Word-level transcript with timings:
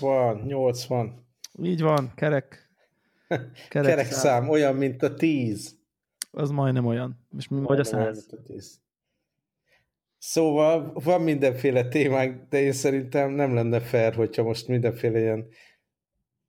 80, 0.00 0.42
80. 0.46 1.26
Így 1.62 1.80
van, 1.80 2.12
kerek. 2.14 2.70
Kerek, 3.68 3.90
kerek 3.90 4.10
szám. 4.10 4.20
szám, 4.20 4.48
olyan, 4.48 4.74
mint 4.74 5.02
a 5.02 5.14
10. 5.14 5.78
Az 6.30 6.50
majdnem 6.50 6.86
olyan. 6.86 7.26
És 7.38 7.48
mi 7.48 7.60
vagy 7.60 7.80
a 7.80 7.84
100. 7.84 8.26
Szóval 10.18 10.92
van 10.94 11.20
mindenféle 11.22 11.88
témánk, 11.88 12.48
de 12.48 12.60
én 12.60 12.72
szerintem 12.72 13.30
nem 13.30 13.54
lenne 13.54 13.80
fair, 13.80 14.14
hogyha 14.14 14.42
most 14.42 14.68
mindenféle 14.68 15.18
ilyen 15.18 15.46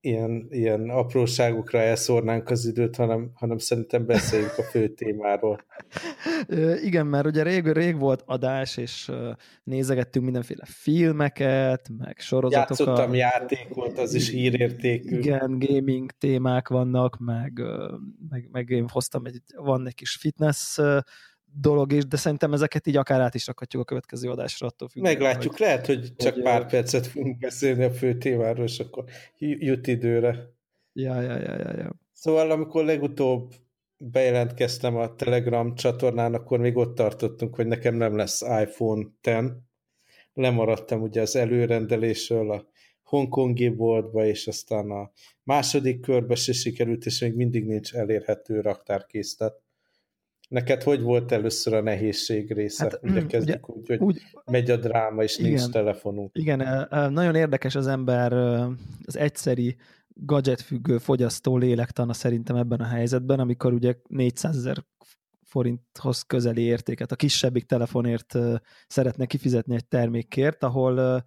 ilyen, 0.07 0.47
ilyen 0.49 0.89
apróságokra 0.89 1.79
elszórnánk 1.79 2.49
az 2.49 2.65
időt, 2.65 2.95
hanem, 2.95 3.31
hanem 3.33 3.57
szerintem 3.57 4.05
beszéljünk 4.05 4.57
a 4.57 4.61
fő 4.61 4.87
témáról. 4.87 5.65
Igen, 6.81 7.05
mert 7.05 7.25
ugye 7.25 7.43
rég, 7.43 7.67
rég 7.67 7.97
volt 7.97 8.23
adás, 8.25 8.77
és 8.77 9.11
nézegettünk 9.63 10.25
mindenféle 10.25 10.65
filmeket, 10.65 11.89
meg 11.97 12.19
sorozatokat. 12.19 12.77
Játszottam 12.77 13.13
játékot, 13.13 13.97
az 13.97 14.13
is 14.13 14.29
hírértékű. 14.29 15.17
Igen, 15.17 15.59
gaming 15.59 16.11
témák 16.11 16.67
vannak, 16.67 17.17
meg, 17.19 17.61
meg, 18.29 18.47
meg 18.51 18.69
én 18.69 18.87
hoztam 18.91 19.25
egy, 19.25 19.41
van 19.55 19.87
egy 19.87 19.95
kis 19.95 20.15
fitness 20.15 20.79
dolog 21.59 21.91
is, 21.91 22.05
de 22.05 22.17
szerintem 22.17 22.53
ezeket 22.53 22.87
így 22.87 22.97
akár 22.97 23.21
át 23.21 23.35
is 23.35 23.47
rakhatjuk 23.47 23.81
a 23.81 23.85
következő 23.85 24.29
adásra 24.29 24.67
attól 24.67 24.87
függően. 24.87 25.13
Meglátjuk, 25.13 25.51
hogy, 25.51 25.61
lehet, 25.61 25.85
hogy 25.85 26.15
csak 26.15 26.33
hogy, 26.33 26.43
pár 26.43 26.65
percet 26.65 27.07
fogunk 27.07 27.37
beszélni 27.37 27.83
a 27.83 27.91
fő 27.91 28.17
témáról, 28.17 28.65
és 28.65 28.79
akkor 28.79 29.03
jut 29.37 29.87
időre. 29.87 30.55
Ja, 30.93 31.21
ja, 31.21 31.37
ja, 31.37 31.55
ja, 31.57 31.77
ja. 31.77 31.95
Szóval 32.13 32.51
amikor 32.51 32.85
legutóbb 32.85 33.53
bejelentkeztem 33.97 34.95
a 34.95 35.15
Telegram 35.15 35.75
csatornán, 35.75 36.33
akkor 36.33 36.59
még 36.59 36.77
ott 36.77 36.95
tartottunk, 36.95 37.55
hogy 37.55 37.67
nekem 37.67 37.95
nem 37.95 38.15
lesz 38.15 38.41
iPhone 38.41 39.07
10. 39.21 39.35
Lemaradtam 40.33 41.01
ugye 41.01 41.21
az 41.21 41.35
előrendelésről 41.35 42.51
a 42.51 42.67
hongkongi 43.03 43.69
boltba, 43.69 44.25
és 44.25 44.47
aztán 44.47 44.91
a 44.91 45.11
második 45.43 46.01
körbe 46.01 46.35
se 46.35 46.53
sikerült, 46.53 47.05
és 47.05 47.19
még 47.19 47.35
mindig 47.35 47.65
nincs 47.65 47.93
elérhető 47.93 48.61
raktárkészlet. 48.61 49.61
Neked 50.47 50.83
hogy 50.83 51.01
volt 51.01 51.31
először 51.31 51.73
a 51.73 51.81
nehézség 51.81 52.51
része? 52.53 52.83
Hát, 52.83 52.99
ugye 53.03 53.21
mm, 53.21 53.27
kezdjük 53.27 53.69
ugye, 53.69 53.79
úgy, 53.79 53.87
hogy 53.87 53.99
úgy, 53.99 54.21
megy 54.45 54.71
a 54.71 54.77
dráma, 54.77 55.23
és 55.23 55.37
igen, 55.37 55.51
nincs 55.51 55.69
telefonunk. 55.69 56.29
Igen, 56.33 56.87
nagyon 57.11 57.35
érdekes 57.35 57.75
az 57.75 57.87
ember 57.87 58.33
az 59.05 59.17
egyszeri 59.17 59.75
gadgetfüggő 60.13 60.97
fogyasztó 60.97 61.57
lélektana 61.57 62.13
szerintem 62.13 62.55
ebben 62.55 62.79
a 62.79 62.85
helyzetben, 62.85 63.39
amikor 63.39 63.73
ugye 63.73 63.95
400 64.07 64.55
ezer 64.55 64.85
forinthoz 65.43 66.21
közeli 66.21 66.61
értéket, 66.61 67.11
a 67.11 67.15
kisebbik 67.15 67.65
telefonért 67.65 68.37
szeretne 68.87 69.25
kifizetni 69.25 69.75
egy 69.75 69.87
termékért, 69.87 70.63
ahol 70.63 71.25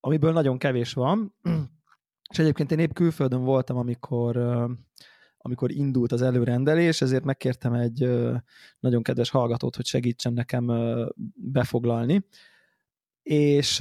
amiből 0.00 0.32
nagyon 0.32 0.58
kevés 0.58 0.92
van, 0.92 1.34
és 2.32 2.38
egyébként 2.38 2.72
én 2.72 2.78
épp 2.78 2.92
külföldön 2.92 3.44
voltam, 3.44 3.76
amikor 3.76 4.36
amikor 5.42 5.70
indult 5.70 6.12
az 6.12 6.22
előrendelés, 6.22 7.00
ezért 7.00 7.24
megkértem 7.24 7.72
egy 7.72 8.10
nagyon 8.78 9.02
kedves 9.02 9.30
hallgatót, 9.30 9.76
hogy 9.76 9.86
segítsen 9.86 10.32
nekem 10.32 10.70
befoglalni, 11.34 12.26
és 13.22 13.80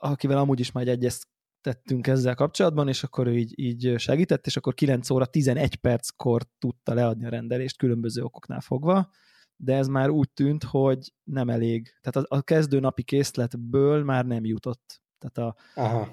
akivel 0.00 0.38
amúgy 0.38 0.60
is 0.60 0.72
már 0.72 0.88
egyeztettünk 0.88 2.06
ezzel 2.06 2.34
kapcsolatban, 2.34 2.88
és 2.88 3.02
akkor 3.02 3.26
ő 3.26 3.36
így, 3.36 3.52
így 3.58 3.94
segített, 3.98 4.46
és 4.46 4.56
akkor 4.56 4.74
9 4.74 5.10
óra 5.10 5.26
11 5.26 5.76
perckor 5.76 6.42
tudta 6.58 6.94
leadni 6.94 7.26
a 7.26 7.30
rendelést 7.30 7.76
különböző 7.76 8.22
okoknál 8.22 8.60
fogva, 8.60 9.10
de 9.56 9.74
ez 9.74 9.88
már 9.88 10.08
úgy 10.10 10.30
tűnt, 10.30 10.64
hogy 10.64 11.12
nem 11.24 11.48
elég. 11.48 11.94
Tehát 12.00 12.28
a, 12.28 12.36
a 12.36 12.42
kezdő 12.42 12.80
napi 12.80 13.02
készletből 13.02 14.04
már 14.04 14.26
nem 14.26 14.44
jutott. 14.44 15.02
Tehát 15.18 15.54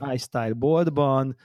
a 0.01 0.13
iStyle 0.13 0.53
boltban 0.53 1.35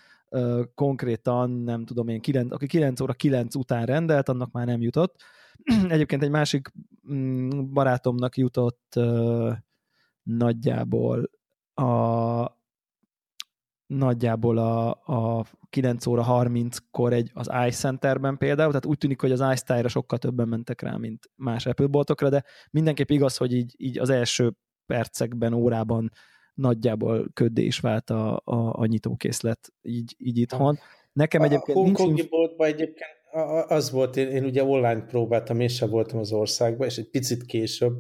konkrétan, 0.75 1.51
nem 1.51 1.85
tudom 1.85 2.09
én, 2.09 2.21
9, 2.21 2.53
aki 2.53 2.67
9 2.67 3.01
óra 3.01 3.13
9 3.13 3.55
után 3.55 3.87
rendelt, 3.87 4.29
annak 4.29 4.53
már 4.53 4.67
nem 4.67 4.81
jutott. 4.81 5.23
Egyébként 5.89 6.23
egy 6.23 6.31
másik 6.31 6.73
mm, 7.13 7.73
barátomnak 7.73 8.37
jutott 8.37 9.01
nagyjából 10.23 11.31
a 11.75 12.59
nagyjából 13.87 14.59
a, 14.59 14.89
a 14.91 15.45
9 15.71 16.07
óra 16.07 16.25
30-kor 16.29 17.13
egy, 17.13 17.31
az 17.35 17.51
iCenterben 17.67 18.37
például, 18.37 18.69
tehát 18.69 18.87
úgy 18.87 18.99
tűnik, 18.99 19.21
hogy 19.21 19.33
az 19.33 19.45
iStyle-ra 19.53 19.89
sokkal 19.89 20.19
többen 20.19 20.49
mentek 20.49 20.81
rá, 20.81 20.97
mint 20.97 21.31
más 21.37 21.67
Apple 21.67 21.87
boltokra, 21.87 22.29
de 22.29 22.45
mindenképp 22.71 23.11
igaz, 23.11 23.37
hogy 23.37 23.55
így, 23.55 23.75
így 23.77 23.99
az 23.99 24.11
első 24.11 24.53
percekben, 24.87 25.53
órában 25.53 26.11
nagyjából 26.55 27.31
köddé 27.35 27.65
is 27.65 27.81
vált 27.81 28.11
a, 28.11 28.43
a, 28.45 28.81
a 28.81 28.87
nyitókészlet 28.87 29.73
így, 29.83 30.15
így 30.19 30.39
itthon. 30.39 30.79
Nekem 31.13 31.43
egyébként 31.43 31.79
a 31.79 31.81
Hongkongi 31.81 32.13
nincs... 32.13 32.29
boltban 32.29 32.67
egyébként 32.67 33.19
az 33.69 33.91
volt, 33.91 34.17
én, 34.17 34.29
én 34.29 34.45
ugye 34.45 34.65
online 34.65 35.05
próbáltam, 35.05 35.61
én 35.61 35.69
sem 35.69 35.91
voltam 35.91 36.19
az 36.19 36.33
országban, 36.33 36.87
és 36.87 36.97
egy 36.97 37.11
picit 37.11 37.45
később 37.45 37.99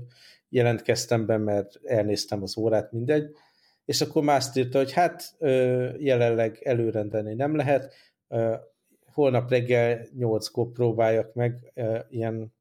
jelentkeztem 0.48 1.26
be, 1.26 1.36
mert 1.36 1.80
elnéztem 1.84 2.42
az 2.42 2.58
órát, 2.58 2.92
mindegy, 2.92 3.34
és 3.84 4.00
akkor 4.00 4.22
már 4.22 4.36
azt 4.36 4.56
írta, 4.56 4.78
hogy 4.78 4.92
hát 4.92 5.36
jelenleg 5.98 6.58
előrendelni 6.62 7.34
nem 7.34 7.56
lehet, 7.56 7.94
holnap 9.12 9.50
reggel 9.50 10.06
8-kor 10.18 10.70
próbáljak 10.72 11.34
meg 11.34 11.72
ilyen 12.10 12.52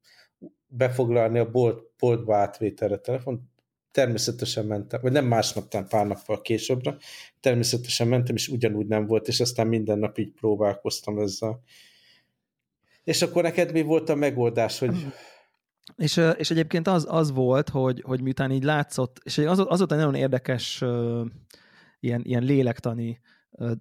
befoglalni 0.67 1.39
a 1.39 1.51
bolt, 1.51 1.91
boltba 2.00 2.35
átvételre 2.35 2.97
telefon, 2.97 3.51
természetesen 3.91 4.66
mentem, 4.66 5.00
vagy 5.01 5.11
nem 5.11 5.25
másnap, 5.25 5.67
talán 5.67 5.88
pár 5.88 6.07
nappal 6.07 6.41
későbbre, 6.41 6.97
természetesen 7.39 8.07
mentem, 8.07 8.35
és 8.35 8.47
ugyanúgy 8.47 8.88
nem 8.88 9.05
volt, 9.05 9.27
és 9.27 9.39
aztán 9.39 9.67
minden 9.67 10.00
nap 10.00 10.17
így 10.17 10.31
próbálkoztam 10.31 11.19
ezzel. 11.19 11.61
És 13.03 13.22
akkor 13.22 13.44
neked 13.44 13.72
mi 13.72 13.81
volt 13.81 14.09
a 14.09 14.16
megoldás, 14.16 14.79
hogy... 14.79 14.95
És, 15.95 16.22
és 16.38 16.51
egyébként 16.51 16.88
az, 16.88 17.05
az 17.09 17.31
volt, 17.31 17.69
hogy, 17.69 18.01
hogy 18.05 18.22
miután 18.22 18.51
így 18.51 18.63
látszott, 18.63 19.19
és 19.23 19.38
az, 19.38 19.59
az 19.59 19.77
volt 19.77 19.91
egy 19.91 19.97
nagyon 19.97 20.16
érdekes 20.16 20.81
uh, 20.81 21.25
ilyen, 22.00 22.21
ilyen 22.23 22.44
lélektani 22.44 23.19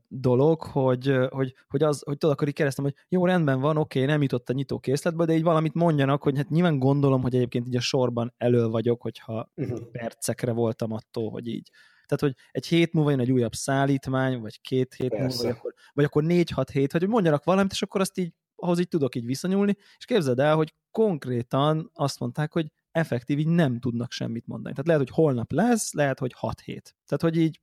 dolog, 0.08 0.62
hogy, 0.62 1.16
hogy, 1.28 1.54
hogy, 1.68 1.82
az, 1.82 2.02
hogy 2.04 2.18
tudod, 2.18 2.34
akkor 2.34 2.48
így 2.48 2.54
keresztem, 2.54 2.84
hogy 2.84 2.94
jó, 3.08 3.26
rendben 3.26 3.60
van, 3.60 3.76
oké, 3.76 4.04
nem 4.04 4.22
jutott 4.22 4.48
a 4.48 4.52
nyitó 4.52 4.78
készletbe, 4.78 5.24
de 5.24 5.34
így 5.34 5.42
valamit 5.42 5.74
mondjanak, 5.74 6.22
hogy 6.22 6.36
hát 6.36 6.48
nyilván 6.48 6.78
gondolom, 6.78 7.22
hogy 7.22 7.34
egyébként 7.34 7.66
így 7.66 7.76
a 7.76 7.80
sorban 7.80 8.34
elő 8.36 8.66
vagyok, 8.66 9.02
hogyha 9.02 9.50
uh-huh. 9.54 9.90
percekre 9.90 10.52
voltam 10.52 10.92
attól, 10.92 11.30
hogy 11.30 11.46
így. 11.46 11.70
Tehát, 12.06 12.24
hogy 12.24 12.44
egy 12.50 12.66
hét 12.66 12.92
múlva 12.92 13.10
jön 13.10 13.20
egy 13.20 13.32
újabb 13.32 13.54
szállítmány, 13.54 14.40
vagy 14.40 14.60
két 14.60 14.94
hét 14.94 15.08
Persze. 15.08 15.24
múlva, 15.24 15.42
vagy 15.42 15.56
akkor, 15.58 15.74
vagy 15.92 16.04
akkor 16.04 16.22
négy-hat 16.22 16.70
hét, 16.70 16.92
vagy 16.92 17.00
hogy 17.00 17.10
mondjanak 17.10 17.44
valamit, 17.44 17.72
és 17.72 17.82
akkor 17.82 18.00
azt 18.00 18.18
így, 18.18 18.32
ahhoz 18.54 18.78
így 18.78 18.88
tudok 18.88 19.14
így 19.14 19.24
viszonyulni, 19.24 19.76
és 19.98 20.04
képzeld 20.04 20.38
el, 20.38 20.56
hogy 20.56 20.74
konkrétan 20.90 21.90
azt 21.94 22.18
mondták, 22.20 22.52
hogy 22.52 22.66
effektív 22.90 23.38
így 23.38 23.46
nem 23.46 23.80
tudnak 23.80 24.12
semmit 24.12 24.46
mondani. 24.46 24.74
Tehát 24.74 24.86
lehet, 24.86 25.02
hogy 25.02 25.24
holnap 25.24 25.52
lesz, 25.52 25.92
lehet, 25.92 26.18
hogy 26.18 26.32
hat 26.32 26.60
hét. 26.60 26.96
Tehát, 27.06 27.22
hogy 27.22 27.36
így 27.36 27.60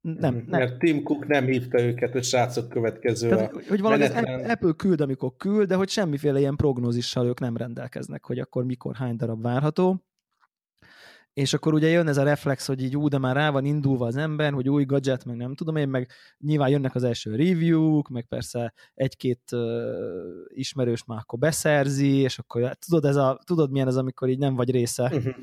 nem, 0.00 0.34
nem. 0.34 0.44
Mert 0.46 0.78
Tim 0.78 1.02
Cook 1.02 1.26
nem 1.26 1.44
hívta 1.44 1.80
őket, 1.80 2.12
hogy 2.12 2.24
srácok 2.24 2.68
következő 2.68 3.28
Tehát, 3.28 3.52
a 3.52 3.60
hogy 3.68 3.80
valami 3.80 4.02
menetlen... 4.02 4.50
Apple 4.50 4.72
küld, 4.76 5.00
amikor 5.00 5.32
küld, 5.36 5.68
de 5.68 5.74
hogy 5.74 5.88
semmiféle 5.88 6.38
ilyen 6.38 6.56
prognózissal 6.56 7.26
ők 7.26 7.40
nem 7.40 7.56
rendelkeznek, 7.56 8.24
hogy 8.24 8.38
akkor 8.38 8.64
mikor 8.64 8.96
hány 8.96 9.16
darab 9.16 9.42
várható. 9.42 10.02
És 11.32 11.54
akkor 11.54 11.74
ugye 11.74 11.88
jön 11.88 12.08
ez 12.08 12.16
a 12.16 12.22
reflex, 12.22 12.66
hogy 12.66 12.82
így 12.82 12.96
ú, 12.96 13.08
de 13.08 13.18
már 13.18 13.36
rá 13.36 13.50
van 13.50 13.64
indulva 13.64 14.06
az 14.06 14.16
ember, 14.16 14.52
hogy 14.52 14.68
új 14.68 14.84
gadget, 14.84 15.24
meg 15.24 15.36
nem 15.36 15.54
tudom 15.54 15.76
én, 15.76 15.88
meg 15.88 16.10
nyilván 16.38 16.68
jönnek 16.68 16.94
az 16.94 17.02
első 17.02 17.30
review-k, 17.30 18.08
meg 18.08 18.26
persze 18.26 18.72
egy-két 18.94 19.42
uh, 19.52 19.60
ismerős 20.48 21.04
már 21.04 21.18
akkor 21.18 21.38
beszerzi, 21.38 22.16
és 22.16 22.38
akkor 22.38 22.76
tudod, 22.86 23.04
ez 23.04 23.16
a, 23.16 23.40
tudod 23.44 23.70
milyen 23.70 23.86
ez, 23.86 23.96
amikor 23.96 24.28
így 24.28 24.38
nem 24.38 24.54
vagy 24.54 24.70
része 24.70 25.02
uh-huh 25.04 25.34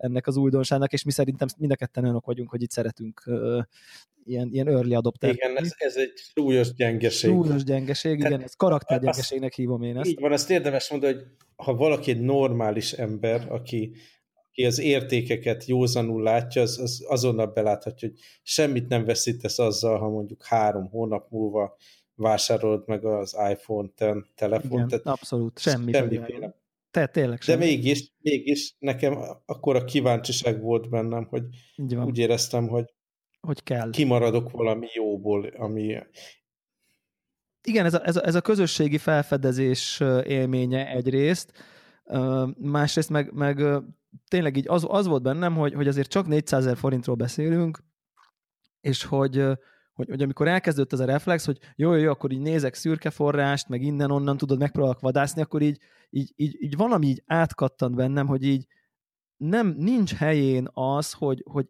ennek 0.00 0.26
az 0.26 0.36
újdonságnak, 0.36 0.92
és 0.92 1.02
mi 1.02 1.10
szerintem 1.10 1.48
mind 1.58 1.72
a 1.72 1.76
ketten 1.76 2.02
olyanok 2.02 2.24
vagyunk, 2.24 2.50
hogy 2.50 2.62
itt 2.62 2.70
szeretünk 2.70 3.22
uh, 3.26 3.62
ilyen, 4.24 4.48
ilyen 4.52 4.68
early 4.68 4.94
adopter. 4.94 5.30
Igen, 5.30 5.56
ez, 5.56 5.72
ez 5.76 5.96
egy 5.96 6.12
súlyos 6.34 6.74
gyengeség. 6.74 7.30
Súlyos 7.30 7.64
gyengeség, 7.64 8.18
Tehát 8.18 8.32
igen, 8.32 8.44
ez 8.44 8.54
karaktergyengeségnek 8.54 9.54
hívom 9.54 9.82
én 9.82 9.96
ezt. 9.96 10.08
Így 10.08 10.20
van, 10.20 10.32
azt 10.32 10.50
érdemes 10.50 10.90
mondani, 10.90 11.12
hogy 11.12 11.24
ha 11.56 11.74
valaki 11.74 12.10
egy 12.10 12.20
normális 12.20 12.92
ember, 12.92 13.46
aki, 13.48 13.92
aki 14.48 14.64
az 14.64 14.78
értékeket 14.78 15.64
józanul 15.64 16.22
látja, 16.22 16.62
az, 16.62 16.78
az 16.78 17.04
azonnal 17.08 17.46
beláthatja, 17.46 18.08
hogy 18.08 18.18
semmit 18.42 18.88
nem 18.88 19.04
veszítesz 19.04 19.58
azzal, 19.58 19.98
ha 19.98 20.08
mondjuk 20.08 20.44
három 20.44 20.88
hónap 20.88 21.30
múlva 21.30 21.76
vásárolod 22.14 22.82
meg 22.86 23.04
az 23.04 23.36
iPhone 23.50 23.88
10 23.94 24.08
telefont. 24.34 24.72
Igen, 24.72 24.88
Tehát 24.88 25.06
abszolút, 25.06 25.58
semmi. 25.58 25.92
Semmiféle 25.92 26.58
te, 26.90 27.06
tényleg 27.06 27.40
sem. 27.40 27.58
De 27.58 27.64
mégis, 27.64 28.12
mégis 28.18 28.74
nekem 28.78 29.18
akkor 29.46 29.76
a 29.76 29.84
kíváncsiság 29.84 30.60
volt 30.60 30.88
bennem, 30.88 31.24
hogy 31.24 31.42
úgy 31.76 32.18
éreztem, 32.18 32.68
hogy, 32.68 32.84
hogy 33.40 33.62
kell. 33.62 33.90
kimaradok 33.90 34.50
valami 34.50 34.86
jóból, 34.94 35.46
ami... 35.46 35.96
Igen, 37.62 37.84
ez 37.84 37.94
a, 37.94 38.06
ez 38.06 38.16
a, 38.16 38.26
ez 38.26 38.34
a 38.34 38.40
közösségi 38.40 38.98
felfedezés 38.98 40.00
élménye 40.24 40.90
egyrészt, 40.90 41.52
másrészt 42.58 43.10
meg, 43.10 43.32
meg 43.32 43.62
tényleg 44.28 44.56
így 44.56 44.68
az, 44.68 44.86
az 44.88 45.06
volt 45.06 45.22
bennem, 45.22 45.54
hogy, 45.54 45.74
hogy 45.74 45.88
azért 45.88 46.10
csak 46.10 46.26
400 46.26 46.64
ezer 46.64 46.76
forintról 46.76 47.16
beszélünk, 47.16 47.78
és 48.80 49.04
hogy, 49.04 49.44
hogy, 50.00 50.08
hogy 50.08 50.22
amikor 50.22 50.48
elkezdődött 50.48 50.92
ez 50.92 51.00
a 51.00 51.04
reflex, 51.04 51.44
hogy 51.44 51.58
jó, 51.76 51.92
jó, 51.92 52.02
jó, 52.02 52.10
akkor 52.10 52.32
így 52.32 52.40
nézek 52.40 52.74
szürke 52.74 53.10
forrást, 53.10 53.68
meg 53.68 53.82
innen-onnan 53.82 54.36
tudod, 54.36 54.58
megpróbálok 54.58 55.00
vadászni, 55.00 55.42
akkor 55.42 55.62
így, 55.62 55.78
így, 56.10 56.32
így, 56.36 56.56
így 56.60 56.76
valami 56.76 57.06
így 57.06 57.22
átkattant 57.26 57.94
bennem, 57.94 58.26
hogy 58.26 58.44
így, 58.44 58.66
nem, 59.36 59.74
nincs 59.78 60.14
helyén 60.14 60.68
az, 60.72 61.12
hogy, 61.12 61.44
hogy 61.50 61.66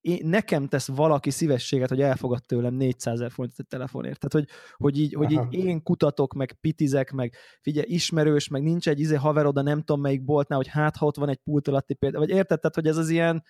én, 0.00 0.26
nekem 0.26 0.66
tesz 0.66 0.88
valaki 0.88 1.30
szívességet, 1.30 1.88
hogy 1.88 2.00
elfogad 2.00 2.42
tőlem 2.46 2.74
400 2.74 3.14
ezer 3.14 3.30
forintot 3.30 3.60
egy 3.60 3.66
telefonért. 3.66 4.18
Tehát, 4.18 4.46
hogy, 4.46 4.56
hogy, 4.76 5.00
így, 5.00 5.14
hogy 5.14 5.30
így 5.30 5.54
én 5.66 5.82
kutatok, 5.82 6.34
meg 6.34 6.52
pitizek, 6.60 7.12
meg 7.12 7.34
figyelj, 7.60 7.86
ismerős, 7.88 8.48
meg 8.48 8.62
nincs 8.62 8.88
egy 8.88 9.00
izé 9.00 9.14
haverod 9.14 9.56
a 9.56 9.62
nem 9.62 9.78
tudom 9.78 10.00
melyik 10.00 10.24
boltnál, 10.24 10.58
hogy 10.58 10.68
hát 10.68 10.96
ha 10.96 11.06
ott 11.06 11.16
van 11.16 11.28
egy 11.28 11.40
pult 11.44 11.68
alatti 11.68 11.94
példa, 11.94 12.18
vagy 12.18 12.30
érted, 12.30 12.60
tehát, 12.60 12.74
hogy 12.74 12.86
ez 12.86 12.96
az 12.96 13.08
ilyen, 13.08 13.44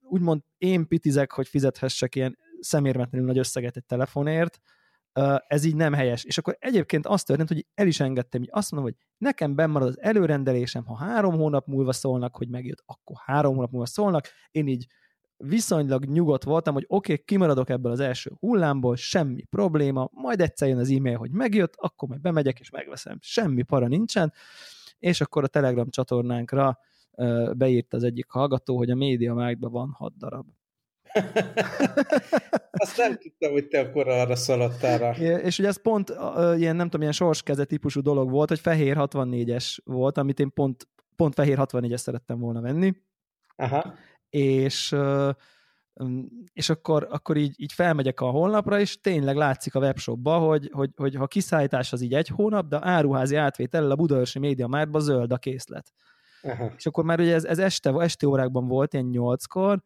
úgymond 0.00 0.40
én 0.58 0.88
pitizek, 0.88 1.32
hogy 1.32 1.48
fizethessek 1.48 2.14
ilyen 2.14 2.38
szemérmetlenül 2.60 3.26
nagy 3.26 3.38
összeget 3.38 3.76
egy 3.76 3.84
telefonért, 3.84 4.60
ez 5.46 5.64
így 5.64 5.76
nem 5.76 5.92
helyes. 5.92 6.24
És 6.24 6.38
akkor 6.38 6.56
egyébként 6.58 7.06
azt 7.06 7.26
történt, 7.26 7.48
hogy 7.48 7.66
el 7.74 7.86
is 7.86 8.00
engedtem, 8.00 8.40
hogy 8.40 8.50
azt 8.52 8.70
mondom, 8.70 8.90
hogy 8.90 9.06
nekem 9.18 9.70
marad 9.70 9.88
az 9.88 10.00
előrendelésem, 10.00 10.84
ha 10.84 10.96
három 10.96 11.34
hónap 11.34 11.66
múlva 11.66 11.92
szólnak, 11.92 12.36
hogy 12.36 12.48
megjött, 12.48 12.82
akkor 12.86 13.16
három 13.24 13.54
hónap 13.54 13.70
múlva 13.70 13.86
szólnak. 13.86 14.28
Én 14.50 14.66
így 14.66 14.86
viszonylag 15.36 16.04
nyugodt 16.04 16.44
voltam, 16.44 16.74
hogy 16.74 16.84
oké, 16.88 17.12
okay, 17.12 17.24
kimaradok 17.24 17.68
ebből 17.68 17.92
az 17.92 18.00
első 18.00 18.32
hullámból, 18.38 18.96
semmi 18.96 19.42
probléma, 19.42 20.08
majd 20.12 20.40
egyszer 20.40 20.68
jön 20.68 20.78
az 20.78 20.90
e-mail, 20.90 21.16
hogy 21.16 21.30
megjött, 21.30 21.74
akkor 21.76 22.08
majd 22.08 22.20
bemegyek 22.20 22.60
és 22.60 22.70
megveszem. 22.70 23.18
Semmi 23.20 23.62
para 23.62 23.86
nincsen. 23.86 24.32
És 24.98 25.20
akkor 25.20 25.44
a 25.44 25.48
Telegram 25.48 25.90
csatornánkra 25.90 26.78
beírta 27.56 27.96
az 27.96 28.02
egyik 28.02 28.30
hallgató, 28.30 28.76
hogy 28.76 28.90
a 28.90 28.94
média 28.94 29.56
van 29.58 29.90
hat 29.90 30.16
darab. 30.16 30.46
Azt 32.84 32.96
nem 32.96 33.16
tudtam, 33.16 33.52
hogy 33.52 33.68
te 33.68 33.80
akkor 33.80 34.08
arra 34.08 34.36
szaladtál 34.36 34.98
rá. 34.98 35.10
És 35.36 35.58
ugye 35.58 35.68
ez 35.68 35.82
pont 35.82 36.10
uh, 36.10 36.58
ilyen, 36.58 36.76
nem 36.76 36.84
tudom, 36.84 37.00
ilyen 37.00 37.12
sorskeze 37.12 37.64
típusú 37.64 38.00
dolog 38.00 38.30
volt, 38.30 38.48
hogy 38.48 38.60
fehér 38.60 38.96
64-es 38.98 39.78
volt, 39.84 40.18
amit 40.18 40.40
én 40.40 40.52
pont, 40.52 40.88
pont 41.16 41.34
fehér 41.34 41.56
64-es 41.60 41.96
szerettem 41.96 42.38
volna 42.38 42.60
venni. 42.60 42.94
Aha. 43.56 43.94
És 44.30 44.92
uh, 44.92 45.30
és 46.52 46.68
akkor, 46.70 47.06
akkor 47.10 47.36
így, 47.36 47.54
így 47.56 47.72
felmegyek 47.72 48.20
a 48.20 48.30
honlapra, 48.30 48.80
és 48.80 49.00
tényleg 49.00 49.36
látszik 49.36 49.74
a 49.74 49.78
webshopba, 49.78 50.38
hogy, 50.38 50.70
hogy, 50.72 50.90
hogy 50.96 51.14
ha 51.14 51.26
kiszállítás 51.26 51.92
az 51.92 52.00
így 52.00 52.14
egy 52.14 52.28
hónap, 52.28 52.68
de 52.68 52.78
áruházi 52.82 53.36
átvétel 53.36 53.90
a 53.90 53.96
Budaörsi 53.96 54.38
Média 54.38 54.66
Mártban 54.66 55.00
zöld 55.00 55.32
a 55.32 55.36
készlet. 55.36 55.92
Aha. 56.42 56.72
És 56.76 56.86
akkor 56.86 57.04
már 57.04 57.20
ugye 57.20 57.34
ez, 57.34 57.44
ez 57.44 57.58
este, 57.58 57.90
este 57.98 58.26
órákban 58.26 58.66
volt, 58.66 58.92
ilyen 58.92 59.06
nyolckor, 59.06 59.82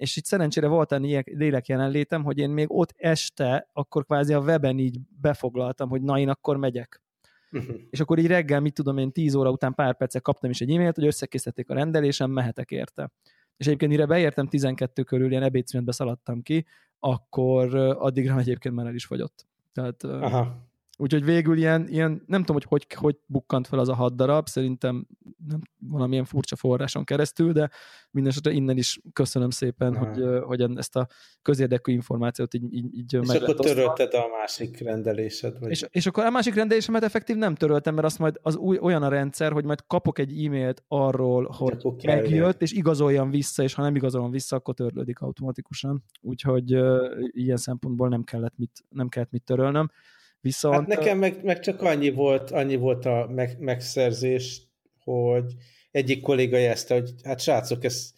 és 0.00 0.16
itt 0.16 0.24
szerencsére 0.24 0.66
volt 0.66 0.92
egy 0.92 1.22
lélek 1.24 1.66
jelenlétem, 1.66 2.24
hogy 2.24 2.38
én 2.38 2.50
még 2.50 2.66
ott 2.70 2.94
este, 2.96 3.68
akkor 3.72 4.04
kvázi 4.04 4.32
a 4.32 4.40
weben 4.40 4.78
így 4.78 4.98
befoglaltam, 5.20 5.88
hogy 5.88 6.02
na 6.02 6.18
én 6.18 6.28
akkor 6.28 6.56
megyek. 6.56 7.02
Uh-huh. 7.50 7.76
És 7.90 8.00
akkor 8.00 8.18
így 8.18 8.26
reggel, 8.26 8.60
mit 8.60 8.74
tudom 8.74 8.98
én, 8.98 9.12
10 9.12 9.34
óra 9.34 9.50
után 9.50 9.74
pár 9.74 9.96
percet 9.96 10.22
kaptam 10.22 10.50
is 10.50 10.60
egy 10.60 10.70
e-mailt, 10.70 10.94
hogy 10.94 11.06
összekészítették 11.06 11.70
a 11.70 11.74
rendelésem, 11.74 12.30
mehetek 12.30 12.70
érte. 12.70 13.12
És 13.56 13.66
egyébként 13.66 13.90
mire 13.90 14.06
beértem 14.06 14.48
12 14.48 15.02
körül, 15.02 15.30
ilyen 15.30 15.42
ebédszünetbe 15.42 15.92
szaladtam 15.92 16.42
ki, 16.42 16.66
akkor 16.98 17.74
addigra 17.74 18.38
egyébként 18.38 18.74
már 18.74 18.86
el 18.86 18.94
is 18.94 19.04
fogyott. 19.04 19.46
Tehát 19.72 20.04
Aha. 20.04 20.69
Úgyhogy 21.00 21.24
végül 21.24 21.56
ilyen, 21.56 21.88
ilyen 21.88 22.22
nem 22.26 22.40
tudom, 22.40 22.56
hogy, 22.56 22.64
hogy 22.64 22.86
hogy 22.94 23.16
bukkant 23.26 23.66
fel 23.66 23.78
az 23.78 23.88
a 23.88 23.94
hat 23.94 24.16
darab, 24.16 24.48
szerintem 24.48 25.06
nem, 25.48 25.60
valamilyen 25.78 26.24
furcsa 26.24 26.56
forráson 26.56 27.04
keresztül, 27.04 27.52
de 27.52 27.70
mindenesetre 28.10 28.52
innen 28.52 28.76
is 28.76 29.00
köszönöm 29.12 29.50
szépen, 29.50 29.96
hogy, 29.96 30.24
hogy 30.42 30.60
ezt 30.76 30.96
a 30.96 31.08
közérdekű 31.42 31.92
információt 31.92 32.54
így, 32.54 32.74
így, 32.74 32.94
így 32.94 33.18
És 33.22 33.28
akkor 33.28 33.54
törölted 33.54 34.14
a 34.14 34.28
másik 34.38 34.80
rendelésed? 34.80 35.58
Vagy? 35.58 35.70
És, 35.70 35.86
és 35.90 36.06
akkor 36.06 36.24
a 36.24 36.30
másik 36.30 36.54
rendelésemet 36.54 37.04
effektív 37.04 37.36
nem 37.36 37.54
töröltem, 37.54 37.94
mert 37.94 38.06
azt 38.06 38.18
majd 38.18 38.38
az 38.42 38.56
új, 38.56 38.78
olyan 38.78 39.02
a 39.02 39.08
rendszer, 39.08 39.52
hogy 39.52 39.64
majd 39.64 39.86
kapok 39.86 40.18
egy 40.18 40.44
e-mailt 40.44 40.84
arról, 40.88 41.48
hogy 41.52 41.76
megjött, 42.04 42.62
és 42.62 42.72
igazoljam 42.72 43.30
vissza, 43.30 43.62
és 43.62 43.74
ha 43.74 43.82
nem 43.82 43.96
igazolom 43.96 44.30
vissza, 44.30 44.56
akkor 44.56 44.74
törlődik 44.74 45.20
automatikusan. 45.20 46.04
Úgyhogy 46.20 46.74
uh, 46.74 47.10
ilyen 47.20 47.56
szempontból 47.56 48.08
nem 48.08 48.22
kellett 48.22 48.54
mit, 48.56 48.84
nem 48.88 49.08
kellett 49.08 49.30
mit 49.30 49.44
törölnöm. 49.44 49.90
Viszont... 50.40 50.74
Hát 50.74 50.86
nekem 50.86 51.18
meg, 51.18 51.44
meg 51.44 51.60
csak 51.60 51.82
annyi 51.82 52.10
volt, 52.10 52.50
annyi 52.50 52.76
volt 52.76 53.04
a 53.04 53.26
meg, 53.34 53.58
megszerzés, 53.58 54.62
hogy 55.04 55.54
egyik 55.90 56.22
kolléga 56.22 56.56
jelezte, 56.56 56.94
hogy 56.94 57.10
hát 57.24 57.40
srácok, 57.40 57.84
ez 57.84 58.12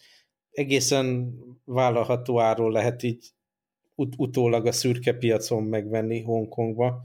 egészen 0.51 1.35
vállalható 1.65 2.39
áról 2.39 2.71
lehet 2.71 3.03
így 3.03 3.25
ut- 3.95 4.15
utólag 4.17 4.65
a 4.65 4.71
szürke 4.71 5.13
piacon 5.13 5.63
megvenni 5.63 6.21
Hongkongba. 6.21 7.01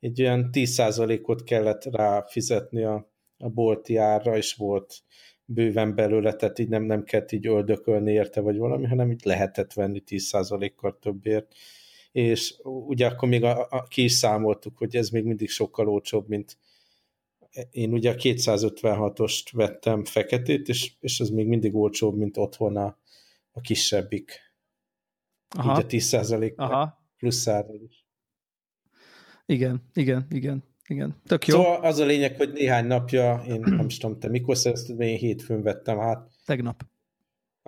Egy 0.00 0.22
olyan 0.22 0.48
10%-ot 0.52 1.44
kellett 1.44 1.84
rá 1.84 2.24
fizetni 2.28 2.82
a, 2.84 3.12
a 3.38 3.48
bolti 3.48 3.96
árra, 3.96 4.36
és 4.36 4.54
volt 4.54 5.02
bőven 5.44 5.94
belőle, 5.94 6.32
tehát 6.32 6.58
így 6.58 6.68
nem, 6.68 6.82
nem 6.82 7.04
kellett 7.04 7.32
így 7.32 7.46
öldökölni 7.46 8.12
érte, 8.12 8.40
vagy 8.40 8.58
valami, 8.58 8.86
hanem 8.86 9.10
így 9.10 9.24
lehetett 9.24 9.72
venni 9.72 10.02
10%-kal 10.06 10.98
többért 11.00 11.54
és 12.12 12.54
ugye 12.62 13.06
akkor 13.06 13.28
még 13.28 13.44
a, 13.44 13.66
a, 13.70 13.82
ki 13.82 14.02
is 14.02 14.12
számoltuk, 14.12 14.78
hogy 14.78 14.96
ez 14.96 15.08
még 15.08 15.24
mindig 15.24 15.48
sokkal 15.48 15.88
olcsóbb, 15.88 16.28
mint 16.28 16.58
én 17.70 17.92
ugye 17.92 18.10
a 18.10 18.14
256-ost 18.14 19.48
vettem 19.52 20.04
feketét, 20.04 20.68
és, 20.68 20.92
és 21.00 21.20
ez 21.20 21.28
még 21.28 21.46
mindig 21.46 21.74
olcsóbb, 21.74 22.16
mint 22.16 22.36
otthon 22.36 22.76
a, 22.76 22.98
a 23.52 23.60
kisebbik. 23.60 24.40
Aha. 25.48 25.78
Így 25.78 25.84
a 25.84 25.86
10% 25.86 26.54
Aha. 26.56 27.06
plusz 27.16 27.48
árral 27.48 27.80
is. 27.88 28.06
Igen, 29.46 29.82
igen, 29.94 30.26
igen, 30.30 30.64
igen. 30.86 31.20
Tök 31.26 31.46
jó. 31.46 31.54
Szóval 31.54 31.84
az 31.84 31.98
a 31.98 32.04
lényeg, 32.04 32.36
hogy 32.36 32.52
néhány 32.52 32.86
napja, 32.86 33.42
én 33.48 33.60
nem 33.60 33.86
is 33.86 33.98
tudom, 33.98 34.18
te 34.18 34.28
mikor 34.28 34.56
szerezted, 34.56 35.00
én 35.00 35.18
hétfőn 35.18 35.62
vettem 35.62 36.00
át. 36.00 36.30
Tegnap. 36.44 36.84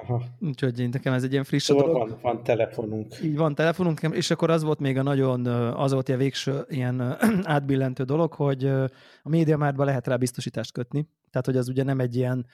Aha. 0.09 0.23
Úgyhogy 0.41 0.81
én, 0.81 0.89
nekem 0.93 1.13
ez 1.13 1.23
egy 1.23 1.33
ilyen 1.33 1.45
friss 1.45 1.65
szóval 1.65 1.85
dolog. 1.85 2.09
Van, 2.09 2.19
van 2.23 2.43
telefonunk. 2.43 3.23
Így 3.23 3.37
van 3.37 3.55
telefonunk, 3.55 4.01
és 4.03 4.31
akkor 4.31 4.51
az 4.51 4.63
volt 4.63 4.79
még 4.79 4.99
a 4.99 5.03
nagyon, 5.03 5.47
az 5.77 5.93
volt 5.93 6.09
a 6.09 6.17
végső 6.17 6.65
ilyen 6.69 7.17
átbillentő 7.43 8.05
dolog, 8.05 8.33
hogy 8.33 8.65
a 9.23 9.29
médiamártban 9.29 9.87
lehet 9.87 10.07
rá 10.07 10.17
biztosítást 10.17 10.73
kötni. 10.73 11.09
Tehát, 11.31 11.47
hogy 11.47 11.57
az 11.57 11.69
ugye 11.69 11.83
nem 11.83 12.01
egy 12.01 12.17
ilyen 12.17 12.47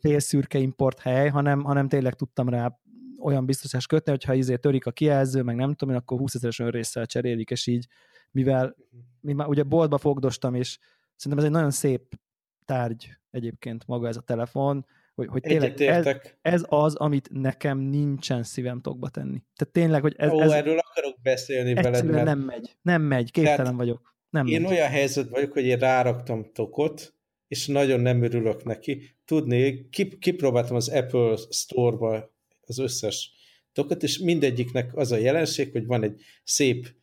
félszürke 0.00 0.58
import 0.58 1.00
hely, 1.00 1.28
hanem, 1.28 1.64
hanem 1.64 1.88
tényleg 1.88 2.14
tudtam 2.14 2.48
rá 2.48 2.78
olyan 3.20 3.46
biztosítást 3.46 3.88
kötni, 3.88 4.10
hogyha 4.10 4.34
izé 4.34 4.56
törik 4.56 4.86
a 4.86 4.90
kijelző, 4.90 5.42
meg 5.42 5.56
nem 5.56 5.74
tudom 5.74 5.94
én, 5.94 6.00
akkor 6.00 6.18
20 6.18 6.34
ezeres 6.34 6.58
önrészsel 6.58 7.06
cserélik, 7.06 7.50
és 7.50 7.66
így, 7.66 7.86
mivel 8.30 8.76
mi 9.20 9.32
már 9.32 9.48
ugye 9.48 9.62
boltba 9.62 9.98
fogdostam, 9.98 10.54
és 10.54 10.78
szerintem 11.16 11.38
ez 11.38 11.50
egy 11.50 11.56
nagyon 11.56 11.70
szép 11.70 12.18
tárgy 12.64 13.16
egyébként 13.30 13.86
maga 13.86 14.08
ez 14.08 14.16
a 14.16 14.20
telefon, 14.20 14.86
hogy, 15.16 15.28
hogy 15.28 15.42
tényleg 15.42 15.80
ez, 15.80 16.06
ez 16.42 16.64
az, 16.68 16.94
amit 16.94 17.28
nekem 17.32 17.78
nincsen 17.78 18.42
szívem 18.42 18.80
tokba 18.80 19.08
tenni. 19.08 19.42
Tehát 19.56 19.72
tényleg, 19.72 20.00
hogy 20.00 20.14
ez... 20.16 20.32
Ó, 20.32 20.40
ez 20.40 20.50
erről 20.50 20.78
akarok 20.78 21.16
beszélni 21.22 21.74
veled, 21.74 22.06
mert... 22.06 22.24
nem 22.24 22.38
megy. 22.38 22.76
Nem 22.82 23.02
megy, 23.02 23.30
képtelen 23.30 23.56
Tehát 23.56 23.74
vagyok. 23.74 24.14
Nem 24.30 24.46
én 24.46 24.60
megy. 24.60 24.70
olyan 24.70 24.88
helyzet 24.88 25.28
vagyok, 25.28 25.52
hogy 25.52 25.64
én 25.64 25.78
ráraktam 25.78 26.50
tokot, 26.52 27.14
és 27.48 27.66
nagyon 27.66 28.00
nem 28.00 28.22
örülök 28.22 28.64
neki. 28.64 29.16
Tudni, 29.24 29.88
kipróbáltam 30.18 30.76
az 30.76 30.88
Apple 30.88 31.36
Store-ba 31.50 32.34
az 32.60 32.78
összes 32.78 33.30
tokot, 33.72 34.02
és 34.02 34.18
mindegyiknek 34.18 34.96
az 34.96 35.12
a 35.12 35.16
jelenség, 35.16 35.72
hogy 35.72 35.86
van 35.86 36.02
egy 36.02 36.20
szép, 36.44 36.94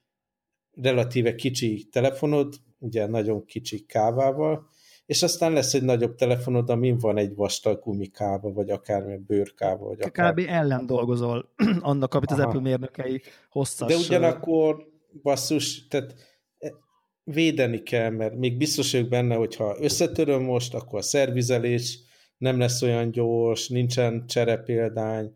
relatíve 0.82 1.36
kicsi 1.36 1.88
telefonod, 1.92 2.56
ugye 2.80 3.08
nagyon 3.08 3.46
kicsi 3.46 3.86
kávával, 3.86 4.70
és 5.06 5.24
aztán 5.24 5.54
lesz 5.54 5.74
egy 5.74 5.84
nagyobb 5.84 6.16
telefonod, 6.16 6.70
amin 6.70 6.98
van 6.98 7.18
egy 7.18 7.36
vastag 7.36 7.80
gumikába, 7.80 8.52
vagy 8.52 8.70
akár 8.70 9.20
bőrkába. 9.20 9.88
Vagy 9.88 10.02
akár... 10.02 10.34
Kb. 10.34 10.44
ellen 10.48 10.86
dolgozol 10.86 11.50
annak, 11.80 12.14
amit 12.14 12.32
Aha. 12.32 12.42
az 12.42 12.48
Apple 12.48 12.62
mérnökei 12.62 13.22
hosszas... 13.50 13.88
De 13.88 13.98
ugyanakkor 13.98 14.88
basszus, 15.22 15.88
tehát 15.88 16.16
e, 16.60 16.74
védeni 17.24 17.84
kell, 17.84 18.10
mert 18.10 18.36
még 18.36 18.58
biztos 18.58 18.92
vagyok 18.92 19.10
benne, 19.10 19.36
hogyha 19.36 19.76
összetöröm 19.80 20.42
most, 20.42 20.74
akkor 20.74 21.00
a 21.00 21.02
szervizelés 21.02 22.00
nem 22.38 22.60
lesz 22.60 22.82
olyan 22.82 23.12
gyors, 23.12 23.68
nincsen 23.68 24.28
cserepéldány, 24.28 25.36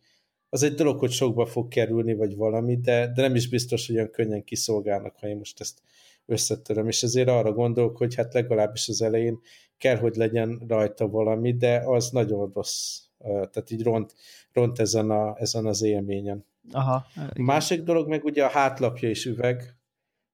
az 0.49 0.63
egy 0.63 0.73
dolog, 0.73 0.99
hogy 0.99 1.11
sokba 1.11 1.45
fog 1.45 1.67
kerülni, 1.67 2.13
vagy 2.13 2.35
valami, 2.35 2.77
de, 2.77 3.11
de 3.15 3.21
nem 3.21 3.35
is 3.35 3.49
biztos, 3.49 3.87
hogy 3.87 3.95
olyan 3.95 4.09
könnyen 4.09 4.43
kiszolgálnak, 4.43 5.15
ha 5.19 5.27
én 5.27 5.37
most 5.37 5.59
ezt 5.59 5.81
összetöröm, 6.27 6.87
és 6.87 7.03
ezért 7.03 7.27
arra 7.27 7.51
gondolok, 7.51 7.97
hogy 7.97 8.15
hát 8.15 8.33
legalábbis 8.33 8.87
az 8.87 9.01
elején 9.01 9.39
kell, 9.77 9.97
hogy 9.97 10.15
legyen 10.15 10.61
rajta 10.67 11.07
valami, 11.07 11.57
de 11.57 11.81
az 11.85 12.09
nagyon 12.09 12.51
rossz, 12.53 12.99
tehát 13.17 13.71
így 13.71 13.83
ront, 13.83 14.13
ront 14.53 14.79
ezen, 14.79 15.09
a, 15.09 15.35
ezen 15.39 15.65
az 15.65 15.81
élményen. 15.81 16.45
Aha, 16.71 17.05
igen. 17.15 17.45
Másik 17.45 17.81
dolog 17.81 18.07
meg 18.07 18.23
ugye 18.23 18.43
a 18.43 18.49
hátlapja 18.49 19.09
és 19.09 19.25
üveg, 19.25 19.75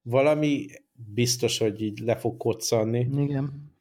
valami 0.01 0.65
biztos, 1.13 1.57
hogy 1.57 1.81
így 1.81 1.99
le 1.99 2.15
fog 2.15 2.37
koccanni. 2.37 3.07
Igen. 3.17 3.72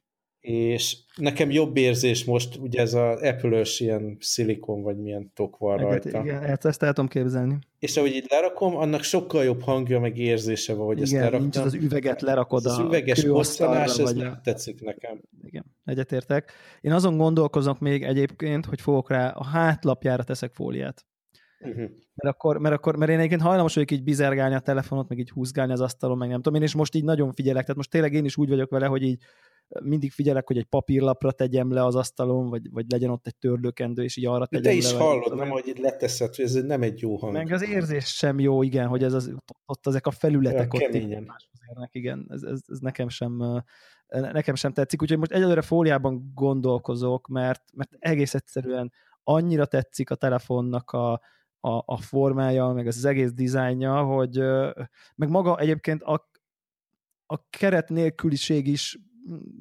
És 0.42 0.96
nekem 1.16 1.50
jobb 1.50 1.76
érzés 1.76 2.24
most, 2.24 2.56
ugye 2.56 2.80
ez 2.80 2.94
az 2.94 3.22
Apple-ös 3.22 3.80
ilyen 3.80 4.16
szilikon, 4.20 4.82
vagy 4.82 4.96
milyen 4.96 5.32
tok 5.34 5.58
van 5.58 5.78
Egyet, 5.78 6.04
rajta. 6.04 6.22
Igen, 6.22 6.42
ezt, 6.42 6.64
ezt 6.64 6.82
el 6.82 6.92
tudom 6.92 7.08
képzelni. 7.08 7.58
És 7.78 7.96
ahogy 7.96 8.14
itt 8.14 8.30
lerakom, 8.30 8.76
annak 8.76 9.02
sokkal 9.02 9.44
jobb 9.44 9.62
hangja, 9.62 10.00
meg 10.00 10.18
érzése 10.18 10.74
van, 10.74 10.86
hogy 10.86 10.96
igen, 10.96 11.04
ezt 11.04 11.14
leraktam. 11.14 11.40
nincs 11.40 11.56
az, 11.56 11.64
az 11.64 11.74
üveget 11.74 12.20
lerakod 12.20 12.66
az, 12.66 12.72
az 12.72 12.78
üveges 12.78 13.24
kosztanás, 13.24 13.98
ez 13.98 14.12
nem 14.12 14.40
tetszik 14.42 14.80
nekem. 14.80 15.20
Igen, 15.42 15.64
egyetértek. 15.84 16.52
Én 16.80 16.92
azon 16.92 17.16
gondolkozok 17.16 17.78
még 17.78 18.02
egyébként, 18.02 18.66
hogy 18.66 18.80
fogok 18.80 19.10
rá 19.10 19.28
a 19.28 19.44
hátlapjára 19.44 20.22
teszek 20.22 20.54
fóliát. 20.54 21.06
Uh-huh. 21.60 21.90
Mert, 22.14 22.34
akkor, 22.34 22.58
mert, 22.58 22.74
akkor, 22.74 22.96
mert 22.96 23.10
én 23.10 23.18
egyébként 23.18 23.42
hajlamos 23.42 23.74
vagyok 23.74 23.90
így 23.90 24.02
bizergálni 24.02 24.54
a 24.54 24.60
telefonot, 24.60 25.08
meg 25.08 25.18
így 25.18 25.30
húzgálni 25.30 25.72
az 25.72 25.80
asztalon, 25.80 26.18
meg 26.18 26.28
nem 26.28 26.42
tudom 26.42 26.54
én, 26.54 26.66
és 26.66 26.74
most 26.74 26.94
így 26.94 27.04
nagyon 27.04 27.32
figyelek, 27.32 27.62
tehát 27.62 27.76
most 27.76 27.90
tényleg 27.90 28.12
én 28.12 28.24
is 28.24 28.36
úgy 28.36 28.48
vagyok 28.48 28.70
vele, 28.70 28.86
hogy 28.86 29.02
így 29.02 29.22
mindig 29.80 30.10
figyelek, 30.10 30.46
hogy 30.46 30.58
egy 30.58 30.64
papírlapra 30.64 31.32
tegyem 31.32 31.72
le 31.72 31.84
az 31.84 31.94
asztalon, 31.94 32.48
vagy, 32.48 32.70
vagy 32.70 32.84
legyen 32.88 33.10
ott 33.10 33.26
egy 33.26 33.36
törlőkendő, 33.36 34.02
és 34.02 34.16
így 34.16 34.26
arra 34.26 34.46
tegyem 34.46 34.62
De 34.62 34.68
te 34.68 34.74
is 34.74 34.92
le, 34.92 34.98
hallod, 34.98 35.36
nem, 35.36 35.50
hogy 35.50 35.66
itt 35.66 35.78
leteszed, 35.78 36.34
hogy 36.34 36.44
ez 36.44 36.52
nem 36.52 36.82
egy 36.82 37.00
jó 37.00 37.16
hang. 37.16 37.32
Meg 37.32 37.52
az 37.52 37.62
érzés 37.62 38.06
sem 38.06 38.40
jó, 38.40 38.62
igen, 38.62 38.86
hogy 38.86 39.02
ez 39.02 39.12
az, 39.12 39.34
ott 39.66 39.86
ezek 39.86 40.06
a 40.06 40.10
felületek 40.10 40.74
Olyan 40.74 40.88
ott 40.88 40.94
érnek, 40.94 41.94
igen, 41.94 42.26
ez, 42.28 42.42
ez, 42.42 42.60
ez, 42.66 42.78
nekem 42.78 43.08
sem 43.08 43.62
nekem 44.12 44.54
sem 44.54 44.72
tetszik, 44.72 45.02
úgyhogy 45.02 45.18
most 45.18 45.32
egyelőre 45.32 45.62
fóliában 45.62 46.32
gondolkozok, 46.34 47.28
mert, 47.28 47.62
mert 47.74 47.96
egész 47.98 48.34
egyszerűen 48.34 48.92
annyira 49.24 49.66
tetszik 49.66 50.10
a 50.10 50.14
telefonnak 50.14 50.90
a, 50.90 51.12
a, 51.60 51.82
a 51.84 51.96
formája, 52.00 52.68
meg 52.68 52.86
az 52.86 53.04
egész 53.04 53.32
dizájnja, 53.32 54.02
hogy 54.02 54.38
meg 55.14 55.28
maga 55.28 55.58
egyébként 55.58 56.02
a, 56.02 56.30
a 57.26 57.48
keret 57.50 57.88
nélküliség 57.88 58.66
is 58.66 58.98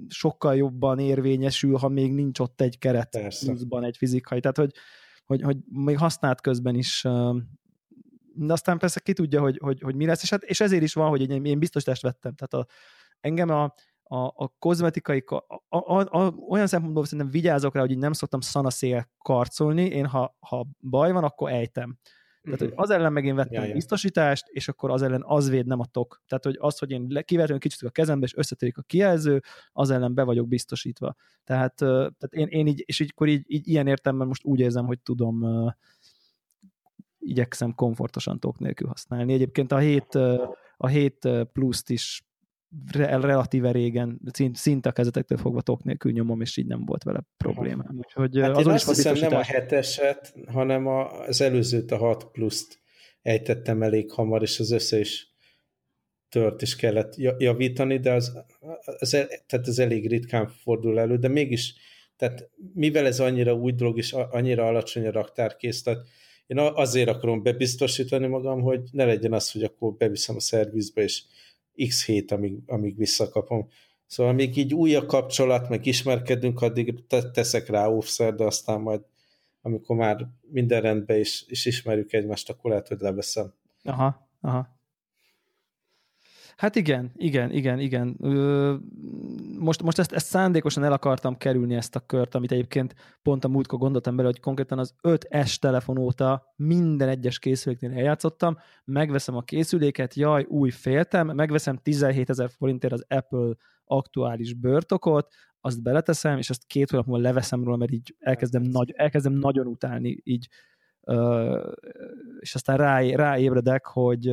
sokkal 0.08 0.56
jobban 0.56 1.00
érvényesül, 1.00 1.78
ha 1.78 1.88
még 1.88 2.14
nincs 2.14 2.40
ott 2.40 2.62
egy 2.62 2.78
keret 2.78 3.20
pluszban, 3.40 3.84
egy 3.84 3.98
fizikai. 3.98 4.40
Tehát, 4.40 4.58
hogy, 4.58 4.72
hogy, 5.26 5.42
hogy 5.42 5.58
még 5.70 5.98
használt 5.98 6.42
közben 6.42 6.76
is 6.76 7.06
de 8.34 8.54
aztán 8.54 8.78
persze 8.78 9.00
ki 9.00 9.14
tudja, 9.14 9.42
hogy, 9.42 9.58
hogy, 9.62 9.82
hogy 9.82 9.96
mi 9.96 10.06
lesz, 10.06 10.24
és, 10.24 10.30
hát, 10.30 10.44
és 10.44 10.60
ezért 10.60 10.84
is 10.84 10.94
van, 10.94 11.10
hogy 11.10 11.30
én, 11.30 11.46
én 11.46 11.60
biztosítást 11.60 12.02
vettem. 12.02 12.36
Tehát 12.36 12.54
a, 12.54 12.72
engem 13.20 13.50
a, 13.50 13.64
a, 14.04 14.26
a 14.36 14.54
kozmetikai, 14.60 15.24
a, 15.26 15.78
a, 15.78 16.00
a, 16.00 16.34
olyan 16.50 16.68
szempontból 16.68 17.06
szerintem 17.06 17.30
vigyázok 17.30 17.74
rá, 17.76 17.82
hogy 17.82 17.92
így 17.92 17.98
nem 17.98 18.14
szoktam 18.14 18.42
szanaszél 18.42 19.10
karcolni, 19.18 19.84
én 19.84 20.06
ha, 20.06 20.38
ha 20.40 20.68
baj 20.80 21.12
van, 21.12 21.24
akkor 21.24 21.52
ejtem. 21.52 21.98
Tehát, 22.44 22.60
hogy 22.60 22.72
az 22.76 22.90
ellen 22.90 23.14
meg 23.14 23.26
én 23.26 23.36
vettem 23.36 23.64
ja, 23.64 23.74
biztosítást, 23.74 24.48
és 24.48 24.68
akkor 24.68 24.92
az 24.92 25.02
ellen 25.02 25.24
az 25.26 25.50
véd, 25.50 25.66
nem 25.66 25.80
a 25.80 25.86
tok. 25.86 26.22
Tehát, 26.28 26.44
hogy 26.44 26.58
az, 26.60 26.78
hogy 26.80 26.92
én 26.92 27.24
kivettem 27.26 27.58
kicsit 27.58 27.82
a 27.82 27.90
kezembe, 27.90 28.26
és 28.26 28.36
összetörik 28.36 28.78
a 28.78 28.82
kijelző, 28.82 29.42
az 29.72 29.90
ellen 29.90 30.14
be 30.14 30.24
vagyok 30.24 30.48
biztosítva. 30.48 31.16
Tehát, 31.44 31.76
tehát 31.76 32.30
én, 32.30 32.48
én 32.48 32.68
így, 32.68 32.84
és 32.86 33.00
így, 33.00 33.10
akkor 33.12 33.28
így, 33.28 33.44
így 33.48 33.68
ilyen 33.68 33.88
értelemben 33.88 34.28
most 34.28 34.46
úgy 34.46 34.60
érzem, 34.60 34.86
hogy 34.86 35.00
tudom, 35.00 35.46
igyekszem 37.20 37.74
komfortosan 37.76 38.40
tok 38.40 38.60
nélkül 38.60 38.88
használni. 38.88 39.34
Egyébként 39.34 39.72
a 39.72 39.78
7, 39.78 40.16
a 40.78 40.88
7 40.88 41.28
pluszt 41.54 41.90
is 41.90 42.24
relatíve 42.92 43.72
régen, 43.72 44.22
szinte 44.54 44.90
a 44.90 44.92
kezetektől 44.92 45.38
fogva 45.38 45.62
tok 45.62 45.84
nélkül 45.84 46.12
nyomom, 46.12 46.42
és 46.42 46.58
így 46.58 46.66
nem 46.66 46.86
volt 46.86 47.04
vele 47.04 47.24
problémám. 47.38 47.98
Úgyhogy 47.98 48.40
hát 48.40 48.50
azon 48.50 48.64
én 48.64 48.70
azt 48.70 48.88
hiszem 48.88 49.16
nem 49.16 49.34
a 49.34 49.44
heteset, 49.44 50.34
hanem 50.48 50.88
az 50.88 51.42
előzőt, 51.42 51.92
a 51.92 51.98
6 51.98 52.26
pluszt 52.26 52.80
ejtettem 53.22 53.84
elég 53.84 54.12
hamar, 54.12 54.42
és 54.42 54.60
az 54.60 54.72
össze 54.72 55.00
is 55.00 55.30
tört, 56.30 56.62
és 56.62 56.76
kellett 56.76 57.16
javítani, 57.38 58.00
de 58.00 58.12
az, 58.12 58.32
az, 59.00 59.14
e, 59.14 59.28
tehát 59.48 59.68
ez 59.68 59.80
elég 59.80 60.08
ritkán 60.08 60.48
fordul 60.48 61.00
elő, 61.00 61.18
de 61.18 61.28
mégis, 61.28 61.74
tehát 62.16 62.50
mivel 62.74 63.06
ez 63.06 63.20
annyira 63.20 63.54
új 63.54 63.72
dolog, 63.72 63.98
és 63.98 64.14
annyira 64.14 64.66
alacsony 64.66 65.08
a 65.08 65.12
raktárkész, 65.12 65.84
tehát 65.84 66.00
én 66.48 66.58
azért 66.58 67.10
akarom 67.10 67.44
bebiztosítani 67.44 68.28
magam, 68.28 68.62
hogy 68.62 68.82
ne 68.92 69.06
legyen 69.06 69.34
az, 69.34 69.52
hogy 69.52 69.64
akkor 69.64 69.94
beviszem 69.94 70.36
a 70.36 70.40
szervizbe, 70.40 71.02
és 71.02 71.24
x 71.88 72.06
hét, 72.06 72.32
amíg, 72.32 72.58
amíg 72.68 72.98
visszakapom. 72.98 73.68
Szóval 74.06 74.34
még 74.34 74.58
így 74.58 74.74
új 74.74 74.96
a 74.96 75.06
kapcsolat, 75.06 75.70
meg 75.70 75.86
ismerkedünk, 75.86 76.62
addig 76.62 77.08
teszek 77.34 77.70
rá 77.70 77.88
offszer, 77.88 78.36
de 78.36 78.44
aztán 78.44 78.82
majd 78.82 79.02
amikor 79.62 79.96
már 79.96 80.28
minden 80.42 80.82
rendben 80.82 81.20
is, 81.20 81.46
is 81.48 81.66
ismerjük 81.66 82.14
egymást, 82.14 82.50
akkor 82.50 82.70
lehet, 82.70 82.88
hogy 82.88 83.00
leveszem. 83.00 83.54
Aha, 83.84 84.28
aha. 84.42 84.68
Hát 86.62 86.76
igen, 86.76 87.12
igen, 87.16 87.52
igen, 87.52 87.80
igen. 87.80 88.16
Most, 89.60 89.82
most 89.82 90.00
ezt, 90.00 90.12
ezt 90.12 90.26
szándékosan 90.26 90.84
el 90.84 90.92
akartam 90.92 91.38
kerülni 91.38 91.76
ezt 91.76 91.96
a 91.96 92.00
kört, 92.00 92.36
amit 92.36 92.52
egyébként 92.52 92.96
pont 93.22 93.44
a 93.44 93.48
múltkor 93.48 93.80
gondoltam 93.80 94.16
bele, 94.16 94.28
hogy 94.28 94.40
konkrétan 94.40 94.80
az 94.80 94.94
5S 95.02 95.56
telefon 95.56 95.98
óta 95.98 96.54
minden 96.56 97.10
egyes 97.10 97.40
készüléknél 97.40 97.92
eljátszottam, 97.92 98.58
megveszem 98.86 99.36
a 99.36 99.42
készüléket, 99.42 100.14
jaj, 100.14 100.46
új 100.50 100.70
féltem, 100.70 101.28
megveszem 101.28 101.78
17 101.78 102.30
ezer 102.30 102.50
forintért 102.50 102.94
az 102.94 103.06
Apple 103.08 103.54
aktuális 103.86 104.54
bőrtokot, 104.54 105.34
azt 105.62 105.82
beleteszem, 105.82 106.38
és 106.38 106.50
azt 106.50 106.66
két 106.66 106.90
hónap 106.90 107.06
múlva 107.06 107.24
leveszem 107.24 107.64
róla, 107.64 107.78
mert 107.78 107.92
így 107.92 108.16
elkezdem, 108.20 108.62
nagy, 108.62 108.94
elkezdem 108.96 109.34
nagyon 109.34 109.68
utálni, 109.68 110.22
így, 110.24 110.48
és 112.40 112.56
aztán 112.56 112.78
rá, 112.78 113.00
ráébredek, 113.00 113.86
hogy 113.86 114.32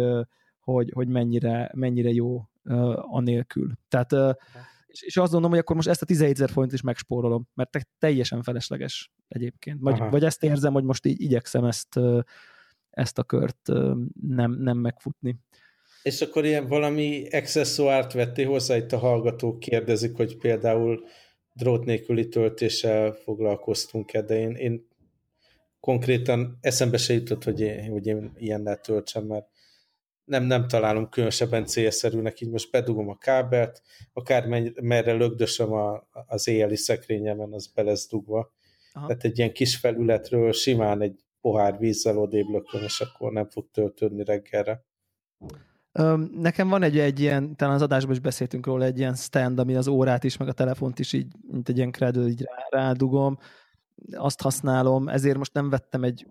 hogy, 0.73 0.91
hogy 0.95 1.09
mennyire, 1.09 1.71
mennyire 1.75 2.11
jó 2.11 2.49
uh, 2.65 3.15
anélkül. 3.15 3.73
Tehát, 3.89 4.13
uh, 4.13 4.35
és, 4.87 5.03
és 5.03 5.17
azt 5.17 5.31
gondolom, 5.31 5.51
hogy 5.51 5.59
akkor 5.59 5.77
most 5.77 5.89
ezt 5.89 6.03
a 6.03 6.07
17 6.07 6.35
ezer 6.35 6.51
forintot 6.51 6.79
is 6.79 6.85
megspórolom, 6.85 7.49
mert 7.55 7.71
te, 7.71 7.87
teljesen 7.99 8.43
felesleges 8.43 9.13
egyébként. 9.29 9.79
Vagy, 9.81 9.99
vagy 10.11 10.25
ezt 10.25 10.45
érzem, 10.45 10.73
hogy 10.73 10.85
most 10.85 11.07
így 11.07 11.21
igyekszem 11.21 11.65
ezt, 11.65 11.97
uh, 11.97 12.21
ezt 12.91 13.19
a 13.19 13.23
kört 13.23 13.69
uh, 13.69 13.97
nem, 14.21 14.53
nem 14.53 14.79
megfutni. 14.79 15.37
És 16.03 16.21
akkor 16.21 16.45
ilyen 16.45 16.67
valami 16.67 17.29
accessoárt 17.31 18.13
vettél 18.13 18.49
hozzá, 18.49 18.77
itt 18.77 18.93
a 18.93 18.99
hallgatók 18.99 19.59
kérdezik, 19.59 20.17
hogy 20.17 20.37
például 20.37 21.05
drót 21.53 21.85
nélküli 21.85 22.29
töltéssel 22.29 23.13
foglalkoztunk-e, 23.13 24.23
de 24.23 24.39
én, 24.39 24.51
én 24.51 24.87
konkrétan 25.81 26.59
eszembe 26.61 26.97
se 26.97 27.13
jutott, 27.15 27.45
hogy 27.45 27.61
én, 27.61 27.91
hogy 27.91 28.07
én 28.07 28.33
ilyennel 28.37 28.77
töltsem, 28.77 29.25
mert 29.25 29.47
nem, 30.29 30.45
nem 30.45 30.69
találom 30.69 31.09
különösebben 31.09 31.67
célszerűnek, 31.67 32.41
így 32.41 32.51
most 32.51 32.71
bedugom 32.71 33.09
a 33.09 33.19
kábelt, 33.19 33.83
akár 34.13 34.47
merre 34.83 35.13
lögdösöm 35.13 35.73
a, 35.73 36.09
az 36.27 36.49
éjjeli 36.49 36.77
szekrényemen, 36.77 37.53
az 37.53 37.67
be 37.67 37.83
lesz 37.83 38.09
dugva. 38.09 38.53
Aha. 38.93 39.07
Tehát 39.07 39.25
egy 39.25 39.39
ilyen 39.39 39.53
kis 39.53 39.77
felületről 39.77 40.53
simán 40.53 41.03
egy 41.03 41.25
pohár 41.41 41.79
vízzel 41.79 42.19
odébb 42.19 42.49
lököm, 42.49 42.83
és 42.83 43.01
akkor 43.01 43.33
nem 43.33 43.49
fog 43.49 43.71
töltődni 43.73 44.25
reggelre. 44.25 44.85
Nekem 46.41 46.69
van 46.69 46.83
egy, 46.83 46.99
egy 46.99 47.21
ilyen, 47.21 47.57
talán 47.57 47.75
az 47.75 47.83
adásban 47.83 48.13
is 48.13 48.21
beszéltünk 48.21 48.67
róla, 48.67 48.85
egy 48.85 48.99
ilyen 48.99 49.15
stand, 49.15 49.59
ami 49.59 49.75
az 49.75 49.89
órát 49.89 50.25
is, 50.25 50.37
meg 50.37 50.49
a 50.49 50.53
telefont 50.53 50.99
is 50.99 51.13
így, 51.13 51.33
mint 51.51 51.69
egy 51.69 51.77
ilyen 51.77 51.93
cradle, 51.93 52.27
így 52.27 52.43
rá, 52.43 52.81
rádugom. 52.81 53.39
Azt 54.13 54.43
használom, 54.43 55.09
ezért 55.09 55.37
most 55.37 55.55
nem 55.55 55.71
vettem 55.71 56.05
egy 56.05 56.27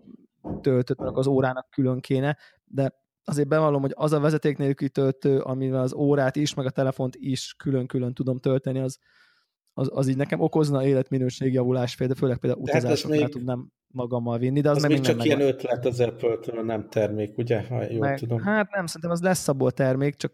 töltőt, 0.60 0.98
mert 0.98 1.16
az 1.16 1.26
órának 1.26 1.70
külön 1.70 2.00
kéne, 2.00 2.36
de 2.64 3.06
azért 3.28 3.48
bevallom, 3.48 3.80
hogy 3.80 3.92
az 3.94 4.12
a 4.12 4.20
vezeték 4.20 4.56
nélküli 4.56 4.90
töltő, 4.90 5.38
amivel 5.38 5.80
az 5.80 5.94
órát 5.94 6.36
is, 6.36 6.54
meg 6.54 6.66
a 6.66 6.70
telefont 6.70 7.16
is 7.16 7.54
külön-külön 7.58 8.14
tudom 8.14 8.38
tölteni, 8.38 8.78
az, 8.78 8.98
az, 9.72 9.90
az 9.92 10.08
így 10.08 10.16
nekem 10.16 10.40
okozna 10.40 10.86
életminőségi 10.86 11.54
javulás, 11.54 11.96
de 11.96 12.14
főleg 12.14 12.38
például 12.38 12.62
hát 12.66 12.76
utazásokra 12.76 13.16
még, 13.16 13.28
tudnám 13.28 13.72
magammal 13.86 14.38
vinni, 14.38 14.60
de 14.60 14.70
az, 14.70 14.76
az 14.76 14.82
meg 14.82 14.90
még 14.90 15.00
csak 15.00 15.24
ilyen 15.24 15.38
megvan. 15.38 15.54
ötlet 15.54 15.86
az 15.86 16.00
Apple-től, 16.00 16.62
nem 16.62 16.88
termék, 16.88 17.38
ugye? 17.38 17.66
Ha 17.66 17.90
jól 17.90 17.98
meg, 17.98 18.18
tudom. 18.18 18.40
Hát 18.40 18.70
nem, 18.70 18.86
szerintem 18.86 19.10
az 19.10 19.20
lesz 19.20 19.48
abból 19.48 19.70
termék, 19.70 20.16
csak 20.16 20.32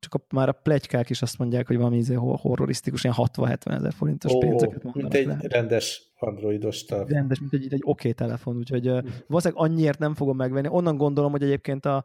csak 0.00 0.14
a, 0.14 0.34
már 0.34 0.48
a 0.48 0.52
plegykák 0.52 1.10
is 1.10 1.22
azt 1.22 1.38
mondják, 1.38 1.66
hogy 1.66 1.76
valami 1.76 1.96
izé 1.96 2.14
horrorisztikus, 2.14 3.04
ilyen 3.04 3.16
60-70 3.18 3.74
ezer 3.74 3.92
forintos 3.92 4.32
oh, 4.32 4.38
pénzeket 4.38 4.82
mondanak 4.82 5.12
mint 5.12 5.14
egy 5.14 5.26
le. 5.26 5.48
rendes 5.48 6.12
androidos 6.18 6.84
telefon. 6.84 7.12
Rendes, 7.12 7.40
mint 7.40 7.52
egy, 7.52 7.64
egy 7.64 7.72
oké 7.72 7.84
okay 7.84 8.12
telefon, 8.12 8.56
úgyhogy 8.56 8.86
hm. 8.86 9.06
valószínűleg 9.26 9.64
annyiért 9.64 9.98
nem 9.98 10.14
fogom 10.14 10.36
megvenni. 10.36 10.68
Onnan 10.70 10.96
gondolom, 10.96 11.30
hogy 11.30 11.42
egyébként 11.42 11.86
a, 11.86 12.04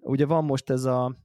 Ugye 0.00 0.26
van 0.26 0.44
most 0.44 0.70
ez 0.70 0.84
a, 0.84 1.16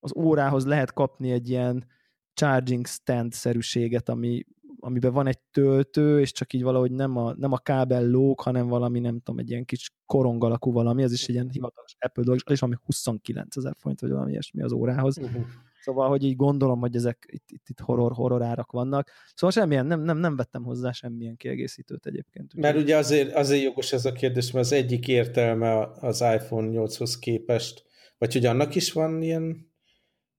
az 0.00 0.16
órához 0.16 0.66
lehet 0.66 0.92
kapni 0.92 1.30
egy 1.30 1.48
ilyen 1.48 1.86
charging 2.34 2.86
stand-szerűséget, 2.86 4.08
ami, 4.08 4.44
amiben 4.78 5.12
van 5.12 5.26
egy 5.26 5.38
töltő, 5.52 6.20
és 6.20 6.32
csak 6.32 6.52
így 6.52 6.62
valahogy 6.62 6.90
nem 6.90 7.16
a, 7.16 7.34
nem 7.36 7.52
a 7.52 7.58
kábel 7.58 8.06
lóg, 8.06 8.40
hanem 8.40 8.66
valami, 8.66 9.00
nem 9.00 9.20
tudom, 9.20 9.40
egy 9.40 9.50
ilyen 9.50 9.64
kis 9.64 9.90
korong 10.06 10.44
alakú 10.44 10.72
valami, 10.72 11.02
az 11.02 11.12
is 11.12 11.22
egy 11.22 11.34
ilyen 11.34 11.50
hivatalos 11.50 11.96
Apple 11.98 12.22
dolog, 12.22 12.40
és 12.50 12.60
valami 12.60 12.78
29 12.84 13.56
ezer 13.56 13.74
forint, 13.78 14.00
vagy 14.00 14.10
valami 14.10 14.30
ilyesmi 14.30 14.62
az 14.62 14.72
órához. 14.72 15.18
Uh-huh. 15.18 15.44
Szóval, 15.84 16.08
hogy 16.08 16.24
így 16.24 16.36
gondolom, 16.36 16.80
hogy 16.80 16.96
ezek 16.96 17.26
itt, 17.30 17.50
itt, 17.50 17.68
itt 17.68 17.80
horror, 17.80 18.12
horror 18.12 18.42
árak 18.42 18.72
vannak. 18.72 19.10
Szóval 19.34 19.50
semmilyen, 19.50 19.86
nem, 19.86 20.00
nem, 20.00 20.18
nem 20.18 20.36
vettem 20.36 20.64
hozzá 20.64 20.92
semmilyen 20.92 21.36
kiegészítőt 21.36 22.06
egyébként. 22.06 22.54
Mert 22.54 22.76
ugye 22.76 22.96
azért, 22.96 23.34
azért 23.34 23.62
jogos 23.62 23.92
ez 23.92 24.04
a 24.04 24.12
kérdés, 24.12 24.50
mert 24.50 24.64
az 24.64 24.72
egyik 24.72 25.08
értelme 25.08 25.92
az 26.00 26.20
iPhone 26.20 26.68
8-hoz 26.72 27.18
képest, 27.18 27.84
vagy 28.24 28.32
hogy 28.32 28.46
annak 28.46 28.74
is 28.74 28.92
van 28.92 29.22
ilyen 29.22 29.72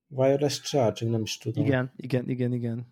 wireless 0.07 0.61
charging, 0.61 1.11
nem 1.11 1.21
is 1.21 1.37
tudom. 1.37 1.65
Igen, 1.65 1.91
igen, 1.95 2.29
igen, 2.29 2.53
igen. 2.53 2.87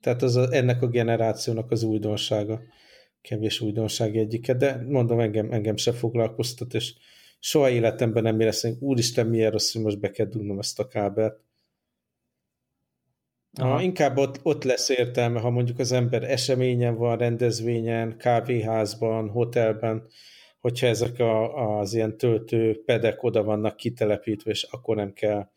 Tehát 0.00 0.22
az 0.22 0.36
a, 0.36 0.52
ennek 0.52 0.82
a 0.82 0.88
generációnak 0.88 1.70
az 1.70 1.82
újdonsága. 1.82 2.60
Kevés 3.20 3.60
újdonság 3.60 4.16
egyike, 4.16 4.54
de 4.54 4.82
mondom, 4.88 5.20
engem, 5.20 5.52
engem 5.52 5.76
se 5.76 5.92
foglalkoztat, 5.92 6.74
és 6.74 6.94
soha 7.38 7.70
életemben 7.70 8.22
nem 8.22 8.40
éreztem, 8.40 8.76
úristen, 8.80 9.26
milyen 9.26 9.50
rossz, 9.50 9.72
hogy 9.72 9.82
most 9.82 10.00
be 10.00 10.10
kell 10.10 10.26
dugnom 10.26 10.58
ezt 10.58 10.78
a 10.78 10.88
kábelt. 10.88 11.40
Ha, 13.58 13.82
inkább 13.82 14.16
ott, 14.16 14.40
ott 14.42 14.64
lesz 14.64 14.88
értelme, 14.88 15.40
ha 15.40 15.50
mondjuk 15.50 15.78
az 15.78 15.92
ember 15.92 16.22
eseményen 16.22 16.96
van, 16.96 17.18
rendezvényen, 17.18 18.16
kávéházban, 18.16 19.28
hotelben, 19.28 20.06
hogyha 20.60 20.86
ezek 20.86 21.18
a, 21.18 21.78
az 21.78 21.94
ilyen 21.94 22.16
töltő 22.16 22.82
pedek 22.84 23.22
oda 23.22 23.42
vannak 23.42 23.76
kitelepítve, 23.76 24.50
és 24.50 24.62
akkor 24.62 24.96
nem 24.96 25.12
kell 25.12 25.48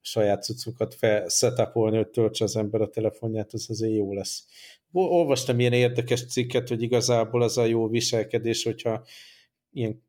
saját 0.00 0.42
cuccokat 0.42 0.96
szetapolni, 1.26 1.96
hogy 1.96 2.08
töltse 2.08 2.44
az 2.44 2.56
ember 2.56 2.80
a 2.80 2.88
telefonját, 2.88 3.52
az 3.52 3.66
azért 3.70 3.94
jó 3.94 4.12
lesz. 4.12 4.44
Olvastam 4.92 5.60
ilyen 5.60 5.72
érdekes 5.72 6.26
cikket, 6.26 6.68
hogy 6.68 6.82
igazából 6.82 7.42
az 7.42 7.58
a 7.58 7.64
jó 7.64 7.88
viselkedés, 7.88 8.64
hogyha 8.64 9.04
ilyen 9.72 10.06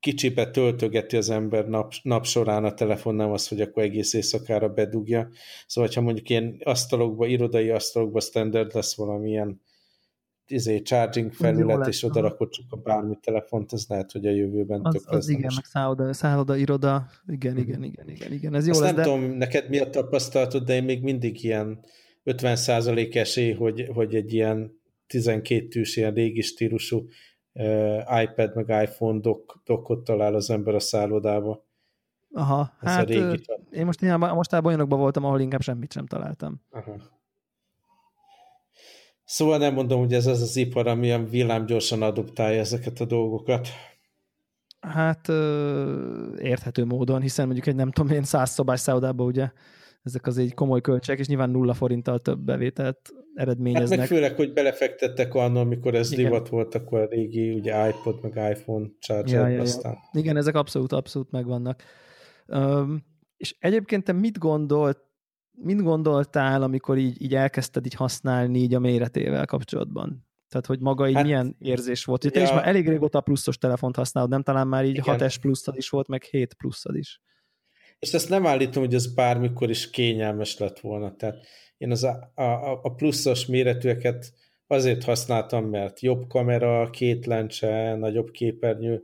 kicsibe 0.00 0.50
töltögeti 0.50 1.16
az 1.16 1.30
ember 1.30 1.68
nap, 1.68 1.92
nap 2.02 2.24
során 2.26 2.64
a 2.64 2.74
telefon, 2.74 3.14
nem 3.14 3.32
az, 3.32 3.48
hogy 3.48 3.60
akkor 3.60 3.82
egész 3.82 4.12
éjszakára 4.12 4.68
bedugja. 4.68 5.28
Szóval, 5.66 5.90
ha 5.94 6.00
mondjuk 6.00 6.28
ilyen 6.28 6.60
asztalokba, 6.64 7.26
irodai 7.26 7.70
asztalokba 7.70 8.20
standard 8.20 8.74
lesz 8.74 8.96
valamilyen 8.96 9.60
izé, 10.50 10.82
charging 10.82 11.32
felület, 11.32 11.86
és 11.86 12.02
oda 12.02 12.20
rakod 12.20 12.50
csak 12.50 12.64
a 12.68 12.76
bármi 12.76 13.18
telefont, 13.20 13.72
az 13.72 13.86
lehet, 13.88 14.12
hogy 14.12 14.26
a 14.26 14.30
jövőben 14.30 14.80
az, 14.82 14.94
tök 14.94 15.10
az 15.10 15.28
igen, 15.28 15.52
meg 15.54 15.64
szálloda, 15.64 16.12
szálloda, 16.12 16.56
iroda, 16.56 17.06
igen, 17.26 17.56
igen, 17.56 17.82
igen, 17.82 18.08
igen, 18.08 18.32
igen, 18.32 18.54
ez 18.54 18.66
jó 18.66 18.72
Azt 18.72 18.80
lesz, 18.80 18.94
nem 18.94 18.96
de... 18.96 19.02
tudom, 19.02 19.36
neked 19.36 19.68
mi 19.68 19.78
a 19.78 19.90
tapasztalatod, 19.90 20.64
de 20.64 20.74
én 20.74 20.84
még 20.84 21.02
mindig 21.02 21.44
ilyen 21.44 21.84
50% 22.24 23.14
esély, 23.14 23.52
hogy, 23.52 23.88
hogy 23.94 24.14
egy 24.14 24.32
ilyen 24.32 24.80
12 25.06 25.68
tűs, 25.68 25.96
ilyen 25.96 26.14
régi 26.14 26.40
stílusú 26.40 27.06
uh, 27.52 28.22
iPad 28.22 28.54
meg 28.54 28.82
iPhone 28.82 29.20
dok, 29.20 29.62
dokot 29.64 30.04
talál 30.04 30.34
az 30.34 30.50
ember 30.50 30.74
a 30.74 30.80
szállodába. 30.80 31.68
Aha, 32.32 32.76
Ez 32.80 32.90
hát 32.90 33.02
a 33.02 33.06
régi 33.06 33.44
én 33.70 33.84
most 33.84 34.00
mostában 34.18 34.66
olyanokban 34.66 34.98
voltam, 34.98 35.24
ahol 35.24 35.40
inkább 35.40 35.60
semmit 35.60 35.92
sem 35.92 36.06
találtam. 36.06 36.60
Aha. 36.70 37.19
Szóval 39.30 39.58
nem 39.58 39.74
mondom, 39.74 40.00
hogy 40.00 40.12
ez 40.12 40.26
az 40.26 40.42
az 40.42 40.56
ipar, 40.56 40.86
ami 40.86 41.06
ilyen 41.06 41.28
villámgyorsan 41.28 42.02
adoptálja 42.02 42.60
ezeket 42.60 43.00
a 43.00 43.04
dolgokat. 43.04 43.68
Hát 44.80 45.28
érthető 46.38 46.84
módon, 46.84 47.20
hiszen 47.20 47.44
mondjuk 47.44 47.66
egy 47.66 47.74
nem 47.74 47.90
tudom 47.90 48.10
én 48.10 48.22
száz 48.22 48.50
szobás 48.50 48.80
szállodában 48.80 49.26
ugye 49.26 49.50
ezek 50.02 50.26
az 50.26 50.38
egy 50.38 50.54
komoly 50.54 50.80
költségek, 50.80 51.20
és 51.20 51.26
nyilván 51.26 51.50
nulla 51.50 51.74
forinttal 51.74 52.18
több 52.18 52.38
bevételt 52.38 53.10
eredményeznek. 53.34 53.98
Hát 53.98 53.98
meg 53.98 54.18
főleg, 54.18 54.36
hogy 54.36 54.52
belefektettek 54.52 55.34
annól, 55.34 55.62
amikor 55.62 55.94
ez 55.94 56.12
Igen. 56.12 56.24
divat 56.24 56.48
volt, 56.48 56.74
akkor 56.74 57.00
a 57.00 57.06
régi 57.06 57.50
ugye 57.50 57.88
iPod 57.88 58.18
meg 58.22 58.56
iPhone 58.56 58.86
charger 59.00 59.40
ja, 59.40 59.48
ja, 59.48 59.60
aztán. 59.60 59.92
Ja. 59.92 60.20
Igen, 60.20 60.36
ezek 60.36 60.54
abszolút, 60.54 60.92
abszolút 60.92 61.30
megvannak. 61.30 61.82
Um, 62.46 63.04
és 63.36 63.56
egyébként 63.58 64.04
te 64.04 64.12
mit 64.12 64.38
gondolt 64.38 65.09
mit 65.62 65.82
gondoltál, 65.82 66.62
amikor 66.62 66.98
így, 66.98 67.22
így 67.22 67.34
elkezdted 67.34 67.86
így 67.86 67.94
használni 67.94 68.58
így 68.58 68.74
a 68.74 68.78
méretével 68.78 69.46
kapcsolatban? 69.46 70.28
Tehát, 70.48 70.66
hogy 70.66 70.80
maga 70.80 71.08
így 71.08 71.14
hát, 71.14 71.24
milyen 71.24 71.56
érzés 71.58 72.04
volt? 72.04 72.20
Te 72.20 72.38
ja, 72.38 72.44
is 72.44 72.52
már 72.52 72.68
elég 72.68 72.88
régóta 72.88 73.20
pluszos 73.20 73.58
telefont 73.58 73.96
használod, 73.96 74.30
nem 74.30 74.42
talán 74.42 74.66
már 74.66 74.84
így 74.84 74.96
igen. 74.96 75.18
6S 75.18 75.36
pluszad 75.40 75.76
is 75.76 75.88
volt, 75.88 76.08
meg 76.08 76.22
7 76.22 76.54
pluszad 76.54 76.96
is. 76.96 77.20
És 77.98 78.12
ezt 78.12 78.28
nem 78.28 78.46
állítom, 78.46 78.82
hogy 78.82 78.94
ez 78.94 79.14
bármikor 79.14 79.70
is 79.70 79.90
kényelmes 79.90 80.58
lett 80.58 80.80
volna. 80.80 81.16
Tehát 81.16 81.46
én 81.78 81.90
az 81.90 82.04
a, 82.04 82.32
a, 82.34 82.80
a 82.82 82.94
pluszos 82.94 83.46
méretűeket 83.46 84.32
azért 84.66 85.04
használtam, 85.04 85.64
mert 85.64 86.00
jobb 86.00 86.26
kamera, 86.28 86.90
két 86.90 87.26
lencse, 87.26 87.94
nagyobb 87.94 88.30
képernyő, 88.30 89.02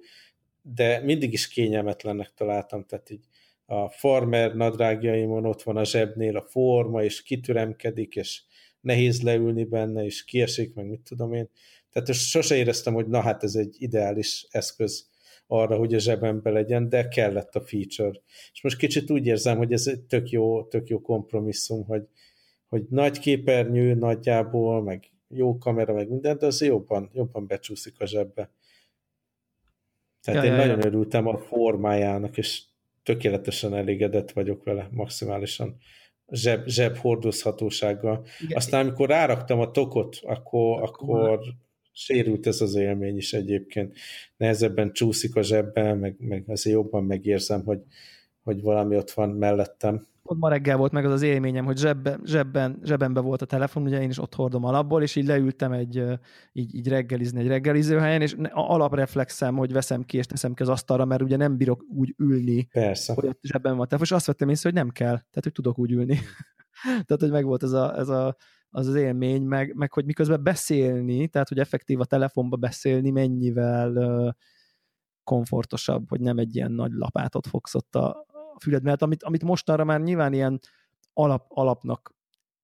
de 0.63 1.01
mindig 1.01 1.33
is 1.33 1.49
kényelmetlennek 1.49 2.35
találtam. 2.35 2.85
Tehát 2.85 3.11
így 3.11 3.25
a 3.67 3.89
farmer 3.89 4.55
nadrágjaimon 4.55 5.47
ott 5.47 5.63
van 5.63 5.77
a 5.77 5.85
zsebnél 5.85 6.37
a 6.37 6.43
forma, 6.43 7.03
és 7.03 7.23
kitüremkedik, 7.23 8.17
és 8.17 8.43
nehéz 8.81 9.23
leülni 9.23 9.65
benne, 9.65 10.05
és 10.05 10.25
kiesik, 10.25 10.75
meg 10.75 10.87
mit 10.87 11.01
tudom 11.01 11.33
én. 11.33 11.51
Tehát 11.93 12.13
sose 12.13 12.57
éreztem, 12.57 12.95
hogy 12.95 13.07
na 13.07 13.21
hát 13.21 13.43
ez 13.43 13.55
egy 13.55 13.77
ideális 13.79 14.47
eszköz 14.51 15.09
arra, 15.47 15.77
hogy 15.77 15.95
a 15.95 15.99
zsebembe 15.99 16.51
legyen, 16.51 16.89
de 16.89 17.09
kellett 17.09 17.55
a 17.55 17.61
feature. 17.61 18.21
És 18.53 18.63
most 18.63 18.79
kicsit 18.79 19.11
úgy 19.11 19.27
érzem, 19.27 19.57
hogy 19.57 19.73
ez 19.73 19.87
egy 19.87 20.01
tök 20.01 20.31
jó, 20.31 20.65
tök 20.65 20.89
jó 20.89 21.01
kompromisszum, 21.01 21.85
hogy, 21.85 22.09
hogy 22.69 22.83
nagy 22.91 23.19
képernyő 23.19 23.95
nagyjából, 23.95 24.83
meg 24.83 25.11
jó 25.29 25.59
kamera, 25.59 25.93
meg 25.93 26.09
minden, 26.09 26.39
de 26.39 26.47
az 26.47 26.61
jobban, 26.61 27.11
jobban 27.13 27.47
becsúszik 27.47 28.01
a 28.01 28.07
zsebbe. 28.07 28.51
Tehát 30.23 30.45
ja, 30.45 30.51
én 30.51 30.57
ja, 30.57 30.65
nagyon 30.65 30.81
ja. 30.81 30.87
örültem 30.87 31.27
a 31.27 31.39
formájának, 31.39 32.37
és 32.37 32.63
tökéletesen 33.07 33.75
elégedett 33.75 34.31
vagyok 34.31 34.65
vele, 34.65 34.89
maximálisan 34.91 35.77
zseb, 36.31 36.67
zseb 36.67 36.97
hordozhatósággal. 36.97 38.27
Igen. 38.41 38.57
Aztán, 38.57 38.81
amikor 38.81 39.09
ráraktam 39.09 39.61
a 39.61 39.71
tokot, 39.71 40.19
akkor, 40.23 40.83
akkor 40.83 41.41
sérült 41.93 42.47
ez 42.47 42.61
az 42.61 42.75
élmény 42.75 43.17
is 43.17 43.33
egyébként. 43.33 43.97
Nehezebben 44.37 44.93
csúszik 44.93 45.37
a 45.37 45.43
zsebben, 45.43 45.99
meg, 45.99 46.17
meg 46.19 46.45
azért 46.47 46.77
jobban 46.77 47.05
megérzem, 47.05 47.65
hogy, 47.65 47.81
hogy 48.43 48.61
valami 48.61 48.97
ott 48.97 49.11
van 49.11 49.29
mellettem 49.29 50.07
pont 50.27 50.41
ma 50.41 50.49
reggel 50.49 50.77
volt 50.77 50.93
meg 50.93 51.05
az 51.05 51.13
az 51.13 51.23
élményem, 51.23 51.65
hogy 51.65 51.77
zsebben, 51.77 52.21
zsebben, 52.25 52.81
zsebbenbe 52.83 53.21
volt 53.21 53.43
a 53.43 53.47
telefon, 53.47 53.83
ugye 53.83 54.03
én 54.03 54.09
is 54.09 54.19
ott 54.19 54.35
hordom 54.35 54.65
alapból, 54.65 55.03
és 55.03 55.17
így 55.17 55.27
leültem 55.27 55.73
egy, 55.73 56.05
így, 56.53 56.75
így 56.75 56.89
reggelizni 56.89 57.41
egy 57.41 57.47
reggelizőhelyen, 57.47 58.23
és 58.23 58.37
alapreflexem, 58.51 59.57
hogy 59.57 59.73
veszem 59.73 60.03
ki 60.03 60.17
és 60.17 60.27
teszem 60.27 60.55
ki 60.55 60.63
az 60.63 60.69
asztalra, 60.69 61.05
mert 61.05 61.23
ugye 61.23 61.37
nem 61.37 61.57
bírok 61.57 61.85
úgy 61.89 62.15
ülni, 62.19 62.65
Persze. 62.65 63.13
hogy 63.13 63.27
ott 63.27 63.41
zsebben 63.43 63.77
van. 63.77 63.87
És 64.01 64.13
azt 64.13 64.27
vettem 64.27 64.49
észre, 64.49 64.69
hogy 64.69 64.79
nem 64.79 64.91
kell, 64.91 65.17
tehát 65.17 65.43
hogy 65.43 65.53
tudok 65.53 65.79
úgy 65.79 65.93
ülni. 65.93 66.19
tehát, 67.07 67.21
hogy 67.21 67.31
meg 67.31 67.45
volt 67.45 67.63
ez, 67.63 67.73
a, 67.73 67.99
ez 67.99 68.09
a, 68.09 68.37
az 68.71 68.87
az 68.87 68.95
élmény, 68.95 69.43
meg, 69.43 69.75
meg 69.75 69.93
hogy 69.93 70.05
miközben 70.05 70.43
beszélni, 70.43 71.29
tehát 71.29 71.49
hogy 71.49 71.59
effektív 71.59 72.01
a 72.01 72.05
telefonba 72.05 72.57
beszélni, 72.57 73.11
mennyivel 73.11 74.35
komfortosabb, 75.25 76.09
hogy 76.09 76.21
nem 76.21 76.39
egy 76.39 76.57
ilyen 76.57 76.73
nagy 76.73 76.93
lapátot 76.93 77.47
fogsz 77.47 77.75
ott 77.75 77.95
a, 77.95 78.27
a 78.57 78.61
füled 78.61 78.83
mellett, 78.83 79.03
amit, 79.03 79.23
amit 79.23 79.43
mostanra 79.43 79.85
már 79.85 80.01
nyilván 80.01 80.33
ilyen 80.33 80.61
alap, 81.13 81.45
alapnak 81.49 82.15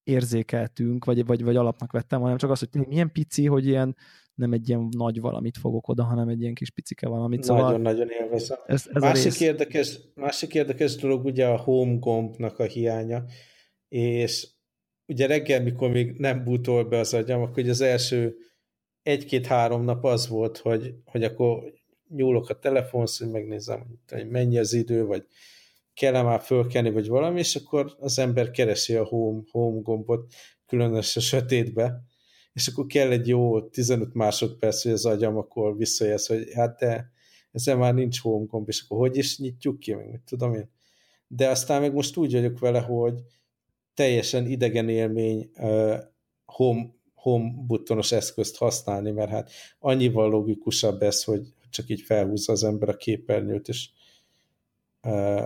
érzékeltünk, 0.02 1.04
vagy, 1.04 1.26
vagy, 1.26 1.42
vagy 1.44 1.56
alapnak 1.56 1.92
vettem, 1.92 2.20
hanem 2.20 2.36
csak 2.36 2.50
az, 2.50 2.58
hogy 2.58 2.86
milyen 2.86 3.12
pici, 3.12 3.46
hogy 3.46 3.66
ilyen 3.66 3.96
nem 4.34 4.52
egy 4.52 4.68
ilyen 4.68 4.88
nagy 4.90 5.20
valamit 5.20 5.56
fogok 5.56 5.88
oda, 5.88 6.02
hanem 6.02 6.28
egy 6.28 6.40
ilyen 6.40 6.54
kis 6.54 6.70
picike 6.70 7.08
valamit. 7.08 7.42
Szóval 7.42 7.62
Nagyon-nagyon 7.62 8.08
élvezem. 8.08 8.58
Ez, 8.66 8.84
ez 8.92 9.02
másik, 9.02 9.40
érdekes, 9.40 9.98
másik 10.14 10.54
érdekes 10.54 10.96
dolog 10.96 11.24
ugye 11.24 11.46
a 11.46 11.56
home 11.56 11.96
gombnak 11.98 12.58
a 12.58 12.64
hiánya, 12.64 13.24
és 13.88 14.48
ugye 15.06 15.26
reggel, 15.26 15.62
mikor 15.62 15.90
még 15.90 16.18
nem 16.18 16.44
bútol 16.44 16.84
be 16.84 16.98
az 16.98 17.14
agyam, 17.14 17.42
akkor 17.42 17.68
az 17.68 17.80
első 17.80 18.36
egy-két-három 19.02 19.84
nap 19.84 20.04
az 20.04 20.28
volt, 20.28 20.58
hogy, 20.58 20.94
hogy 21.04 21.24
akkor 21.24 21.72
nyúlok 22.08 22.48
a 22.48 22.58
telefonsz, 22.58 23.18
hogy 23.18 23.30
megnézem, 23.30 24.00
hogy 24.08 24.28
mennyi 24.28 24.58
az 24.58 24.72
idő, 24.72 25.04
vagy 25.04 25.26
kell-e 25.94 26.22
már 26.22 26.40
fölkelni, 26.40 26.90
vagy 26.90 27.08
valami, 27.08 27.38
és 27.38 27.56
akkor 27.56 27.96
az 27.98 28.18
ember 28.18 28.50
keresi 28.50 28.94
a 28.94 29.04
home, 29.04 29.42
home 29.50 29.80
gombot, 29.80 30.32
különösen 30.66 31.22
a 31.22 31.24
sötétbe, 31.26 32.02
és 32.52 32.66
akkor 32.66 32.86
kell 32.86 33.10
egy 33.10 33.28
jó 33.28 33.68
15 33.68 34.14
másodperc, 34.14 34.82
hogy 34.82 34.92
az 34.92 35.06
agyam 35.06 35.36
akkor 35.36 35.76
visszajelz, 35.76 36.26
hogy 36.26 36.52
hát 36.54 36.78
de 36.78 37.10
ezzel 37.52 37.76
már 37.76 37.94
nincs 37.94 38.20
home 38.20 38.46
gomb, 38.46 38.68
és 38.68 38.82
akkor 38.82 38.98
hogy 38.98 39.16
is 39.16 39.38
nyitjuk 39.38 39.78
ki, 39.78 39.94
meg 39.94 40.10
mit 40.10 40.22
tudom 40.26 40.54
én. 40.54 40.70
De 41.26 41.48
aztán 41.48 41.80
meg 41.80 41.92
most 41.92 42.16
úgy 42.16 42.32
vagyok 42.32 42.58
vele, 42.58 42.80
hogy 42.80 43.14
teljesen 43.94 44.46
idegen 44.46 44.88
élmény 44.88 45.50
uh, 45.56 45.98
home, 46.44 46.94
home 47.14 47.52
buttonos 47.66 48.12
eszközt 48.12 48.56
használni, 48.56 49.10
mert 49.10 49.30
hát 49.30 49.50
annyival 49.78 50.30
logikusabb 50.30 51.02
ez, 51.02 51.24
hogy 51.24 51.54
csak 51.70 51.88
így 51.88 52.00
felhúzza 52.00 52.52
az 52.52 52.64
ember 52.64 52.88
a 52.88 52.96
képernyőt, 52.96 53.68
és 53.68 53.88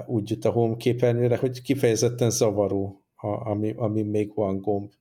úgy 0.06 0.30
jut 0.30 0.44
a 0.44 0.50
home 0.50 0.76
képernyőre, 0.76 1.36
hogy 1.36 1.62
kifejezetten 1.62 2.30
zavaró, 2.30 3.04
a, 3.14 3.26
ami, 3.26 3.72
ami 3.76 4.02
még 4.02 4.34
van 4.34 4.60
gomb. 4.60 4.92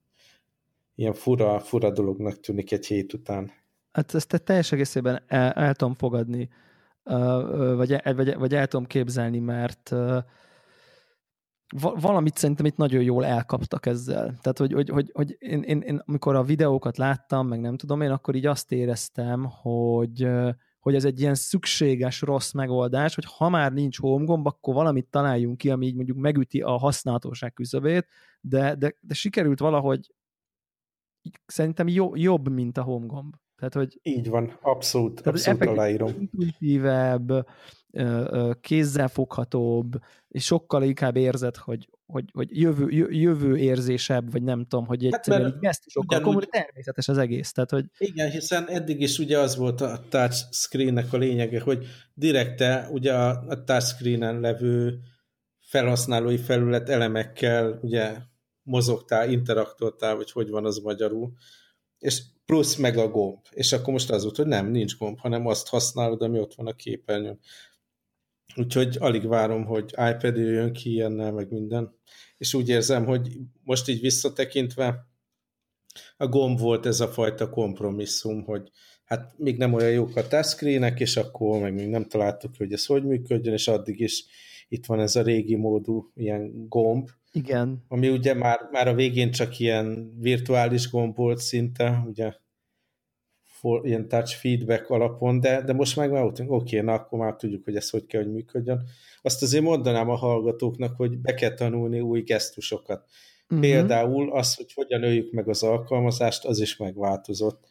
Ilyen 0.95 1.13
fura, 1.13 1.59
fura 1.59 1.91
dolognak 1.91 2.39
tűnik 2.39 2.71
egy 2.71 2.85
hét 2.85 3.13
után. 3.13 3.51
Hát 3.91 4.13
ezt 4.13 4.41
teljes 4.43 4.71
egészében 4.71 5.23
el, 5.27 5.51
el 5.51 5.73
tudom 5.73 5.93
fogadni, 5.93 6.49
vagy, 7.75 8.01
vagy, 8.15 8.35
vagy 8.35 8.53
el 8.53 8.67
tudom 8.67 8.85
képzelni, 8.85 9.39
mert 9.39 9.95
valamit 11.79 12.37
szerintem 12.37 12.65
itt 12.65 12.77
nagyon 12.77 13.03
jól 13.03 13.25
elkaptak 13.25 13.85
ezzel. 13.85 14.25
Tehát, 14.41 14.57
hogy, 14.57 14.73
hogy, 14.73 14.89
hogy, 14.89 15.11
hogy 15.13 15.35
én, 15.39 15.61
én, 15.61 15.79
én, 15.79 16.01
amikor 16.05 16.35
a 16.35 16.43
videókat 16.43 16.97
láttam, 16.97 17.47
meg 17.47 17.59
nem 17.59 17.77
tudom 17.77 18.01
én, 18.01 18.11
akkor 18.11 18.35
így 18.35 18.45
azt 18.45 18.71
éreztem, 18.71 19.45
hogy, 19.49 20.27
hogy 20.85 20.95
ez 20.95 21.05
egy 21.05 21.19
ilyen 21.19 21.35
szükséges 21.35 22.21
rossz 22.21 22.51
megoldás, 22.51 23.15
hogy 23.15 23.25
ha 23.25 23.49
már 23.49 23.73
nincs 23.73 23.99
home 23.99 24.25
gomb, 24.25 24.45
akkor 24.45 24.73
valamit 24.73 25.07
találjunk 25.09 25.57
ki, 25.57 25.69
ami 25.69 25.85
így 25.85 25.95
mondjuk 25.95 26.17
megüti 26.17 26.61
a 26.61 26.77
használhatóság 26.77 27.53
küszöbét, 27.53 28.07
de, 28.41 28.75
de, 28.75 28.95
de 28.99 29.13
sikerült 29.13 29.59
valahogy 29.59 30.13
szerintem 31.45 31.87
jobb, 32.13 32.49
mint 32.49 32.77
a 32.77 32.83
home 32.83 33.05
gomb. 33.05 33.35
Tehát, 33.57 33.73
hogy, 33.73 33.99
Így 34.03 34.29
van, 34.29 34.57
abszolút, 34.61 35.21
tehát 35.21 35.27
abszolút 35.27 35.65
aláírom. 35.65 36.13
Intuitívebb, 36.19 37.47
kézzelfoghatóbb, 38.61 40.01
és 40.27 40.45
sokkal 40.45 40.83
inkább 40.83 41.15
érzed, 41.15 41.55
hogy, 41.55 41.89
hogy, 42.05 42.29
hogy 42.33 42.59
jövő, 42.59 42.89
jövő 43.09 43.57
érzésebb, 43.57 44.31
vagy 44.31 44.43
nem 44.43 44.65
tudom, 44.65 44.85
hogy 44.85 45.03
hát 45.03 45.13
egyszerűen 45.13 45.51
hát, 45.51 45.59
gesztusokkal 45.59 46.19
ugyanúgy, 46.19 46.49
természetes 46.49 47.07
az 47.07 47.17
egész. 47.17 47.51
Tehát, 47.51 47.69
hogy... 47.69 47.85
Igen, 47.97 48.29
hiszen 48.29 48.67
eddig 48.67 49.01
is 49.01 49.19
ugye 49.19 49.39
az 49.39 49.55
volt 49.55 49.81
a 49.81 49.99
touchscreen-nek 50.09 51.13
a 51.13 51.17
lényege, 51.17 51.61
hogy 51.61 51.85
direkte 52.13 52.87
ugye 52.91 53.13
a 53.13 53.63
touchscreen-en 53.63 54.39
levő 54.39 54.99
felhasználói 55.59 56.37
felület 56.37 56.89
elemekkel 56.89 57.79
ugye 57.81 58.17
mozogtál, 58.63 59.29
interaktoltál, 59.29 60.15
vagy 60.15 60.31
hogy 60.31 60.49
van 60.49 60.65
az 60.65 60.77
magyarul, 60.77 61.33
és 61.99 62.21
plusz 62.45 62.75
meg 62.75 62.97
a 62.97 63.07
gomb. 63.07 63.39
És 63.51 63.71
akkor 63.71 63.93
most 63.93 64.09
az 64.09 64.23
volt, 64.23 64.35
hogy 64.35 64.47
nem, 64.47 64.67
nincs 64.67 64.97
gomb, 64.97 65.19
hanem 65.19 65.47
azt 65.47 65.67
használod, 65.67 66.21
ami 66.21 66.39
ott 66.39 66.55
van 66.55 66.67
a 66.67 66.75
képernyőn. 66.75 67.39
Úgyhogy 68.55 68.97
alig 68.99 69.27
várom, 69.27 69.65
hogy 69.65 69.89
iPad 69.89 70.37
jöjjön 70.37 70.73
ki 70.73 70.91
ilyennel, 70.91 71.31
meg 71.31 71.51
minden. 71.51 71.95
És 72.37 72.53
úgy 72.53 72.69
érzem, 72.69 73.05
hogy 73.05 73.37
most 73.63 73.87
így 73.87 74.01
visszatekintve 74.01 75.07
a 76.17 76.27
gomb 76.27 76.59
volt 76.59 76.85
ez 76.85 76.99
a 76.99 77.07
fajta 77.07 77.49
kompromisszum, 77.49 78.43
hogy 78.43 78.71
hát 79.05 79.33
még 79.37 79.57
nem 79.57 79.73
olyan 79.73 79.91
jók 79.91 80.15
a 80.15 80.27
touchscreenek, 80.27 80.99
és 80.99 81.17
akkor 81.17 81.59
meg 81.59 81.73
még 81.73 81.87
nem 81.87 82.05
találtuk, 82.05 82.55
hogy 82.57 82.73
ez 82.73 82.85
hogy 82.85 83.03
működjön, 83.03 83.53
és 83.53 83.67
addig 83.67 83.99
is 83.99 84.25
itt 84.67 84.85
van 84.85 84.99
ez 84.99 85.15
a 85.15 85.21
régi 85.21 85.55
módú 85.55 86.11
ilyen 86.15 86.67
gomb, 86.67 87.09
igen. 87.35 87.83
Ami 87.87 88.09
ugye 88.09 88.33
már, 88.33 88.59
már 88.71 88.87
a 88.87 88.93
végén 88.93 89.31
csak 89.31 89.59
ilyen 89.59 90.13
virtuális 90.19 90.89
gomb 90.89 91.15
volt 91.15 91.37
szinte, 91.39 92.03
ugye 92.07 92.33
for, 93.43 93.85
ilyen 93.85 94.07
touch 94.07 94.35
feedback 94.35 94.89
alapon, 94.89 95.39
de, 95.39 95.61
de 95.61 95.73
most 95.73 95.95
meg 95.95 96.11
már 96.11 96.23
oké, 96.23 96.43
okay, 96.47 96.79
na 96.79 96.93
akkor 96.93 97.19
már 97.19 97.35
tudjuk, 97.35 97.63
hogy 97.63 97.75
ez 97.75 97.89
hogy 97.89 98.05
kell, 98.05 98.23
hogy 98.23 98.31
működjön. 98.31 98.83
Azt 99.21 99.41
azért 99.41 99.63
mondanám 99.63 100.09
a 100.09 100.15
hallgatóknak, 100.15 100.95
hogy 100.95 101.17
be 101.17 101.33
kell 101.33 101.53
tanulni 101.53 101.99
új 101.99 102.21
gesztusokat. 102.21 103.05
Uh-huh. 103.43 103.59
Például 103.59 104.31
az, 104.31 104.55
hogy 104.55 104.73
hogyan 104.73 105.03
öljük 105.03 105.31
meg 105.31 105.47
az 105.49 105.63
alkalmazást, 105.63 106.45
az 106.45 106.59
is 106.59 106.77
megváltozott 106.77 107.67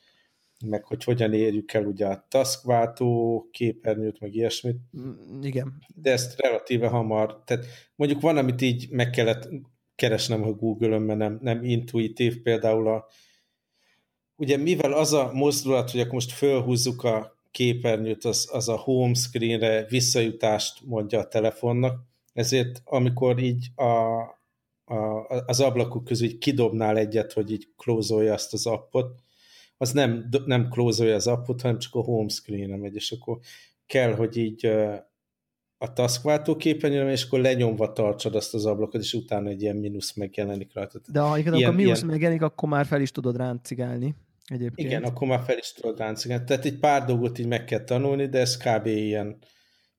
meg 0.66 0.84
hogy 0.84 1.04
hogyan 1.04 1.32
érjük 1.32 1.72
el 1.72 1.84
ugye 1.84 2.06
a 2.06 2.26
taskváltó 2.28 3.48
képernyőt, 3.50 4.20
meg 4.20 4.34
ilyesmit. 4.34 4.76
Mm, 4.98 5.42
igen. 5.42 5.82
De 5.94 6.12
ezt 6.12 6.40
relatíve 6.40 6.88
hamar, 6.88 7.42
tehát 7.44 7.66
mondjuk 7.94 8.20
van, 8.20 8.36
amit 8.36 8.60
így 8.60 8.88
meg 8.90 9.10
kellett 9.10 9.48
keresnem 9.94 10.42
a 10.42 10.52
Google-ön, 10.52 11.02
mert 11.02 11.18
nem, 11.18 11.38
nem 11.42 11.64
intuitív, 11.64 12.42
például 12.42 12.88
a 12.88 13.06
ugye 14.36 14.56
mivel 14.56 14.92
az 14.92 15.12
a 15.12 15.30
mozdulat, 15.32 15.90
hogy 15.90 16.00
akkor 16.00 16.12
most 16.12 16.32
fölhúzzuk 16.32 17.02
a 17.02 17.38
képernyőt, 17.50 18.24
az, 18.24 18.48
az 18.52 18.68
a 18.68 18.76
home 18.76 19.14
screenre 19.14 19.84
visszajutást 19.84 20.80
mondja 20.84 21.18
a 21.18 21.28
telefonnak, 21.28 22.00
ezért 22.32 22.82
amikor 22.84 23.38
így 23.38 23.66
a, 23.74 24.20
a, 24.94 25.26
az 25.46 25.60
ablakok 25.60 26.04
közül 26.04 26.26
így 26.26 26.38
kidobnál 26.38 26.96
egyet, 26.96 27.32
hogy 27.32 27.52
így 27.52 27.68
klózolja 27.76 28.32
azt 28.32 28.52
az 28.52 28.66
appot, 28.66 29.23
az 29.76 29.92
nem, 29.92 30.28
nem 30.44 30.68
klózolja 30.68 31.14
az 31.14 31.26
appot, 31.26 31.60
hanem 31.60 31.78
csak 31.78 31.94
a 31.94 32.02
home 32.02 32.28
screen-re 32.28 32.76
megy, 32.76 32.94
és 32.94 33.12
akkor 33.12 33.38
kell, 33.86 34.14
hogy 34.14 34.36
így 34.36 34.66
a 35.78 35.92
taskváltó 35.92 36.56
képernyőre, 36.56 37.10
és 37.10 37.24
akkor 37.24 37.40
lenyomva 37.40 37.92
tartsad 37.92 38.34
azt 38.34 38.54
az 38.54 38.66
ablakot, 38.66 39.00
és 39.00 39.12
utána 39.12 39.48
egy 39.48 39.62
ilyen 39.62 39.76
mínusz 39.76 40.14
megjelenik 40.14 40.74
rajta. 40.74 41.00
De 41.12 41.20
ha 41.20 41.38
igen, 41.38 41.54
ilyen, 41.54 41.70
a 41.70 41.74
mínusz 41.74 41.96
ilyen... 41.96 42.10
megjelenik, 42.10 42.42
akkor 42.42 42.68
már 42.68 42.86
fel 42.86 43.00
is 43.00 43.10
tudod 43.10 43.36
ráncigálni. 43.36 44.14
Egyébként. 44.46 44.88
Igen, 44.88 45.02
akkor 45.02 45.28
már 45.28 45.42
fel 45.44 45.58
is 45.58 45.72
tudod 45.72 45.98
ráncigálni. 45.98 46.44
Tehát 46.44 46.64
egy 46.64 46.78
pár 46.78 47.04
dolgot 47.04 47.38
így 47.38 47.46
meg 47.46 47.64
kell 47.64 47.84
tanulni, 47.84 48.26
de 48.26 48.38
ez 48.38 48.56
kb. 48.56 48.86
ilyen 48.86 49.38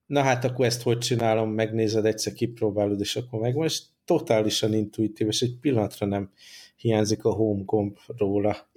na 0.05 0.21
hát 0.21 0.43
akkor 0.43 0.65
ezt 0.65 0.81
hogy 0.81 0.97
csinálom, 0.97 1.49
megnézed, 1.49 2.05
egyszer 2.05 2.33
kipróbálod, 2.33 2.99
és 2.99 3.15
akkor 3.15 3.39
megvan, 3.39 3.65
és 3.65 3.81
totálisan 4.05 4.73
intuitív, 4.73 5.27
és 5.27 5.41
egy 5.41 5.57
pillanatra 5.61 6.05
nem 6.05 6.31
hiányzik 6.75 7.25
a 7.25 7.33
home 7.33 7.61
gomb 7.65 7.97
róla. 8.17 8.69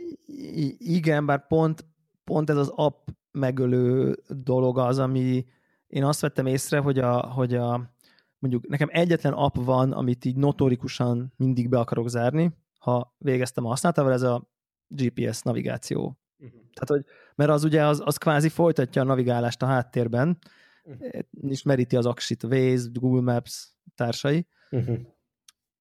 Igen, 0.78 1.26
bár 1.26 1.46
pont, 1.46 1.84
pont 2.24 2.50
ez 2.50 2.56
az 2.56 2.68
app 2.68 3.08
megölő 3.30 4.18
dolog 4.28 4.78
az, 4.78 4.98
ami 4.98 5.46
én 5.86 6.04
azt 6.04 6.20
vettem 6.20 6.46
észre, 6.46 6.78
hogy 6.78 6.98
a, 6.98 7.20
hogy 7.20 7.54
a 7.54 7.94
mondjuk 8.38 8.68
nekem 8.68 8.88
egyetlen 8.92 9.32
app 9.32 9.54
van, 9.56 9.92
amit 9.92 10.24
így 10.24 10.36
notorikusan 10.36 11.32
mindig 11.36 11.68
be 11.68 11.78
akarok 11.78 12.08
zárni, 12.08 12.52
ha 12.78 13.14
végeztem 13.18 13.64
a 13.64 13.68
használatával, 13.68 14.12
ez 14.12 14.22
a 14.22 14.50
GPS 14.88 15.42
navigáció. 15.42 16.18
Uh-huh. 16.38 16.60
Tehát, 16.60 16.88
hogy, 16.88 17.04
mert 17.34 17.50
az 17.50 17.64
ugye 17.64 17.86
az, 17.86 18.02
az 18.04 18.16
kvázi 18.16 18.48
folytatja 18.48 19.02
a 19.02 19.04
navigálást 19.04 19.62
a 19.62 19.66
háttérben, 19.66 20.38
uh-huh. 20.84 21.20
és 21.40 21.62
meríti 21.62 21.96
az 21.96 22.06
aksit, 22.06 22.44
Waze, 22.44 22.88
Google 22.92 23.32
Maps 23.32 23.72
társai, 23.94 24.46
uh-huh 24.70 24.98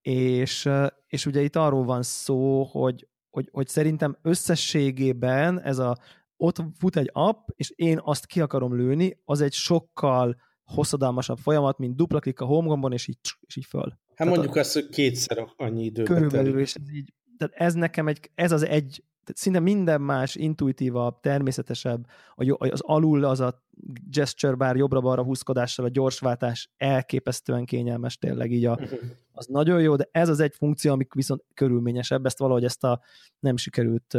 és, 0.07 0.69
és 1.07 1.25
ugye 1.25 1.41
itt 1.41 1.55
arról 1.55 1.83
van 1.83 2.03
szó, 2.03 2.63
hogy, 2.63 3.07
hogy, 3.29 3.49
hogy 3.51 3.67
szerintem 3.67 4.17
összességében 4.21 5.61
ez 5.61 5.77
a 5.77 5.97
ott 6.37 6.63
fut 6.79 6.95
egy 6.95 7.09
app, 7.13 7.47
és 7.55 7.69
én 7.75 7.99
azt 8.01 8.25
ki 8.25 8.41
akarom 8.41 8.75
lőni, 8.75 9.21
az 9.25 9.41
egy 9.41 9.53
sokkal 9.53 10.37
hosszadalmasabb 10.63 11.37
folyamat, 11.37 11.77
mint 11.77 11.95
dupla 11.95 12.19
klik 12.19 12.39
a 12.39 12.45
home 12.45 12.67
gombon, 12.67 12.93
és 12.93 13.07
így, 13.07 13.17
és 13.39 13.55
így 13.55 13.65
föl. 13.65 13.89
Hát 13.89 14.15
tehát 14.15 14.33
mondjuk 14.33 14.55
a, 14.55 14.59
azt, 14.59 14.73
hogy 14.73 14.89
kétszer 14.89 15.47
annyi 15.55 15.83
idő. 15.83 16.03
Körülbelül, 16.03 16.59
és 16.59 16.75
ez 16.75 16.91
így, 16.93 17.13
tehát 17.37 17.53
ez 17.55 17.73
nekem 17.73 18.07
egy, 18.07 18.31
ez 18.35 18.51
az 18.51 18.63
egy 18.63 19.03
szinte 19.33 19.59
minden 19.59 20.01
más 20.01 20.35
intuitívabb, 20.35 21.19
természetesebb, 21.19 22.07
az 22.57 22.81
alul 22.81 23.23
az 23.23 23.39
a 23.39 23.63
gesture 24.09 24.55
bár 24.55 24.75
jobbra-balra 24.75 25.23
húzkodással 25.23 25.85
a 25.85 25.89
gyorsváltás 25.89 26.71
elképesztően 26.77 27.65
kényelmes 27.65 28.17
tényleg 28.17 28.51
így 28.51 28.65
a, 28.65 28.79
az 29.31 29.45
nagyon 29.45 29.81
jó, 29.81 29.95
de 29.95 30.09
ez 30.11 30.29
az 30.29 30.39
egy 30.39 30.55
funkció, 30.55 30.91
amik 30.91 31.13
viszont 31.13 31.43
körülményesebb, 31.53 32.25
ezt 32.25 32.37
valahogy 32.37 32.63
ezt 32.63 32.83
a 32.83 33.01
nem 33.39 33.57
sikerült, 33.57 34.13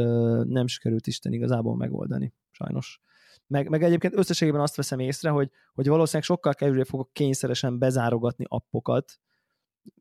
nem 0.44 0.66
sikerült 0.66 1.06
Isten 1.06 1.32
igazából 1.32 1.76
megoldani, 1.76 2.34
sajnos. 2.50 3.00
Meg, 3.46 3.68
meg 3.68 3.82
egyébként 3.82 4.16
összességében 4.16 4.60
azt 4.60 4.76
veszem 4.76 4.98
észre, 4.98 5.30
hogy, 5.30 5.50
hogy 5.74 5.88
valószínűleg 5.88 6.26
sokkal 6.26 6.54
kevésbé 6.54 6.82
fogok 6.82 7.12
kényszeresen 7.12 7.78
bezárogatni 7.78 8.44
appokat, 8.48 9.20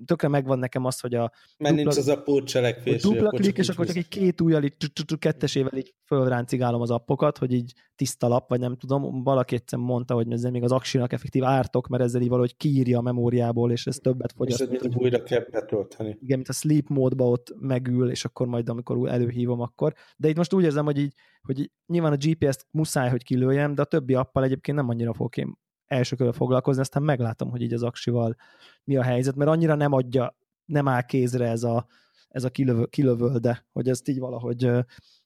tökre 0.05 0.27
megvan 0.27 0.59
nekem 0.59 0.85
az, 0.85 0.99
hogy 0.99 1.13
a 1.13 1.19
Mert 1.19 1.31
dupla, 1.57 1.75
nincs 1.75 1.97
az 1.97 2.07
a 2.07 2.21
pótcselekvés. 2.21 3.01
Dupla 3.01 3.29
klik, 3.29 3.57
és 3.57 3.69
akkor 3.69 3.85
csak 3.85 3.95
egy 3.95 4.07
két 4.07 4.41
ujjal, 4.41 4.63
így 4.63 4.75
kettesével 5.19 5.77
így 5.77 5.93
fölráncigálom 6.05 6.81
az 6.81 6.91
appokat, 6.91 7.37
hogy 7.37 7.53
így 7.53 7.73
tiszta 7.95 8.27
lap, 8.27 8.49
vagy 8.49 8.59
nem 8.59 8.75
tudom. 8.75 9.23
Valaki 9.23 9.55
egyszer 9.55 9.79
mondta, 9.79 10.13
hogy 10.13 10.31
ezzel 10.31 10.51
még 10.51 10.63
az 10.63 10.71
aksinak 10.71 11.13
effektív 11.13 11.43
ártok, 11.43 11.87
mert 11.87 12.03
ezzel 12.03 12.21
így 12.21 12.29
valahogy 12.29 12.57
kiírja 12.57 12.97
a 12.97 13.01
memóriából, 13.01 13.71
és 13.71 13.85
ez 13.87 13.95
többet 13.95 14.31
fogyaszt. 14.31 14.61
És 14.61 14.79
ez 14.79 14.95
újra 14.95 15.23
kell 15.23 15.45
betölteni. 15.51 16.09
Igen, 16.09 16.35
mint 16.35 16.49
a 16.49 16.53
sleep 16.53 16.87
módba 16.87 17.29
ott 17.29 17.55
megül, 17.59 18.09
és 18.09 18.25
akkor 18.25 18.47
majd 18.47 18.69
amikor 18.69 19.09
előhívom, 19.09 19.61
akkor. 19.61 19.93
De 20.17 20.27
itt 20.27 20.37
most 20.37 20.53
úgy 20.53 20.63
érzem, 20.63 20.85
hogy 20.85 20.97
így, 20.97 21.13
hogy 21.41 21.59
így, 21.59 21.71
nyilván 21.85 22.11
a 22.11 22.17
GPS-t 22.19 22.67
muszáj, 22.71 23.09
hogy 23.09 23.23
kilőjem, 23.23 23.75
de 23.75 23.81
a 23.81 23.85
többi 23.85 24.13
appal 24.13 24.43
egyébként 24.43 24.77
nem 24.77 24.89
annyira 24.89 25.13
fogok 25.13 25.37
én 25.37 25.57
első 25.87 26.15
körül 26.15 26.33
foglalkozni, 26.33 26.81
aztán 26.81 27.03
meglátom, 27.03 27.49
hogy 27.49 27.61
így 27.61 27.73
az 27.73 27.83
aksival 27.83 28.35
mi 28.83 28.97
a 28.97 29.03
helyzet, 29.03 29.35
mert 29.35 29.49
annyira 29.49 29.75
nem 29.75 29.91
adja, 29.91 30.37
nem 30.65 30.87
áll 30.87 31.01
kézre 31.01 31.47
ez 31.47 31.63
a, 31.63 31.87
ez 32.27 32.43
a 32.43 32.49
kilövö, 32.49 32.85
kilövölde, 32.85 33.65
hogy 33.71 33.89
ezt 33.89 34.07
így 34.07 34.19
valahogy, 34.19 34.69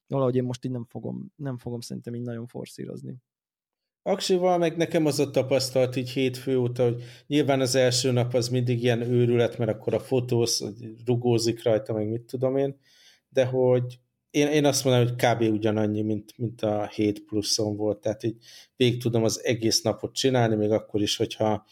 valahogy 0.06 0.36
én 0.36 0.44
most 0.44 0.64
így 0.64 0.70
nem 0.70 0.84
fogom, 0.84 1.32
nem 1.36 1.58
fogom 1.58 1.80
szerintem 1.80 2.14
így 2.14 2.22
nagyon 2.22 2.46
forszírozni. 2.46 3.16
Aksival 4.02 4.58
meg 4.58 4.76
nekem 4.76 5.06
az 5.06 5.18
a 5.18 5.30
tapasztalat 5.30 5.96
így 5.96 6.10
hétfő 6.10 6.58
óta, 6.58 6.82
hogy 6.82 7.02
nyilván 7.26 7.60
az 7.60 7.74
első 7.74 8.10
nap 8.10 8.34
az 8.34 8.48
mindig 8.48 8.82
ilyen 8.82 9.00
őrület, 9.00 9.58
mert 9.58 9.70
akkor 9.70 9.94
a 9.94 10.00
fotósz 10.00 10.62
rugózik 11.06 11.62
rajta, 11.62 11.92
meg 11.92 12.08
mit 12.08 12.22
tudom 12.22 12.56
én, 12.56 12.78
de 13.28 13.44
hogy 13.44 14.00
én, 14.32 14.46
én 14.46 14.64
azt 14.64 14.84
mondom, 14.84 15.02
hogy 15.02 15.14
kb. 15.14 15.52
ugyanannyi, 15.52 16.02
mint, 16.02 16.38
mint 16.38 16.62
a 16.62 16.86
7 16.86 17.24
pluszon 17.24 17.76
volt, 17.76 18.00
tehát 18.00 18.22
így 18.22 18.36
végig 18.76 19.02
tudom 19.02 19.24
az 19.24 19.44
egész 19.44 19.82
napot 19.82 20.14
csinálni, 20.14 20.54
még 20.54 20.70
akkor 20.70 21.00
is, 21.00 21.16
hogyha 21.16 21.64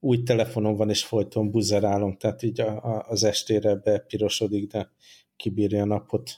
új 0.00 0.22
telefonom 0.22 0.76
van, 0.76 0.90
és 0.90 1.04
folyton 1.04 1.50
buzerálom, 1.50 2.16
tehát 2.16 2.42
így 2.42 2.60
a, 2.60 2.84
a, 2.84 3.04
az 3.08 3.24
estére 3.24 3.74
bepirosodik, 3.74 4.70
de 4.70 4.90
kibírja 5.36 5.82
a 5.82 5.86
napot. 5.86 6.30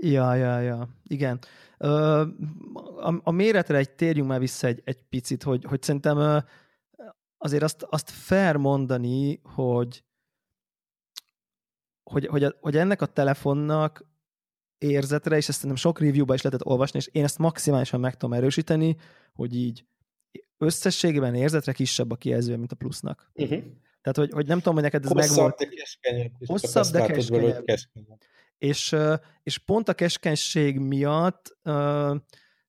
Ja, 0.00 0.34
ja, 0.34 0.60
ja, 0.60 0.88
igen. 1.02 1.38
Ö, 1.78 2.24
a, 2.96 3.20
a 3.22 3.30
méretre 3.30 3.76
egy 3.76 3.90
térjünk 3.90 4.28
már 4.28 4.38
vissza 4.38 4.66
egy, 4.66 4.82
egy 4.84 4.98
picit, 5.08 5.42
hogy, 5.42 5.64
hogy 5.64 5.82
szerintem 5.82 6.18
ö, 6.18 6.38
azért 7.38 7.62
azt, 7.62 7.86
azt 7.90 8.10
fair 8.10 8.56
mondani, 8.56 9.40
hogy, 9.42 10.04
hogy, 12.02 12.26
hogy, 12.26 12.44
a, 12.44 12.54
hogy 12.60 12.76
ennek 12.76 13.02
a 13.02 13.06
telefonnak 13.06 14.04
érzetre, 14.78 15.36
és 15.36 15.48
ezt 15.48 15.64
nem 15.64 15.76
sok 15.76 16.00
review-ba 16.00 16.34
is 16.34 16.42
lehetett 16.42 16.66
olvasni, 16.66 16.98
és 16.98 17.08
én 17.12 17.24
ezt 17.24 17.38
maximálisan 17.38 18.00
meg 18.00 18.16
tudom 18.16 18.32
erősíteni, 18.32 18.96
hogy 19.34 19.56
így 19.56 19.84
összességében 20.58 21.34
érzetre 21.34 21.72
kisebb 21.72 22.10
a 22.10 22.16
kijelzője, 22.16 22.56
mint 22.56 22.72
a 22.72 22.76
plusznak. 22.76 23.30
Uh-huh. 23.34 23.62
Tehát, 24.02 24.16
hogy, 24.16 24.30
hogy 24.32 24.46
nem 24.46 24.58
tudom, 24.58 24.74
hogy 24.74 24.82
neked 24.82 25.04
ez 25.04 25.10
Hosszabb, 25.10 25.36
megvolt. 25.36 25.58
de 25.58 25.66
keskenyebb. 25.66 26.32
Hosszabb, 26.46 26.86
de 26.86 27.06
keskenyebb. 27.06 27.64
és, 28.58 28.96
és 29.42 29.58
pont 29.58 29.88
a 29.88 29.94
keskenység 29.94 30.78
miatt 30.78 31.56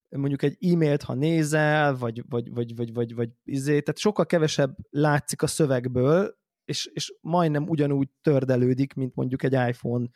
mondjuk 0.10 0.41
egy 0.41 0.72
e-mailt, 0.72 1.04
ha 1.04 1.13
nézel, 1.13 1.96
vagy, 1.96 2.24
vagy, 2.30 2.54
vagy, 2.54 2.76
vagy, 2.76 2.93
vagy, 2.93 3.15
vagy 3.15 3.30
izé, 3.43 3.80
tehát 3.80 4.00
sokkal 4.00 4.26
kevesebb 4.26 4.78
látszik 4.89 5.41
a 5.41 5.48
szövegből, 5.48 6.38
és, 6.65 6.89
és 6.93 7.13
majdnem 7.22 7.70
ugyanúgy 7.70 8.10
tördelődik, 8.22 8.93
mint 8.93 9.15
mondjuk 9.15 9.43
egy 9.43 9.54
iPhone 9.54 10.08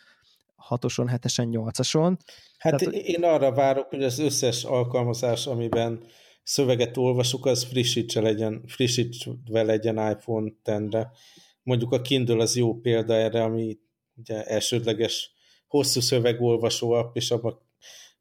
6-oson, 0.70 1.20
7-esen, 1.22 1.48
8-ason. 1.52 2.18
Hát 2.58 2.76
Tehát, 2.78 2.96
én 2.96 3.24
arra 3.24 3.52
várok, 3.52 3.90
hogy 3.90 4.04
az 4.04 4.20
összes 4.20 4.64
alkalmazás, 4.64 5.48
amiben 5.48 6.04
szöveget 6.44 6.98
olvasok, 6.98 7.46
az 7.46 7.64
frissítse 7.64 8.22
legyen, 8.22 8.64
frissítve 8.68 9.64
legyen 9.64 10.12
iPhone 10.12 10.52
10-re. 10.64 11.12
Mondjuk 11.64 11.92
a 11.92 12.02
Kindle 12.02 12.42
az 12.42 12.56
jó 12.56 12.80
példa 12.80 13.14
erre, 13.14 13.44
ami 13.44 13.80
ugye 14.16 14.44
elsődleges 14.44 15.32
hosszú 15.68 16.00
szövegolvasó 16.00 16.92
app, 16.92 17.16
és 17.16 17.32
abban 17.32 17.60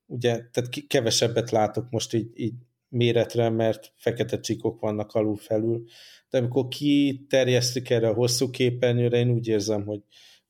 ugye, 0.06 0.30
tehát 0.30 0.86
kevesebbet 0.86 1.50
látok 1.50 1.90
most 1.90 2.14
így, 2.14 2.30
így 2.34 2.54
méretre, 2.88 3.48
mert 3.48 3.92
fekete 3.96 4.40
csikok 4.40 4.80
vannak 4.80 5.12
alul 5.12 5.36
felül, 5.36 5.84
de 6.30 6.38
amikor 6.38 6.68
kiterjesztik 6.68 7.90
erre 7.90 8.08
a 8.08 8.14
hosszú 8.14 8.50
képernyőre, 8.50 9.18
én 9.18 9.30
úgy 9.30 9.46
érzem, 9.46 9.84
hogy 9.84 10.00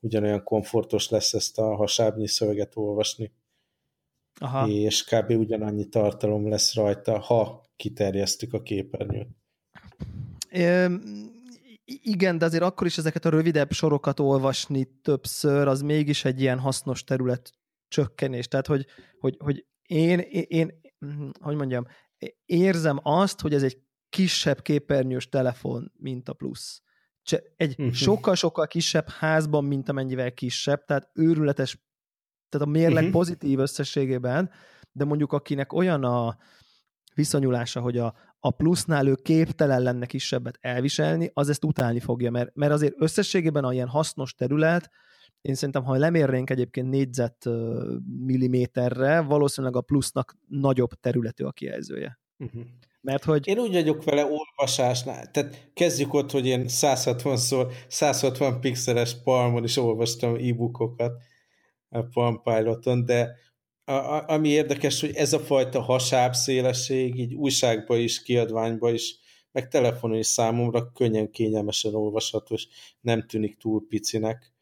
ugyanolyan 0.01 0.43
komfortos 0.43 1.09
lesz 1.09 1.33
ezt 1.33 1.59
a 1.59 1.75
hasábnyi 1.75 2.29
szöveget 2.29 2.77
olvasni. 2.77 3.33
Aha. 4.41 4.69
És 4.69 5.05
kb. 5.05 5.31
ugyanannyi 5.31 5.89
tartalom 5.89 6.49
lesz 6.49 6.75
rajta, 6.75 7.19
ha 7.19 7.65
kiterjesztik 7.77 8.53
a 8.53 8.63
képernyőt. 8.63 9.29
É, 10.51 10.87
igen, 11.85 12.39
de 12.39 12.45
azért 12.45 12.63
akkor 12.63 12.87
is 12.87 12.99
ezeket 12.99 13.25
a 13.25 13.31
rövidebb 13.31 13.73
sorokat 13.73 14.21
olvasni 14.21 14.85
többször, 15.03 15.69
az 15.69 15.83
mégis 15.83 16.25
egy 16.25 16.41
ilyen 16.41 16.59
hasznos 16.59 17.05
terület 17.05 17.53
csökkenés. 17.89 18.49
Tehát, 18.49 18.67
hogy, 18.67 18.87
hogy, 19.19 19.37
hogy 19.39 19.67
én, 19.87 20.19
én, 20.19 20.45
én, 20.49 20.81
hogy 21.41 21.57
mondjam, 21.57 21.87
érzem 22.45 23.01
azt, 23.03 23.41
hogy 23.41 23.55
ez 23.55 23.63
egy 23.63 23.79
kisebb 24.09 24.63
képernyős 24.63 25.29
telefon, 25.29 25.93
mint 25.97 26.29
a 26.29 26.33
plusz. 26.33 26.83
Egy 27.57 27.79
mhm. 27.79 27.91
sokkal-sokkal 27.91 28.67
kisebb 28.67 29.09
házban, 29.09 29.65
mint 29.65 29.89
amennyivel 29.89 30.33
kisebb, 30.33 30.85
tehát 30.85 31.11
őrületes, 31.15 31.79
tehát 32.49 32.67
a 32.67 32.71
mérleg 32.71 32.97
uh-huh. 32.97 33.11
pozitív 33.11 33.59
összességében, 33.59 34.51
de 34.93 35.05
mondjuk 35.05 35.33
akinek 35.33 35.73
olyan 35.73 36.05
a 36.05 36.37
viszonyulása, 37.15 37.81
hogy 37.81 37.99
a, 37.99 38.15
a 38.39 38.51
plusznál 38.51 39.07
ő 39.07 39.15
képtelen 39.15 39.83
lenne 39.83 40.07
kisebbet 40.07 40.59
elviselni, 40.61 41.31
az 41.33 41.49
ezt 41.49 41.65
utálni 41.65 42.01
fogja, 42.01 42.31
mert, 42.31 42.55
mert 42.55 42.73
azért 42.73 42.95
összességében 42.99 43.65
a 43.65 43.73
ilyen 43.73 43.89
hasznos 43.89 44.35
terület, 44.35 44.91
én 45.41 45.55
szerintem, 45.55 45.85
ha 45.85 45.97
lemérnénk 45.97 46.51
egyébként 46.51 46.89
négyzet 46.89 47.49
milliméterre, 48.25 49.21
valószínűleg 49.21 49.77
a 49.77 49.81
plusznak 49.81 50.37
nagyobb 50.49 50.91
területű 50.91 51.45
a 51.45 51.53
kijelzője. 51.53 52.21
Uh-huh. 52.39 52.63
Mert 53.01 53.25
hogy... 53.25 53.47
Én 53.47 53.59
úgy 53.59 53.73
vagyok 53.73 54.05
vele 54.05 54.25
olvasásnál, 54.25 55.31
tehát 55.31 55.71
kezdjük 55.75 56.15
ott, 56.15 56.31
hogy 56.31 56.47
én 56.47 56.65
160-szor, 56.69 57.73
160 57.89 58.61
pixeles 58.61 59.23
palmon 59.23 59.65
is 59.65 59.77
olvastam 59.77 60.35
e-bookokat 60.35 61.23
a 61.89 62.03
Palm 62.03 62.43
Piloton, 62.43 63.05
de 63.05 63.37
a, 63.85 63.93
a, 63.93 64.25
ami 64.29 64.49
érdekes, 64.49 65.01
hogy 65.01 65.15
ez 65.15 65.33
a 65.33 65.39
fajta 65.39 65.81
hasáb 65.81 66.35
szélesség 66.35 67.19
így 67.19 67.35
újságba 67.35 67.97
is, 67.97 68.23
kiadványba 68.23 68.93
is, 68.93 69.19
meg 69.53 69.69
telefonon 69.69 70.19
is 70.19 70.27
számomra 70.27 70.93
könnyen 70.93 71.31
kényelmesen 71.31 71.95
olvasható, 71.95 72.55
és 72.55 72.67
nem 73.01 73.27
tűnik 73.27 73.57
túl 73.57 73.87
picinek. 73.89 74.53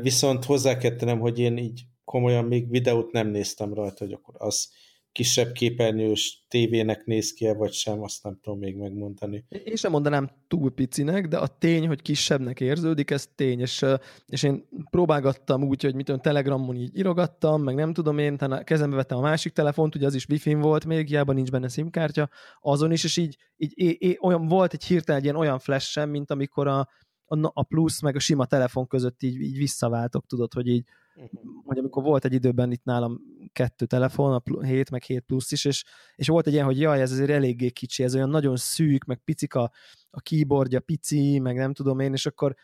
Viszont 0.00 0.44
hozzá 0.44 0.76
kell 0.76 1.18
hogy 1.18 1.38
én 1.38 1.56
így 1.56 1.82
komolyan 2.04 2.44
még 2.44 2.70
videót 2.70 3.12
nem 3.12 3.28
néztem 3.28 3.74
rajta, 3.74 4.04
hogy 4.04 4.12
akkor 4.12 4.34
az 4.38 4.68
kisebb 5.12 5.52
képernyős 5.52 6.44
tévének 6.48 7.04
néz 7.04 7.32
ki 7.32 7.46
-e, 7.46 7.54
vagy 7.54 7.72
sem, 7.72 8.02
azt 8.02 8.22
nem 8.22 8.38
tudom 8.42 8.58
még 8.58 8.76
megmondani. 8.76 9.44
Én 9.48 9.76
sem 9.76 9.90
mondanám 9.90 10.30
túl 10.48 10.70
picinek, 10.70 11.28
de 11.28 11.38
a 11.38 11.46
tény, 11.46 11.86
hogy 11.86 12.02
kisebbnek 12.02 12.60
érződik, 12.60 13.10
ez 13.10 13.28
tény, 13.34 13.60
és, 13.60 13.84
és 14.26 14.42
én 14.42 14.68
próbálgattam 14.90 15.64
úgy, 15.64 15.82
hogy 15.82 15.94
mit 15.94 16.04
tudom, 16.04 16.20
Telegramon 16.20 16.76
így 16.76 16.98
irogattam, 16.98 17.62
meg 17.62 17.74
nem 17.74 17.92
tudom 17.92 18.18
én, 18.18 18.34
a 18.34 18.64
kezembe 18.64 18.96
vettem 18.96 19.18
a 19.18 19.20
másik 19.20 19.52
telefont, 19.52 19.94
ugye 19.94 20.06
az 20.06 20.14
is 20.14 20.26
wifi 20.28 20.54
volt 20.54 20.84
még, 20.84 21.06
hiába 21.06 21.32
nincs 21.32 21.50
benne 21.50 21.68
simkártya, 21.68 22.28
azon 22.60 22.92
is, 22.92 23.04
és 23.04 23.16
így, 23.16 23.36
így 23.56 23.72
é, 23.74 23.96
é, 23.98 24.18
olyan, 24.20 24.46
volt 24.46 24.72
egy 24.72 24.84
hirtelen 24.84 25.18
egy 25.20 25.24
ilyen 25.24 25.36
olyan 25.36 25.58
flash 25.58 25.86
sem, 25.86 26.10
mint 26.10 26.30
amikor 26.30 26.66
a, 26.66 26.88
a, 27.24 27.50
a 27.52 27.62
plusz 27.62 28.00
meg 28.00 28.16
a 28.16 28.18
sima 28.18 28.46
telefon 28.46 28.86
között 28.86 29.22
így, 29.22 29.40
így 29.40 29.56
visszaváltok, 29.56 30.26
tudod, 30.26 30.52
hogy 30.52 30.66
így 30.66 30.84
uh-huh. 31.14 31.40
Hogy 31.70 31.78
amikor 31.78 32.02
volt 32.02 32.24
egy 32.24 32.32
időben 32.32 32.70
itt 32.70 32.84
nálam 32.84 33.20
kettő 33.52 33.86
telefon, 33.86 34.32
a 34.32 34.64
7 34.64 34.90
meg 34.90 35.02
7 35.02 35.20
plusz 35.20 35.52
is, 35.52 35.64
és, 35.64 35.84
és 36.14 36.28
volt 36.28 36.46
egy 36.46 36.52
ilyen, 36.52 36.64
hogy 36.64 36.80
jaj, 36.80 37.00
ez 37.00 37.12
azért 37.12 37.30
eléggé 37.30 37.70
kicsi, 37.70 38.02
ez 38.02 38.14
olyan 38.14 38.28
nagyon 38.28 38.56
szűk, 38.56 39.04
meg 39.04 39.20
picik 39.24 39.54
a, 39.54 39.70
a 40.10 40.20
keyboardja 40.20 40.80
pici, 40.80 41.38
meg 41.38 41.56
nem 41.56 41.72
tudom 41.72 42.00
én, 42.00 42.12
és 42.12 42.26
akkor 42.26 42.54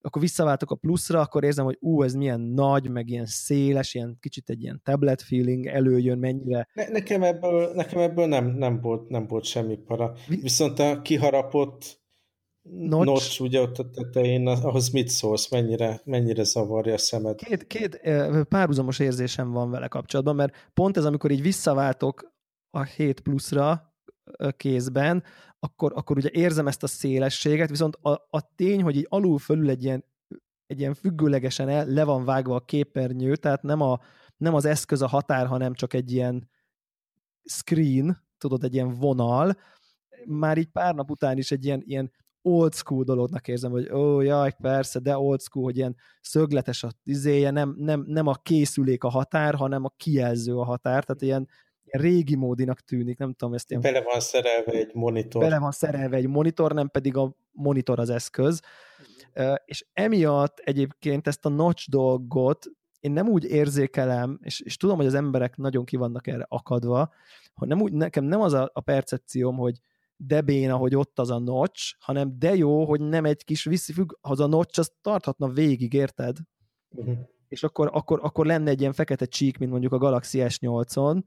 akkor 0.00 0.22
visszaváltok 0.22 0.70
a 0.70 0.74
pluszra, 0.74 1.20
akkor 1.20 1.44
érzem, 1.44 1.64
hogy 1.64 1.76
ú, 1.80 2.02
ez 2.02 2.14
milyen 2.14 2.40
nagy, 2.40 2.90
meg 2.90 3.08
ilyen 3.08 3.26
széles, 3.26 3.94
ilyen 3.94 4.16
kicsit 4.20 4.50
egy 4.50 4.62
ilyen 4.62 4.80
tablet 4.84 5.22
feeling 5.22 5.66
előjön, 5.66 6.18
mennyire. 6.18 6.68
Ne, 6.72 6.88
nekem 6.88 7.22
ebből, 7.22 7.72
nekem 7.74 8.00
ebből 8.00 8.26
nem, 8.26 8.46
nem, 8.46 8.80
volt, 8.80 9.08
nem 9.08 9.26
volt 9.26 9.44
semmi 9.44 9.76
para. 9.76 10.14
Viszont 10.28 10.78
a 10.78 11.02
kiharapott 11.02 12.00
Notch, 12.70 13.06
Notch 13.06 13.40
ugye 13.40 13.60
ott 13.60 13.78
a 13.78 13.90
tetején, 13.90 14.46
ahhoz 14.46 14.88
mit 14.88 15.08
szólsz, 15.08 15.50
mennyire, 15.50 16.00
mennyire 16.04 16.42
zavarja 16.42 16.94
a 16.94 16.98
szemed? 16.98 17.38
Két, 17.38 17.66
két 17.66 18.00
párhuzamos 18.48 18.98
érzésem 18.98 19.50
van 19.50 19.70
vele 19.70 19.88
kapcsolatban, 19.88 20.36
mert 20.36 20.70
pont 20.74 20.96
ez, 20.96 21.04
amikor 21.04 21.30
így 21.30 21.42
visszaváltok 21.42 22.34
a 22.70 22.82
7 22.82 23.20
pluszra 23.20 23.94
kézben, 24.56 25.24
akkor, 25.58 25.92
akkor 25.94 26.16
ugye 26.16 26.30
érzem 26.32 26.66
ezt 26.66 26.82
a 26.82 26.86
szélességet, 26.86 27.70
viszont 27.70 27.96
a, 27.96 28.10
a 28.10 28.54
tény, 28.54 28.82
hogy 28.82 28.96
így 28.96 29.06
alul 29.08 29.38
fölül 29.38 29.70
egy 29.70 29.84
ilyen, 29.84 30.04
egy 30.66 30.80
ilyen 30.80 30.94
függőlegesen 30.94 31.68
el, 31.68 31.86
le 31.86 32.04
van 32.04 32.24
vágva 32.24 32.54
a 32.54 32.64
képernyő, 32.64 33.36
tehát 33.36 33.62
nem, 33.62 33.80
a, 33.80 34.00
nem 34.36 34.54
az 34.54 34.64
eszköz 34.64 35.02
a 35.02 35.06
határ, 35.06 35.46
hanem 35.46 35.74
csak 35.74 35.94
egy 35.94 36.12
ilyen 36.12 36.50
screen, 37.44 38.24
tudod, 38.38 38.64
egy 38.64 38.74
ilyen 38.74 38.94
vonal, 38.94 39.56
már 40.26 40.58
így 40.58 40.68
pár 40.68 40.94
nap 40.94 41.10
után 41.10 41.38
is 41.38 41.50
egy 41.50 41.64
ilyen, 41.64 41.82
ilyen 41.84 42.12
old 42.46 42.74
school 42.74 43.04
dolognak 43.04 43.48
érzem, 43.48 43.70
hogy 43.70 43.92
ó, 43.92 44.20
jaj, 44.20 44.52
persze, 44.60 44.98
de 44.98 45.18
old 45.18 45.40
school, 45.40 45.64
hogy 45.64 45.76
ilyen 45.76 45.96
szögletes 46.20 46.82
a 46.82 46.90
izéje, 47.02 47.50
nem, 47.50 47.74
nem, 47.78 48.04
nem 48.06 48.26
a 48.26 48.34
készülék 48.34 49.04
a 49.04 49.08
határ, 49.08 49.54
hanem 49.54 49.84
a 49.84 49.92
kijelző 49.96 50.56
a 50.56 50.64
határ, 50.64 51.04
tehát 51.04 51.22
ilyen, 51.22 51.48
ilyen 51.84 52.02
régi 52.02 52.36
módinak 52.36 52.80
tűnik, 52.80 53.18
nem 53.18 53.32
tudom 53.32 53.54
ezt 53.54 53.70
ilyen... 53.70 53.82
Bele 53.82 54.02
van 54.02 54.20
szerelve 54.20 54.72
egy 54.72 54.94
monitor. 54.94 55.42
Bele 55.42 55.58
van 55.58 55.70
szerelve 55.70 56.16
egy 56.16 56.28
monitor, 56.28 56.72
nem 56.72 56.88
pedig 56.88 57.16
a 57.16 57.36
monitor 57.50 57.98
az 57.98 58.10
eszköz. 58.10 58.60
És 59.64 59.86
emiatt 59.92 60.58
egyébként 60.58 61.26
ezt 61.26 61.46
a 61.46 61.48
notch 61.48 61.90
dolgot 61.90 62.66
én 63.00 63.12
nem 63.12 63.28
úgy 63.28 63.44
érzékelem, 63.44 64.38
és, 64.42 64.60
és 64.60 64.76
tudom, 64.76 64.96
hogy 64.96 65.06
az 65.06 65.14
emberek 65.14 65.56
nagyon 65.56 65.84
ki 65.84 65.96
vannak 65.96 66.26
erre 66.26 66.46
akadva, 66.48 67.12
hogy 67.54 67.68
nem 67.68 67.80
úgy, 67.80 67.92
nekem 67.92 68.24
nem 68.24 68.40
az 68.40 68.52
a, 68.52 68.70
a 68.72 68.80
percepcióm, 68.80 69.56
hogy 69.56 69.80
de 70.16 70.40
béna, 70.40 70.76
hogy 70.76 70.94
ott 70.94 71.18
az 71.18 71.30
a 71.30 71.38
notch, 71.38 71.94
hanem 71.98 72.38
de 72.38 72.54
jó, 72.54 72.84
hogy 72.84 73.00
nem 73.00 73.24
egy 73.24 73.44
kis 73.44 73.64
visszafügg, 73.64 74.12
az 74.20 74.40
a 74.40 74.46
notch, 74.46 74.78
az 74.78 74.92
tarthatna 75.00 75.48
végig, 75.48 75.92
érted? 75.92 76.36
Uh-huh. 76.88 77.18
És 77.48 77.62
akkor, 77.62 77.90
akkor, 77.92 78.20
akkor 78.22 78.46
lenne 78.46 78.70
egy 78.70 78.80
ilyen 78.80 78.92
fekete 78.92 79.24
csík, 79.26 79.58
mint 79.58 79.70
mondjuk 79.70 79.92
a 79.92 79.98
Galaxy 79.98 80.38
S8-on, 80.42 81.22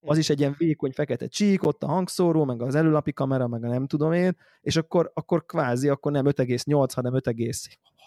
az 0.00 0.18
is 0.18 0.30
egy 0.30 0.38
ilyen 0.38 0.54
vékony 0.58 0.92
fekete 0.92 1.26
csík, 1.26 1.62
ott 1.62 1.82
a 1.82 1.86
hangszóró, 1.86 2.44
meg 2.44 2.62
az 2.62 2.74
előlapi 2.74 3.12
kamera, 3.12 3.46
meg 3.46 3.64
a 3.64 3.68
nem 3.68 3.86
tudom 3.86 4.12
én, 4.12 4.36
és 4.60 4.76
akkor, 4.76 5.10
akkor 5.14 5.44
kvázi, 5.44 5.88
akkor 5.88 6.12
nem 6.12 6.24
5,8, 6.26 6.90
hanem 6.94 7.14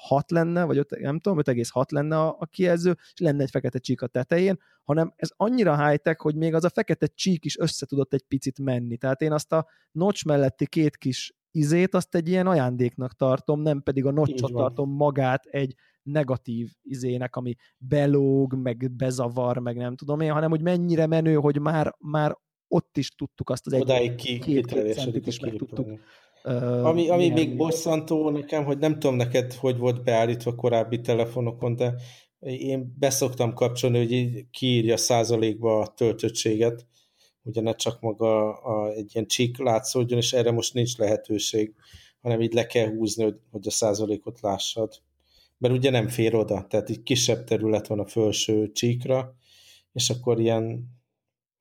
5,6 0.10 0.32
lenne, 0.32 0.64
vagy 0.64 0.78
5, 0.78 1.00
nem 1.00 1.20
tudom, 1.20 1.40
5,6 1.44 1.92
lenne 1.92 2.20
a, 2.20 2.36
a 2.40 2.46
kijelző, 2.46 2.98
és 3.14 3.20
lenne 3.20 3.44
egy 3.44 3.50
fekete 3.50 3.80
csík 3.80 4.02
a 4.02 4.08
tetején, 4.08 4.60
hanem 4.84 5.14
ez 5.16 5.30
annyira 5.36 5.88
high-tech, 5.88 6.22
hogy 6.22 6.36
még 6.36 6.54
az 6.54 6.64
a 6.64 6.70
fekete 6.70 7.08
csík 7.08 7.46
is 7.46 7.58
össze 7.58 7.86
tudott 7.86 8.14
egy 8.14 8.24
picit 8.28 8.60
menni. 8.60 8.98
Tehát 8.98 9.22
én 9.22 9.32
azt 9.32 9.52
a 9.52 9.68
notch 9.92 10.26
melletti 10.26 10.68
két 10.68 10.98
kis 10.98 11.34
izét, 11.52 11.96
azt 11.96 12.16
egy 12.16 12.28
ilyen 12.28 12.48
ajándéknak 12.48 13.14
tartom, 13.14 13.62
nem 13.62 13.82
pedig 13.82 14.06
a 14.06 14.12
notchot 14.12 14.52
tartom 14.52 14.90
magát 14.90 15.46
egy 15.46 15.76
negatív 16.04 16.70
izének, 16.82 17.36
ami 17.36 17.56
belóg, 17.78 18.56
meg 18.56 18.92
bezavar, 18.92 19.58
meg 19.58 19.76
nem 19.76 19.96
tudom 19.96 20.20
én, 20.20 20.32
hanem 20.32 20.50
hogy 20.50 20.62
mennyire 20.62 21.08
menő, 21.08 21.34
hogy 21.34 21.60
már, 21.60 21.96
már 22.00 22.38
ott 22.68 22.98
is 22.98 23.10
tudtuk 23.10 23.50
azt 23.50 23.68
az 23.68 23.74
egy 23.74 24.16
ki, 24.16 24.40
két, 24.40 24.66
két 24.66 24.94
centit 24.94 25.28
is 25.28 25.40
meg 25.40 25.56
tudtuk. 25.56 26.00
Uh, 26.44 26.86
ami 26.86 27.10
ami 27.10 27.30
még 27.30 27.56
bosszantó 27.56 28.30
nekem, 28.30 28.64
hogy 28.64 28.78
nem 28.78 29.00
tudom 29.00 29.16
neked, 29.16 29.54
hogy 29.54 29.78
volt 29.78 30.04
beállítva 30.04 30.56
korábbi 30.56 31.02
telefonokon, 31.02 31.76
de 31.76 31.94
én 32.40 32.96
beszoktam 33.00 33.54
kapcsolni, 33.54 33.98
hogy 33.98 34.12
így 34.12 34.46
kiírja 34.52 34.98
százalékba 34.98 35.80
a 35.80 35.88
töltöttséget, 35.88 36.86
ugye 37.44 37.62
ne 37.62 37.74
csak 37.74 38.02
maga 38.02 38.54
a, 38.54 38.92
egy 38.92 39.10
ilyen 39.14 39.28
csík 39.28 39.58
látszódjon, 39.58 40.20
és 40.20 40.34
erre 40.34 40.52
most 40.52 40.74
nincs 40.74 40.98
lehetőség, 40.98 41.74
hanem 42.22 42.42
így 42.42 42.54
le 42.54 42.66
kell 42.66 42.88
húzni, 42.88 43.24
hogy, 43.24 43.40
hogy 43.52 43.68
a 43.68 43.72
százalékot 43.72 44.42
lássad. 44.42 45.02
Mert 45.58 45.74
ugye 45.74 45.90
nem 45.90 46.08
fér 46.08 46.36
oda, 46.36 46.66
tehát 46.70 46.90
egy 46.90 47.04
kisebb 47.04 47.44
terület 47.44 47.88
van 47.88 48.00
a 48.00 48.06
felső 48.06 48.72
csíkra, 48.72 49.36
és 49.94 50.10
akkor 50.10 50.40
ilyen 50.40 50.90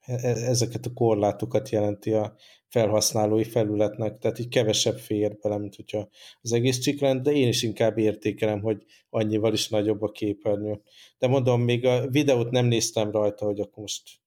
e, 0.00 0.12
e, 0.12 0.28
ezeket 0.28 0.86
a 0.86 0.92
korlátokat 0.92 1.68
jelenti 1.68 2.12
a 2.12 2.34
felhasználói 2.70 3.44
felületnek, 3.44 4.18
tehát 4.18 4.38
így 4.38 4.48
kevesebb 4.48 4.98
fér 4.98 5.36
bele, 5.36 5.58
mint 5.58 5.74
hogyha 5.74 6.08
az 6.40 6.52
egész 6.52 6.78
csík 6.78 7.00
lenne, 7.00 7.20
de 7.20 7.32
én 7.32 7.48
is 7.48 7.62
inkább 7.62 7.98
értékelem, 7.98 8.60
hogy 8.60 8.84
annyival 9.10 9.52
is 9.52 9.68
nagyobb 9.68 10.02
a 10.02 10.10
képernyő. 10.10 10.80
De 11.18 11.26
mondom, 11.26 11.62
még 11.62 11.84
a 11.84 12.08
videót 12.08 12.50
nem 12.50 12.66
néztem 12.66 13.10
rajta, 13.10 13.44
hogy 13.44 13.60
akkor 13.60 13.78
most 13.82 14.20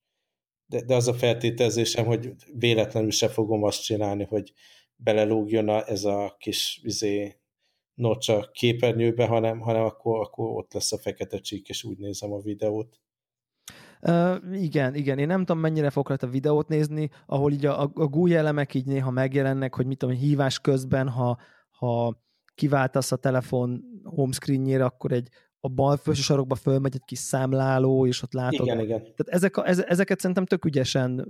de, 0.66 0.82
de 0.82 0.96
az 0.96 1.08
a 1.08 1.14
feltételezésem, 1.14 2.06
hogy 2.06 2.34
véletlenül 2.54 3.12
se 3.12 3.30
fogom 3.30 3.64
azt 3.64 3.84
csinálni, 3.84 4.24
hogy 4.24 4.54
belelógjon 4.96 5.70
a, 5.70 5.88
ez 5.88 6.04
a 6.04 6.36
kis 6.40 6.80
izé, 6.84 7.36
notch 7.94 8.30
a 8.30 8.50
képernyőbe, 8.52 9.26
hanem, 9.26 9.60
hanem 9.60 9.84
akkor, 9.84 10.20
akkor 10.20 10.50
ott 10.50 10.74
lesz 10.74 10.92
a 10.92 10.98
fekete 10.98 11.40
csík, 11.40 11.70
és 11.70 11.84
úgy 11.84 11.98
nézem 11.98 12.32
a 12.32 12.42
videót. 12.42 13.00
Uh, 14.08 14.62
igen, 14.64 14.96
igen. 14.96 15.18
Én 15.18 15.28
nem 15.28 15.40
tudom, 15.40 15.62
mennyire 15.62 15.90
fog 15.90 16.16
a 16.22 16.28
videót 16.28 16.68
nézni, 16.68 17.10
ahol 17.26 17.52
így 17.52 17.66
a, 17.66 17.82
a, 17.84 17.92
a 17.94 18.06
GUI 18.06 18.36
elemek 18.36 18.74
így 18.74 18.86
néha 18.86 19.12
megjelennek, 19.12 19.76
hogy 19.76 19.86
mit 19.86 19.98
tudom, 19.98 20.16
hívás 20.16 20.60
közben, 20.60 21.10
ha, 21.10 21.38
ha 21.70 22.22
kiváltasz 22.56 23.12
a 23.12 23.16
telefon 23.16 23.84
homescreenjére, 24.04 24.86
akkor 24.86 25.12
egy 25.12 25.30
a 25.60 25.68
bal 25.68 25.98
felső 25.98 26.22
sarokba 26.22 26.56
fölmegy 26.56 26.96
egy 26.96 27.06
kis 27.06 27.20
számláló, 27.20 28.08
és 28.08 28.22
ott 28.22 28.34
látod. 28.34 28.66
Igen, 28.66 28.80
igen. 28.80 29.00
Tehát 29.00 29.28
ezek, 29.28 29.58
a, 29.58 29.68
ezeket 29.68 30.20
szerintem 30.20 30.46
tök 30.46 30.66
ügyesen 30.66 31.28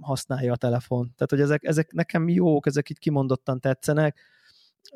használja 0.00 0.52
a 0.52 0.56
telefon. 0.56 1.12
Tehát, 1.16 1.30
hogy 1.30 1.40
ezek, 1.40 1.64
ezek 1.64 1.92
nekem 1.92 2.28
jók, 2.28 2.66
ezek 2.66 2.90
így 2.90 2.98
kimondottan 2.98 3.60
tetszenek. 3.60 4.20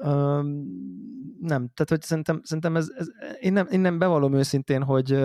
Um, 0.04 0.66
nem, 1.40 1.70
tehát, 1.74 1.88
hogy 1.88 2.02
szerintem, 2.02 2.40
szerintem 2.44 2.76
ez, 2.76 2.88
ez 2.96 3.06
én, 3.40 3.52
nem, 3.52 3.66
én 3.70 3.80
nem 3.80 3.98
bevallom 3.98 4.34
őszintén, 4.34 4.82
hogy, 4.82 5.18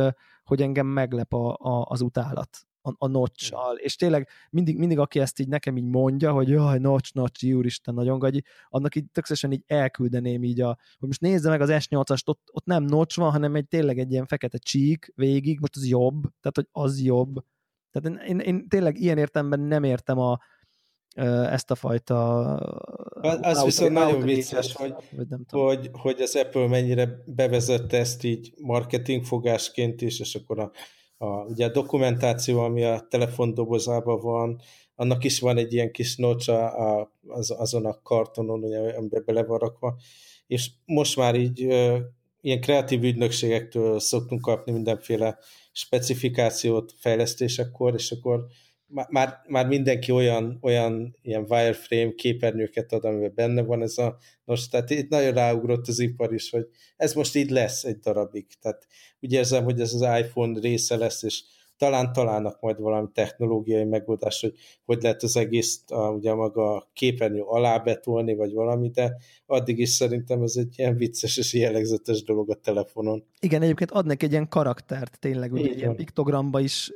hogy 0.47 0.62
engem 0.62 0.88
meglep 0.88 1.33
a, 1.33 1.57
a, 1.60 1.86
az 1.89 2.01
utálat 2.01 2.67
a, 2.88 2.95
a 2.97 3.07
notch 3.07 3.53
és 3.75 3.95
tényleg 3.95 4.27
mindig, 4.49 4.77
mindig, 4.77 4.99
aki 4.99 5.19
ezt 5.19 5.39
így 5.39 5.47
nekem 5.47 5.77
így 5.77 5.83
mondja, 5.83 6.31
hogy 6.31 6.49
jaj, 6.49 6.79
notch, 6.79 7.15
notch, 7.15 7.55
úristen, 7.55 7.93
nagyon 7.93 8.19
gagyi, 8.19 8.43
annak 8.69 8.95
így 8.95 9.05
tökéletesen 9.05 9.51
így 9.51 9.63
elküldeném 9.67 10.43
így 10.43 10.62
a, 10.62 10.77
hogy 10.97 11.07
most 11.07 11.21
nézze 11.21 11.49
meg 11.49 11.62
az 11.62 11.69
S8-ast, 11.71 12.27
ott, 12.27 12.49
ott 12.51 12.65
nem 12.65 12.83
notch 12.83 13.17
van, 13.17 13.31
hanem 13.31 13.55
egy 13.55 13.67
tényleg 13.67 13.99
egy 13.99 14.12
ilyen 14.12 14.25
fekete 14.25 14.57
csík 14.57 15.12
végig, 15.15 15.60
most 15.60 15.75
az 15.75 15.88
jobb, 15.88 16.21
tehát 16.21 16.55
hogy 16.55 16.67
az 16.71 17.01
jobb. 17.01 17.45
Tehát 17.91 18.19
én, 18.19 18.27
én, 18.27 18.39
én 18.39 18.67
tényleg 18.67 18.99
ilyen 18.99 19.17
értemben 19.17 19.60
nem 19.60 19.83
értem 19.83 20.19
a, 20.19 20.39
ezt 21.25 21.71
a 21.71 21.75
fajta... 21.75 22.43
Az, 23.21 23.39
az 23.41 23.63
viszont 23.63 23.91
nagyon 23.91 24.21
vicces, 24.21 24.73
hogy, 24.73 24.93
nem 25.30 25.45
hogy, 25.49 25.89
hogy 25.91 26.21
az 26.21 26.36
Apple 26.36 26.67
mennyire 26.67 27.23
bevezette 27.25 27.97
ezt 27.97 28.23
így 28.23 28.53
marketingfogásként 28.62 30.01
is, 30.01 30.19
és 30.19 30.36
akkor 30.36 30.60
a 30.60 30.71
a, 31.17 31.25
ugye 31.25 31.65
a 31.65 31.71
dokumentáció, 31.71 32.60
ami 32.60 32.84
a 32.84 33.08
telefondobozában 33.10 34.19
van, 34.19 34.62
annak 34.95 35.23
is 35.23 35.39
van 35.39 35.58
egy 35.58 35.73
ilyen 35.73 35.91
kis 35.91 36.15
notch 36.15 36.49
a, 36.49 36.99
a, 36.99 37.12
az, 37.27 37.51
azon 37.51 37.86
a 37.86 38.01
kartonon, 38.01 38.63
ugye, 38.63 38.80
amiben 38.80 39.23
bele 39.25 39.43
van 39.43 39.58
rakva, 39.58 39.97
és 40.47 40.69
most 40.86 41.17
már 41.17 41.36
így 41.36 41.63
ö, 41.63 41.97
ilyen 42.41 42.62
kreatív 42.62 43.03
ügynökségektől 43.03 43.99
szoktunk 43.99 44.41
kapni 44.41 44.71
mindenféle 44.71 45.38
specifikációt 45.71 46.93
fejlesztésekor, 46.97 47.93
és 47.93 48.12
akkor 48.12 48.45
már, 48.88 49.41
már 49.47 49.67
mindenki 49.67 50.12
olyan, 50.12 50.58
olyan 50.62 51.15
ilyen 51.21 51.45
wireframe 51.50 52.13
képernyőket 52.15 52.91
ad, 52.91 53.04
amiben 53.04 53.34
benne 53.36 53.62
van 53.62 53.82
ez 53.82 53.97
a 53.97 54.17
nos, 54.45 54.67
tehát 54.67 54.89
itt 54.89 55.10
nagyon 55.10 55.34
ráugrott 55.34 55.88
az 55.88 56.00
ipar 56.00 56.34
is, 56.34 56.50
hogy 56.50 56.67
ez 56.97 57.13
most 57.13 57.36
így 57.36 57.50
lesz 57.50 57.84
egy 57.84 58.00
darabig. 58.00 58.47
Tehát 58.62 58.88
úgy 59.19 59.34
érzem, 59.34 59.63
hogy 59.63 59.80
ez 59.80 59.93
az 59.93 60.19
iPhone 60.19 60.60
része 60.60 60.97
lesz, 60.97 61.23
és 61.23 61.43
talán 61.78 62.13
találnak 62.13 62.60
majd 62.60 62.80
valami 62.80 63.08
technológiai 63.13 63.84
megoldás, 63.84 64.41
hogy 64.41 64.54
hogy 64.86 65.02
lehet 65.02 65.23
az 65.23 65.38
egész 65.38 65.84
a, 65.88 66.10
ugye 66.10 66.34
maga 66.34 66.76
a 66.76 66.89
képernyő 66.93 67.41
alá 67.41 67.78
betolni, 67.78 68.36
vagy 68.36 68.54
valami, 68.54 68.89
de 68.89 69.17
addig 69.45 69.80
is 69.80 69.89
szerintem 69.89 70.41
ez 70.41 70.56
egy 70.56 70.73
ilyen 70.78 70.97
vicces 70.97 71.38
és 71.38 71.54
jellegzetes 71.54 72.23
dolog 72.23 72.50
a 72.50 72.56
telefonon. 72.56 73.23
Igen, 73.39 73.62
egyébként 73.62 73.91
adnak 73.91 74.23
egy 74.23 74.32
ilyen 74.32 74.47
karaktert, 74.50 75.19
tényleg, 75.19 75.52
ugye 75.52 75.69
egy 75.69 75.78
ilyen 75.78 75.95
piktogramba 75.95 76.60
is, 76.60 76.91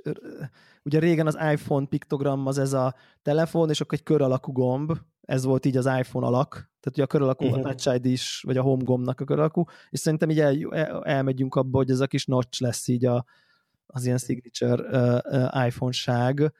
ugye 0.83 0.99
régen 0.99 1.27
az 1.27 1.37
iPhone 1.51 1.85
piktogram 1.85 2.47
az 2.47 2.57
ez 2.57 2.73
a 2.73 2.95
telefon, 3.21 3.69
és 3.69 3.81
akkor 3.81 3.97
egy 3.97 4.03
kör 4.03 4.21
alakú 4.21 4.51
gomb, 4.51 4.97
ez 5.21 5.43
volt 5.43 5.65
így 5.65 5.77
az 5.77 5.85
iPhone 5.85 6.25
alak, 6.25 6.51
tehát 6.53 6.91
ugye 6.91 7.03
a 7.03 7.07
kör 7.07 7.21
alakú 7.21 7.45
uh-huh. 7.45 7.59
a 7.59 7.73
Touch 7.73 7.95
ID 7.95 8.05
is, 8.05 8.43
vagy 8.45 8.57
a 8.57 8.61
Home 8.61 8.83
gombnak 8.83 9.19
a 9.19 9.25
kör 9.25 9.39
alakú, 9.39 9.63
és 9.89 9.99
szerintem 9.99 10.29
így 10.29 10.39
el, 10.39 10.57
el, 10.71 11.03
elmegyünk 11.03 11.55
abba, 11.55 11.77
hogy 11.77 11.89
ez 11.89 11.99
a 11.99 12.07
kis 12.07 12.25
notch 12.25 12.61
lesz 12.61 12.87
így 12.87 13.05
a, 13.05 13.25
az 13.85 14.05
ilyen 14.05 14.17
signature 14.17 14.83
uh, 14.83 15.51
uh, 15.53 15.65
iPhone-ság. 15.65 16.53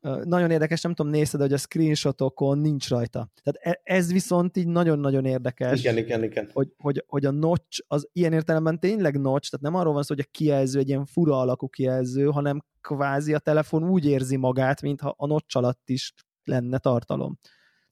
Nagyon 0.00 0.50
érdekes, 0.50 0.80
nem 0.82 0.94
tudom, 0.94 1.12
nézted, 1.12 1.40
hogy 1.40 1.52
a 1.52 1.56
screenshotokon 1.56 2.58
nincs 2.58 2.88
rajta. 2.88 3.30
Tehát 3.42 3.78
e, 3.78 3.94
ez 3.94 4.12
viszont 4.12 4.56
így 4.56 4.66
nagyon-nagyon 4.66 5.24
érdekes. 5.24 5.80
Igen, 5.80 5.96
igen, 5.96 6.22
igen. 6.22 6.50
Hogy, 6.52 6.74
hogy, 6.76 7.04
hogy 7.06 7.24
a 7.26 7.30
notch 7.30 7.84
az 7.86 8.08
ilyen 8.12 8.32
értelemben 8.32 8.80
tényleg 8.80 9.20
notch, 9.20 9.50
tehát 9.50 9.64
nem 9.64 9.74
arról 9.74 9.92
van 9.92 10.02
szó, 10.02 10.14
hogy 10.14 10.24
a 10.28 10.30
kijelző 10.30 10.78
egy 10.78 10.88
ilyen 10.88 11.04
fura 11.04 11.40
alakú 11.40 11.68
kijelző, 11.68 12.24
hanem 12.24 12.64
kvázi 12.80 13.34
a 13.34 13.38
telefon 13.38 13.88
úgy 13.88 14.06
érzi 14.06 14.36
magát, 14.36 14.82
mintha 14.82 15.14
a 15.16 15.26
notch 15.26 15.56
alatt 15.56 15.88
is 15.88 16.14
lenne 16.44 16.78
tartalom. 16.78 17.38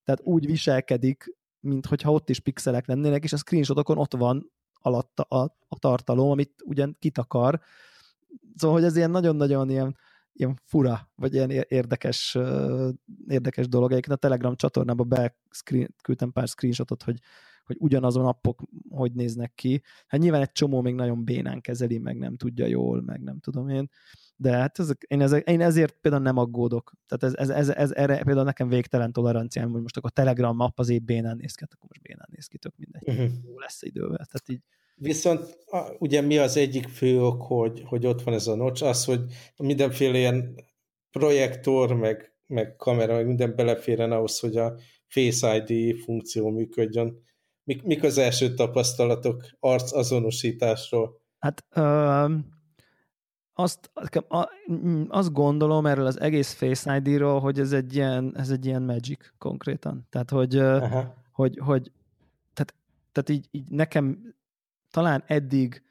Tehát 0.05 0.21
úgy 0.23 0.47
viselkedik, 0.47 1.37
mintha 1.61 2.13
ott 2.13 2.29
is 2.29 2.41
pixelek 2.41 2.87
lennének, 2.87 3.25
és 3.25 3.33
a 3.33 3.37
screenshotokon 3.37 3.99
ott 3.99 4.15
van 4.15 4.53
alatta 4.81 5.23
a, 5.23 5.57
a 5.69 5.79
tartalom, 5.79 6.31
amit 6.31 6.53
ugyan 6.65 6.97
kitakar, 6.99 7.61
Szóval, 8.57 8.77
hogy 8.77 8.87
ez 8.87 8.97
ilyen 8.97 9.11
nagyon-nagyon 9.11 9.71
ilyen, 9.71 9.97
ilyen 10.39 10.61
fura, 10.65 11.11
vagy 11.15 11.35
ilyen 11.35 11.51
érdekes, 11.51 12.39
érdekes 13.29 13.69
dolog. 13.69 13.91
Egyébként 13.91 14.17
a 14.17 14.21
Telegram 14.21 14.57
csatornába 14.57 15.05
beküldtem 15.05 16.33
pár 16.33 16.49
screenshotot, 16.49 17.03
hogy, 17.03 17.19
hogy 17.65 17.77
ugyanazon 17.81 18.27
appok 18.27 18.63
hogy 18.89 19.13
néznek 19.13 19.55
ki. 19.55 19.83
Hát 20.07 20.21
nyilván 20.21 20.41
egy 20.41 20.53
csomó 20.53 20.81
még 20.81 20.95
nagyon 20.95 21.25
bénán 21.25 21.61
kezeli, 21.61 21.99
meg 21.99 22.19
nem 22.19 22.37
tudja 22.37 22.67
jól, 22.67 23.03
meg 23.03 23.23
nem 23.23 23.39
tudom 23.39 23.69
én. 23.69 23.89
De 24.37 24.57
hát 24.57 24.79
ezek, 24.79 25.05
én, 25.09 25.21
ezek, 25.21 25.49
én 25.49 25.61
ezért 25.61 25.97
például 26.01 26.23
nem 26.23 26.37
aggódok. 26.37 26.93
Tehát 27.07 27.37
ez, 27.37 27.49
ez, 27.49 27.57
ez, 27.57 27.69
ez 27.69 27.93
erre 27.93 28.23
például 28.23 28.47
nekem 28.47 28.69
végtelen 28.69 29.13
toleranciám, 29.13 29.71
hogy 29.71 29.83
most 29.83 29.97
akkor 29.97 30.11
a 30.11 30.21
Telegram 30.21 30.61
app 30.61 30.79
az 30.79 30.89
épp 30.89 31.05
bénán 31.05 31.37
néz 31.37 31.55
ki, 31.55 31.61
hát 31.61 31.73
akkor 31.73 31.89
most 31.89 32.03
bénán 32.03 32.29
néz 32.31 32.47
ki, 32.47 32.59
tök 32.59 32.77
mindegy. 32.77 33.09
Uh-huh. 33.09 33.45
Jó 33.45 33.59
lesz 33.59 33.83
idővel. 33.83 34.27
Tehát 34.27 34.49
így 34.49 34.63
Viszont 34.99 35.59
ugye 35.99 36.21
mi 36.21 36.39
az 36.39 36.57
egyik 36.57 36.89
fő 36.89 37.23
ok, 37.23 37.43
hogy, 37.43 37.83
hogy 37.85 38.07
ott 38.07 38.23
van 38.23 38.35
ez 38.35 38.47
a 38.47 38.55
notch, 38.55 38.85
az, 38.85 39.05
hogy 39.05 39.21
mindenféle 39.57 40.19
ilyen 40.19 40.55
projektor, 41.11 41.95
meg, 41.95 42.33
meg 42.47 42.77
kamera, 42.77 43.15
meg 43.15 43.27
minden 43.27 43.55
beleféren 43.57 44.13
ahhoz, 44.13 44.39
hogy 44.39 44.57
a 44.57 44.75
Face 45.07 45.65
ID 45.67 45.99
funkció 45.99 46.51
működjön. 46.51 47.27
Mik, 47.65 47.83
mik 47.83 48.03
az 48.03 48.19
első 48.19 48.55
tapasztalatok 48.55 49.45
arc 49.61 49.93
azonosításról? 49.93 51.21
Hát 51.39 51.65
ö, 51.75 52.35
azt, 53.53 53.91
azt 55.09 55.33
gondolom 55.33 55.87
erről 55.87 56.07
az 56.07 56.21
egész 56.21 56.53
Face 56.53 56.97
ID-ról, 56.97 57.41
hogy 57.41 57.59
ez 57.59 57.73
egy 57.73 57.95
ilyen, 57.95 58.33
ez 58.37 58.51
egy 58.51 58.67
ilyen 58.67 58.83
magic 58.83 59.33
konkrétan. 59.39 60.07
Tehát, 60.11 60.31
hogy, 60.31 60.57
Aha. 60.57 61.15
hogy, 61.33 61.59
hogy 61.59 61.93
tehát, 62.53 62.75
tehát 63.13 63.29
így, 63.29 63.49
így 63.51 63.71
nekem 63.71 64.35
talán 64.99 65.25
eddig 65.27 65.83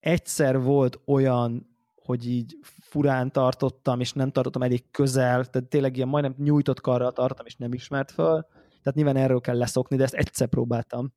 egyszer 0.00 0.60
volt 0.60 1.00
olyan, 1.04 1.76
hogy 1.94 2.28
így 2.28 2.58
furán 2.62 3.32
tartottam, 3.32 4.00
és 4.00 4.12
nem 4.12 4.30
tartottam 4.30 4.62
elég 4.62 4.90
közel, 4.90 5.44
tehát 5.44 5.68
tényleg 5.68 5.96
ilyen 5.96 6.08
majdnem 6.08 6.34
nyújtott 6.38 6.80
karral 6.80 7.12
tartottam, 7.12 7.46
és 7.46 7.56
nem 7.56 7.72
ismert 7.72 8.10
föl, 8.10 8.46
tehát 8.82 8.94
nyilván 8.94 9.16
erről 9.16 9.40
kell 9.40 9.56
leszokni, 9.56 9.96
de 9.96 10.02
ezt 10.02 10.14
egyszer 10.14 10.48
próbáltam 10.48 11.12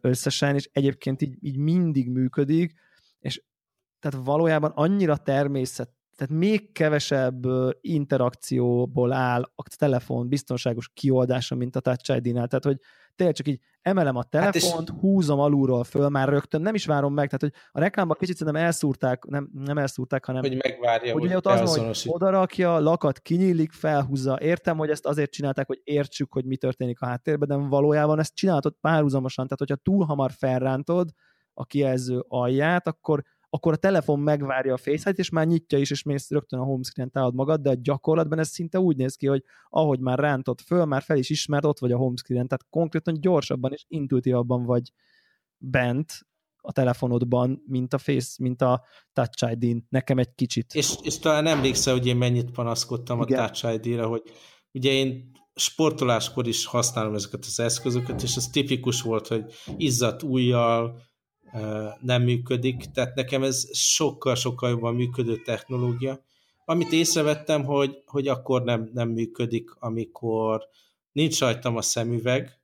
összesen, 0.00 0.54
és 0.54 0.68
egyébként 0.72 1.22
így, 1.22 1.36
így 1.40 1.56
mindig 1.56 2.10
működik, 2.10 2.74
és 3.18 3.42
tehát 3.98 4.24
valójában 4.24 4.70
annyira 4.74 5.16
természet, 5.16 5.90
tehát 6.16 6.34
még 6.34 6.72
kevesebb 6.72 7.42
interakcióból 7.80 9.12
áll 9.12 9.42
a 9.54 9.62
telefon 9.76 10.28
biztonságos 10.28 10.90
kioldása, 10.94 11.54
mint 11.54 11.76
a 11.76 11.80
Touch 11.80 12.16
ID-nál, 12.16 12.48
tehát 12.48 12.64
hogy 12.64 12.76
tényleg 13.16 13.36
csak 13.36 13.48
így 13.48 13.60
emelem 13.82 14.16
a 14.16 14.22
telefont, 14.22 14.88
hát 14.88 14.96
és... 14.96 15.00
húzom 15.00 15.40
alulról 15.40 15.84
föl, 15.84 16.08
már 16.08 16.28
rögtön, 16.28 16.60
nem 16.60 16.74
is 16.74 16.86
várom 16.86 17.14
meg, 17.14 17.26
tehát 17.26 17.40
hogy 17.40 17.52
a 17.72 17.80
reklámban 17.80 18.16
kicsit 18.20 18.36
szerintem 18.36 18.62
elszúrták, 18.62 19.24
nem, 19.24 19.50
nem 19.52 19.78
elszúrták, 19.78 20.24
hanem 20.24 20.42
hogy 20.42 20.56
megvárja, 20.62 21.12
hogy, 21.12 21.22
hogy 21.22 21.34
ott 21.34 21.46
az 21.46 21.76
van, 21.76 21.86
hogy 21.86 22.04
odarakja, 22.06 22.78
lakat 22.78 23.20
kinyílik, 23.20 23.72
felhúzza. 23.72 24.40
Értem, 24.40 24.76
hogy 24.76 24.90
ezt 24.90 25.06
azért 25.06 25.30
csinálták, 25.30 25.66
hogy 25.66 25.80
értsük, 25.84 26.32
hogy 26.32 26.44
mi 26.44 26.56
történik 26.56 27.00
a 27.00 27.06
háttérben, 27.06 27.48
de 27.48 27.68
valójában 27.68 28.18
ezt 28.18 28.34
csináltad 28.34 28.74
párhuzamosan, 28.80 29.44
tehát 29.44 29.58
hogyha 29.58 29.92
túl 29.92 30.04
hamar 30.04 30.30
felrántod 30.32 31.10
a 31.52 31.64
kijelző 31.64 32.24
alját, 32.28 32.86
akkor 32.86 33.22
akkor 33.54 33.72
a 33.72 33.76
telefon 33.76 34.20
megvárja 34.20 34.72
a 34.72 34.76
face 34.76 35.10
és 35.10 35.30
már 35.30 35.46
nyitja 35.46 35.78
is, 35.78 35.90
és 35.90 36.02
mész 36.02 36.30
rögtön 36.30 36.60
a 36.60 36.64
homescreen 36.64 37.10
találod 37.10 37.34
magad, 37.34 37.60
de 37.60 37.70
a 37.70 37.74
gyakorlatban 37.74 38.38
ez 38.38 38.48
szinte 38.48 38.78
úgy 38.78 38.96
néz 38.96 39.14
ki, 39.14 39.26
hogy 39.26 39.44
ahogy 39.68 40.00
már 40.00 40.18
rántott 40.18 40.60
föl, 40.60 40.84
már 40.84 41.02
fel 41.02 41.16
is 41.16 41.30
ismert, 41.30 41.64
ott 41.64 41.78
vagy 41.78 41.92
a 41.92 41.96
homescreen, 41.96 42.48
tehát 42.48 42.66
konkrétan 42.70 43.20
gyorsabban 43.20 43.72
és 43.72 43.84
intuitívabban 43.88 44.64
vagy 44.64 44.92
bent, 45.58 46.12
a 46.66 46.72
telefonodban, 46.72 47.62
mint 47.66 47.94
a 47.94 47.98
Face, 47.98 48.34
mint 48.38 48.62
a 48.62 48.84
Touch 49.12 49.52
ID-n. 49.52 49.86
Nekem 49.88 50.18
egy 50.18 50.34
kicsit. 50.34 50.74
És, 50.74 50.94
és 51.02 51.18
talán 51.18 51.46
emlékszel, 51.46 51.92
hogy 51.92 52.06
én 52.06 52.16
mennyit 52.16 52.50
panaszkodtam 52.50 53.22
Igen. 53.22 53.38
a 53.38 53.50
Touch 53.50 53.74
ID-re, 53.74 54.02
hogy 54.04 54.22
ugye 54.72 54.90
én 54.90 55.30
sportoláskor 55.54 56.46
is 56.46 56.66
használom 56.66 57.14
ezeket 57.14 57.44
az 57.44 57.60
eszközöket, 57.60 58.22
és 58.22 58.36
az 58.36 58.48
tipikus 58.48 59.02
volt, 59.02 59.26
hogy 59.26 59.44
izzadt 59.76 60.22
ujjal 60.22 61.02
nem 62.00 62.22
működik, 62.22 62.84
tehát 62.92 63.14
nekem 63.14 63.42
ez 63.42 63.76
sokkal-sokkal 63.76 64.70
jobban 64.70 64.94
működő 64.94 65.36
technológia. 65.36 66.24
Amit 66.64 66.92
észrevettem, 66.92 67.64
hogy, 67.64 68.02
hogy 68.06 68.28
akkor 68.28 68.62
nem, 68.62 68.90
nem 68.94 69.08
működik, 69.08 69.70
amikor 69.78 70.68
nincs 71.12 71.40
rajtam 71.40 71.76
a 71.76 71.82
szemüveg, 71.82 72.58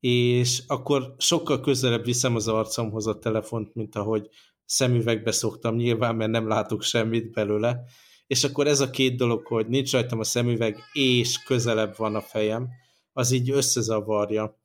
és 0.00 0.62
akkor 0.66 1.14
sokkal 1.18 1.60
közelebb 1.60 2.04
viszem 2.04 2.34
az 2.34 2.48
arcomhoz 2.48 3.06
a 3.06 3.18
telefont, 3.18 3.74
mint 3.74 3.96
ahogy 3.96 4.28
szemüvegbe 4.64 5.30
szoktam 5.30 5.76
nyilván, 5.76 6.16
mert 6.16 6.30
nem 6.30 6.48
látok 6.48 6.82
semmit 6.82 7.30
belőle, 7.30 7.84
és 8.26 8.44
akkor 8.44 8.66
ez 8.66 8.80
a 8.80 8.90
két 8.90 9.16
dolog, 9.16 9.46
hogy 9.46 9.66
nincs 9.66 9.92
rajtam 9.92 10.18
a 10.18 10.24
szemüveg, 10.24 10.78
és 10.92 11.42
közelebb 11.42 11.96
van 11.96 12.14
a 12.14 12.20
fejem, 12.20 12.68
az 13.12 13.30
így 13.30 13.50
összezavarja, 13.50 14.58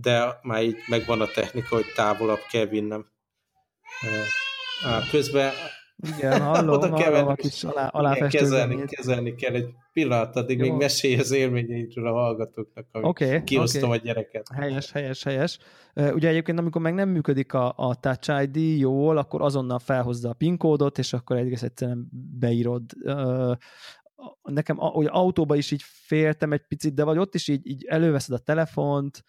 de 0.00 0.38
már 0.42 0.62
így 0.62 0.76
megvan 0.86 1.20
a 1.20 1.26
technika, 1.26 1.74
hogy 1.74 1.86
távolabb 1.94 2.40
kell 2.50 2.66
vinnem. 2.66 3.06
Közben 5.10 5.52
igen, 6.16 6.40
hallom, 6.40 6.90
hallom 6.90 7.28
a 7.28 7.34
kis 7.34 7.64
alá, 7.64 7.86
aláfestő 7.86 8.38
kezelni, 8.38 8.84
kezelni 8.84 9.34
kell 9.34 9.54
egy 9.54 9.68
pillanat, 9.92 10.36
addig 10.36 10.58
Jó. 10.58 10.64
még 10.64 10.72
mesélj 10.72 11.18
az 11.18 11.30
élményeidről 11.30 12.06
a 12.06 12.12
hallgatóknak, 12.12 12.86
amit 12.90 13.06
okay, 13.06 13.42
kiosztom 13.44 13.88
okay. 13.88 13.98
a 13.98 14.02
gyereket. 14.02 14.46
Helyes, 14.54 14.92
helyes, 14.92 15.22
helyes. 15.22 15.58
Ugye 15.94 16.28
egyébként, 16.28 16.58
amikor 16.58 16.80
meg 16.80 16.94
nem 16.94 17.08
működik 17.08 17.52
a, 17.52 17.74
a 17.76 17.94
Touch 17.94 18.42
ID 18.42 18.78
jól, 18.78 19.16
akkor 19.16 19.42
azonnal 19.42 19.78
felhozza 19.78 20.28
a 20.28 20.34
PIN 20.34 20.56
kódot, 20.56 20.98
és 20.98 21.12
akkor 21.12 21.36
egész 21.36 21.62
egyszerűen 21.62 22.08
beírod. 22.38 22.82
Nekem 24.42 24.76
hogy 24.76 25.06
autóba 25.10 25.56
is 25.56 25.70
így 25.70 25.82
féltem 25.84 26.52
egy 26.52 26.66
picit, 26.68 26.94
de 26.94 27.04
vagy 27.04 27.18
ott 27.18 27.34
is 27.34 27.48
így, 27.48 27.66
így 27.66 27.84
előveszed 27.84 28.34
a 28.34 28.38
telefont, 28.38 29.24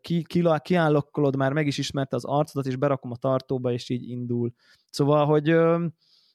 ki, 0.00 0.22
ki, 0.22 0.44
kiállokkolod, 0.62 1.36
már 1.36 1.52
meg 1.52 1.66
is 1.66 1.78
ismerte 1.78 2.16
az 2.16 2.24
arcodat, 2.24 2.66
és 2.66 2.76
berakom 2.76 3.10
a 3.10 3.16
tartóba, 3.16 3.72
és 3.72 3.88
így 3.88 4.08
indul. 4.08 4.52
Szóval, 4.90 5.26
hogy 5.26 5.50
ö, 5.50 5.86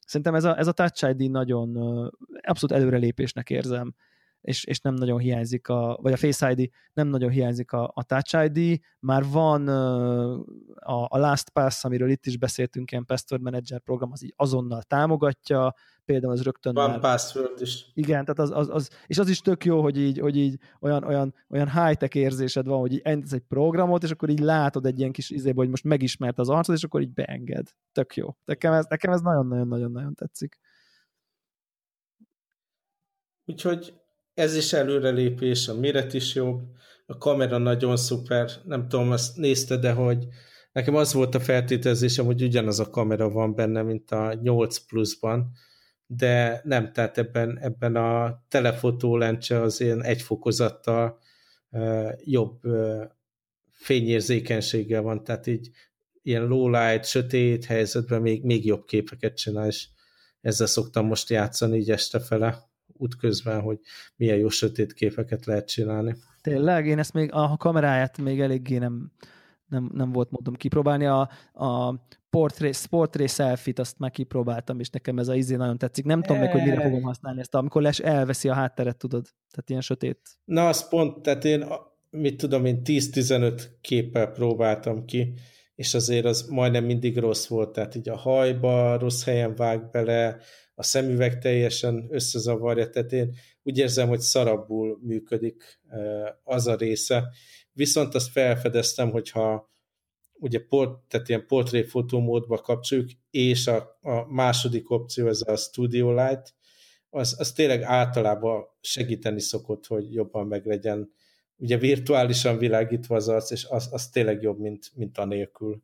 szerintem 0.05 0.35
ez 0.35 0.43
a, 0.43 0.57
ez 0.57 0.67
a 0.67 0.71
Touch 0.71 1.09
ID 1.09 1.31
nagyon 1.31 1.75
ö, 1.75 2.07
abszolút 2.41 2.75
előrelépésnek 2.75 3.49
érzem, 3.49 3.95
és, 4.47 4.63
és 4.63 4.79
nem 4.79 4.93
nagyon 4.93 5.19
hiányzik 5.19 5.67
a, 5.67 5.97
vagy 6.01 6.13
a 6.13 6.17
Face 6.17 6.51
ID 6.51 6.69
nem 6.93 7.07
nagyon 7.07 7.29
hiányzik 7.29 7.71
a, 7.71 7.91
a 7.93 8.03
Touch 8.03 8.43
ID, 8.43 8.79
már 8.99 9.23
van 9.31 9.67
a, 9.67 11.05
a 11.07 11.17
LastPass, 11.17 11.83
amiről 11.83 12.09
itt 12.09 12.25
is 12.25 12.37
beszéltünk, 12.37 12.91
ilyen 12.91 13.05
Password 13.05 13.41
Manager 13.41 13.79
program, 13.79 14.11
az 14.11 14.23
így 14.23 14.33
azonnal 14.35 14.81
támogatja, 14.81 15.73
például 16.05 16.31
az 16.31 16.43
rögtön 16.43 16.73
Van 16.73 16.89
már... 16.89 16.99
password 16.99 17.61
is. 17.61 17.85
Igen, 17.93 18.25
tehát 18.25 18.39
az, 18.39 18.51
az, 18.51 18.69
az, 18.69 18.89
és 19.07 19.17
az 19.17 19.29
is 19.29 19.39
tök 19.39 19.65
jó, 19.65 19.81
hogy 19.81 19.97
így, 19.97 20.19
hogy 20.19 20.37
így 20.37 20.59
olyan, 20.79 21.03
olyan, 21.03 21.33
olyan 21.49 21.71
high-tech 21.71 22.15
érzésed 22.15 22.67
van, 22.67 22.79
hogy 22.79 22.93
így 22.93 23.01
ez 23.03 23.33
egy 23.33 23.43
programot, 23.47 24.03
és 24.03 24.11
akkor 24.11 24.29
így 24.29 24.39
látod 24.39 24.85
egy 24.85 24.99
ilyen 24.99 25.11
kis 25.11 25.29
izébe, 25.29 25.57
hogy 25.57 25.69
most 25.69 25.83
megismert 25.83 26.39
az 26.39 26.49
arcod, 26.49 26.75
és 26.75 26.83
akkor 26.83 27.01
így 27.01 27.13
beenged. 27.13 27.67
Tök 27.91 28.15
jó. 28.15 28.35
Nekem 28.45 28.73
ez, 28.73 28.85
nekem 28.89 29.11
ez 29.11 29.21
nagyon-nagyon-nagyon-nagyon 29.21 30.13
tetszik. 30.13 30.59
Úgyhogy 33.45 33.93
ez 34.37 34.55
is 34.55 34.73
előrelépés, 34.73 35.67
a 35.67 35.79
méret 35.79 36.13
is 36.13 36.35
jobb, 36.35 36.61
a 37.05 37.17
kamera 37.17 37.57
nagyon 37.57 37.97
szuper, 37.97 38.49
nem 38.63 38.87
tudom, 38.87 39.11
azt 39.11 39.37
nézted, 39.37 39.81
de 39.81 39.91
hogy 39.91 40.27
nekem 40.71 40.95
az 40.95 41.13
volt 41.13 41.35
a 41.35 41.39
feltételezésem, 41.39 42.25
hogy 42.25 42.43
ugyanaz 42.43 42.79
a 42.79 42.89
kamera 42.89 43.29
van 43.29 43.55
benne, 43.55 43.81
mint 43.81 44.11
a 44.11 44.33
8 44.41 44.77
pluszban, 44.77 45.51
de 46.05 46.61
nem, 46.63 46.91
tehát 46.91 47.17
ebben, 47.17 47.59
ebben 47.59 47.95
a 47.95 48.43
telefotó 48.47 49.17
lencse 49.17 49.61
az 49.61 49.81
ilyen 49.81 50.03
egy 50.03 50.21
fokozattal 50.21 51.19
uh, 51.69 52.11
jobb 52.23 52.65
uh, 52.65 53.03
fényérzékenységgel 53.71 55.01
van, 55.01 55.23
tehát 55.23 55.47
így 55.47 55.69
ilyen 56.21 56.47
low 56.47 56.69
light, 56.69 57.05
sötét 57.05 57.65
helyzetben 57.65 58.21
még, 58.21 58.43
még 58.43 58.65
jobb 58.65 58.85
képeket 58.85 59.37
csinál, 59.37 59.67
és 59.67 59.87
ezzel 60.41 60.67
szoktam 60.67 61.05
most 61.05 61.29
játszani 61.29 61.77
így 61.77 61.91
este 61.91 62.19
fele 62.19 62.66
útközben, 62.97 63.61
hogy 63.61 63.79
milyen 64.15 64.37
jó 64.37 64.49
sötét 64.49 64.93
képeket 64.93 65.45
lehet 65.45 65.67
csinálni. 65.67 66.15
Tényleg? 66.41 66.87
Én 66.87 66.99
ezt 66.99 67.13
még 67.13 67.29
a 67.33 67.57
kameráját 67.57 68.17
még 68.17 68.39
eléggé 68.39 68.77
nem, 68.77 69.11
nem, 69.67 69.89
nem 69.93 70.11
volt 70.11 70.31
módom 70.31 70.53
kipróbálni. 70.53 71.05
A, 71.05 71.29
a 71.53 71.95
portré, 72.29 72.71
portré 72.89 73.25
selfie-t 73.25 73.79
azt 73.79 73.99
már 73.99 74.11
kipróbáltam, 74.11 74.79
és 74.79 74.89
nekem 74.89 75.19
ez 75.19 75.27
a 75.27 75.35
izé 75.35 75.55
nagyon 75.55 75.77
tetszik. 75.77 76.05
Nem 76.05 76.21
tudom 76.21 76.41
meg, 76.41 76.51
hogy 76.51 76.61
mire 76.61 76.81
fogom 76.81 77.01
használni 77.01 77.39
ezt, 77.39 77.55
amikor 77.55 77.81
les 77.81 77.99
elveszi 77.99 78.49
a 78.49 78.53
hátteret, 78.53 78.97
tudod? 78.97 79.25
Tehát 79.51 79.69
ilyen 79.69 79.81
sötét. 79.81 80.19
Na, 80.45 80.67
az 80.67 80.87
pont, 80.87 81.21
tehát 81.21 81.45
én, 81.45 81.65
mit 82.09 82.37
tudom, 82.37 82.65
én 82.65 82.81
10-15 82.85 83.63
képpel 83.81 84.27
próbáltam 84.27 85.05
ki, 85.05 85.33
és 85.75 85.93
azért 85.93 86.25
az 86.25 86.47
majdnem 86.49 86.85
mindig 86.85 87.17
rossz 87.17 87.47
volt, 87.47 87.69
tehát 87.69 87.95
így 87.95 88.09
a 88.09 88.15
hajba 88.15 88.97
rossz 88.97 89.23
helyen 89.23 89.55
vág 89.55 89.89
bele, 89.89 90.37
a 90.79 90.83
szemüveg 90.83 91.39
teljesen 91.39 92.07
összezavarja, 92.09 92.89
tehát 92.89 93.11
én 93.11 93.35
úgy 93.63 93.77
érzem, 93.77 94.07
hogy 94.07 94.19
szarabbul 94.19 94.99
működik 95.01 95.79
az 96.43 96.67
a 96.67 96.75
része. 96.75 97.29
Viszont 97.71 98.15
azt 98.15 98.31
felfedeztem, 98.31 99.11
hogyha 99.11 99.71
ugye 100.33 100.59
port, 100.59 100.99
tehát 101.07 101.29
ilyen 101.29 101.45
portréfotó 101.47 102.19
módba 102.19 102.57
kapcsoljuk, 102.57 103.09
és 103.29 103.67
a, 103.67 103.97
a 104.01 104.33
második 104.33 104.89
opció, 104.89 105.27
ez 105.27 105.41
a 105.45 105.55
Studio 105.55 106.11
Light, 106.11 106.55
az, 107.09 107.35
az 107.39 107.51
tényleg 107.51 107.81
általában 107.81 108.65
segíteni 108.81 109.41
szokott, 109.41 109.85
hogy 109.87 110.13
jobban 110.13 110.47
meglegyen 110.47 111.11
ugye 111.55 111.77
virtuálisan 111.77 112.57
világítva 112.57 113.15
az 113.15 113.27
arc, 113.27 113.51
és 113.51 113.65
az, 113.65 113.87
az 113.91 114.09
tényleg 114.09 114.41
jobb, 114.41 114.59
mint, 114.59 114.91
mint 114.95 115.17
a 115.17 115.25
nélkül. 115.25 115.81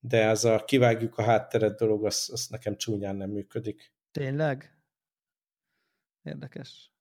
De 0.00 0.28
az 0.28 0.44
a 0.44 0.64
kivágjuk 0.64 1.18
a 1.18 1.22
hátteret 1.22 1.78
dolog, 1.78 2.04
az, 2.04 2.28
az 2.32 2.46
nekem 2.46 2.76
csúnyán 2.76 3.16
nem 3.16 3.30
működik. 3.30 3.96
Tényleg? 4.10 4.78
Érdekes. 6.22 6.92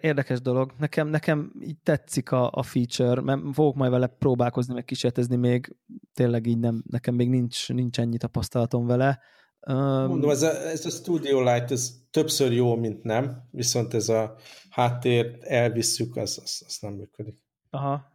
Érdekes 0.00 0.40
dolog. 0.40 0.72
Nekem, 0.78 1.08
nekem 1.08 1.52
így 1.60 1.78
tetszik 1.82 2.32
a, 2.32 2.50
a 2.52 2.62
feature, 2.62 3.20
mert 3.20 3.40
fogok 3.52 3.74
majd 3.74 3.90
vele 3.90 4.06
próbálkozni, 4.06 4.74
meg 4.74 4.84
kísérletezni 4.84 5.36
még. 5.36 5.76
Tényleg 6.14 6.46
így 6.46 6.58
nem, 6.58 6.82
nekem 6.86 7.14
még 7.14 7.28
nincs, 7.28 7.68
nincs 7.68 7.98
ennyi 8.00 8.16
tapasztalatom 8.16 8.86
vele. 8.86 9.20
Mondom, 9.66 10.30
ez 10.30 10.42
a, 10.42 10.68
ez 10.68 10.86
a 10.86 10.90
Studio 10.90 11.40
Light, 11.40 11.70
ez 11.70 11.90
többször 12.10 12.52
jó, 12.52 12.76
mint 12.76 13.02
nem, 13.02 13.48
viszont 13.50 13.94
ez 13.94 14.08
a 14.08 14.36
háttér 14.70 15.38
elvisszük, 15.40 16.16
az, 16.16 16.40
az, 16.42 16.62
az 16.66 16.78
nem 16.80 16.92
működik. 16.92 17.38
Aha. 17.70 18.08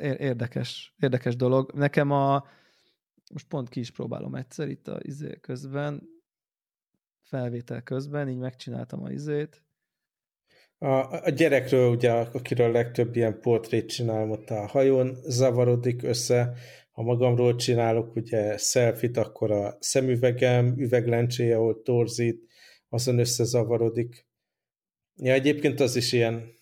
Érdekes, 0.00 0.94
érdekes 0.98 1.36
dolog. 1.36 1.72
Nekem 1.74 2.10
a, 2.10 2.44
most 3.30 3.48
pont 3.48 3.68
ki 3.68 3.80
is 3.80 3.90
próbálom 3.90 4.34
egyszer 4.34 4.68
itt 4.68 4.88
a 4.88 4.98
izé 5.02 5.38
közben, 5.40 6.08
felvétel 7.22 7.82
közben, 7.82 8.28
így 8.28 8.38
megcsináltam 8.38 9.02
a 9.02 9.10
izét. 9.10 9.62
A, 10.78 11.24
a 11.24 11.30
gyerekről, 11.30 11.90
ugye, 11.90 12.10
akiről 12.12 12.70
legtöbb 12.70 13.16
ilyen 13.16 13.40
portrét 13.40 13.88
csinálom, 13.88 14.30
ott 14.30 14.50
a 14.50 14.66
hajón 14.66 15.16
zavarodik 15.22 16.02
össze, 16.02 16.54
ha 16.90 17.02
magamról 17.02 17.54
csinálok 17.54 18.16
ugye 18.16 18.56
selfit, 18.56 19.16
akkor 19.16 19.50
a 19.50 19.76
szemüvegem, 19.80 20.74
üveglencséje, 20.78 21.56
ahol 21.56 21.82
torzít, 21.82 22.46
azon 22.88 23.18
összezavarodik. 23.18 24.26
Ja, 25.16 25.32
egyébként 25.32 25.80
az 25.80 25.96
is 25.96 26.12
ilyen 26.12 26.52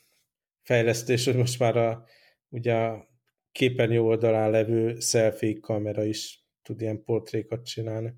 fejlesztés, 0.62 1.24
hogy 1.24 1.36
most 1.36 1.58
már 1.58 1.76
a, 1.76 2.04
ugye 2.48 2.74
a 2.74 3.08
képernyő 3.52 4.00
oldalán 4.00 4.50
levő 4.50 4.98
selfie 4.98 5.60
kamera 5.60 6.04
is 6.04 6.45
tud 6.66 6.80
ilyen 6.80 7.04
portrékat 7.04 7.64
csinálni. 7.64 8.14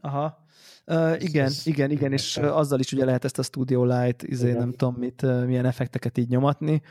Aha. 0.00 0.44
Uh, 0.86 1.22
igen, 1.22 1.44
ez 1.44 1.66
igen, 1.66 1.90
igen, 1.90 2.12
és 2.12 2.36
azzal 2.36 2.80
is 2.80 2.92
ugye 2.92 3.04
lehet 3.04 3.24
ezt 3.24 3.38
a 3.38 3.42
Studio 3.42 3.84
Light, 3.84 4.22
izé, 4.22 4.52
nem 4.52 4.72
tudom 4.72 4.94
mit, 4.94 5.22
milyen 5.22 5.64
effekteket 5.64 6.18
így 6.18 6.28
nyomatni. 6.28 6.82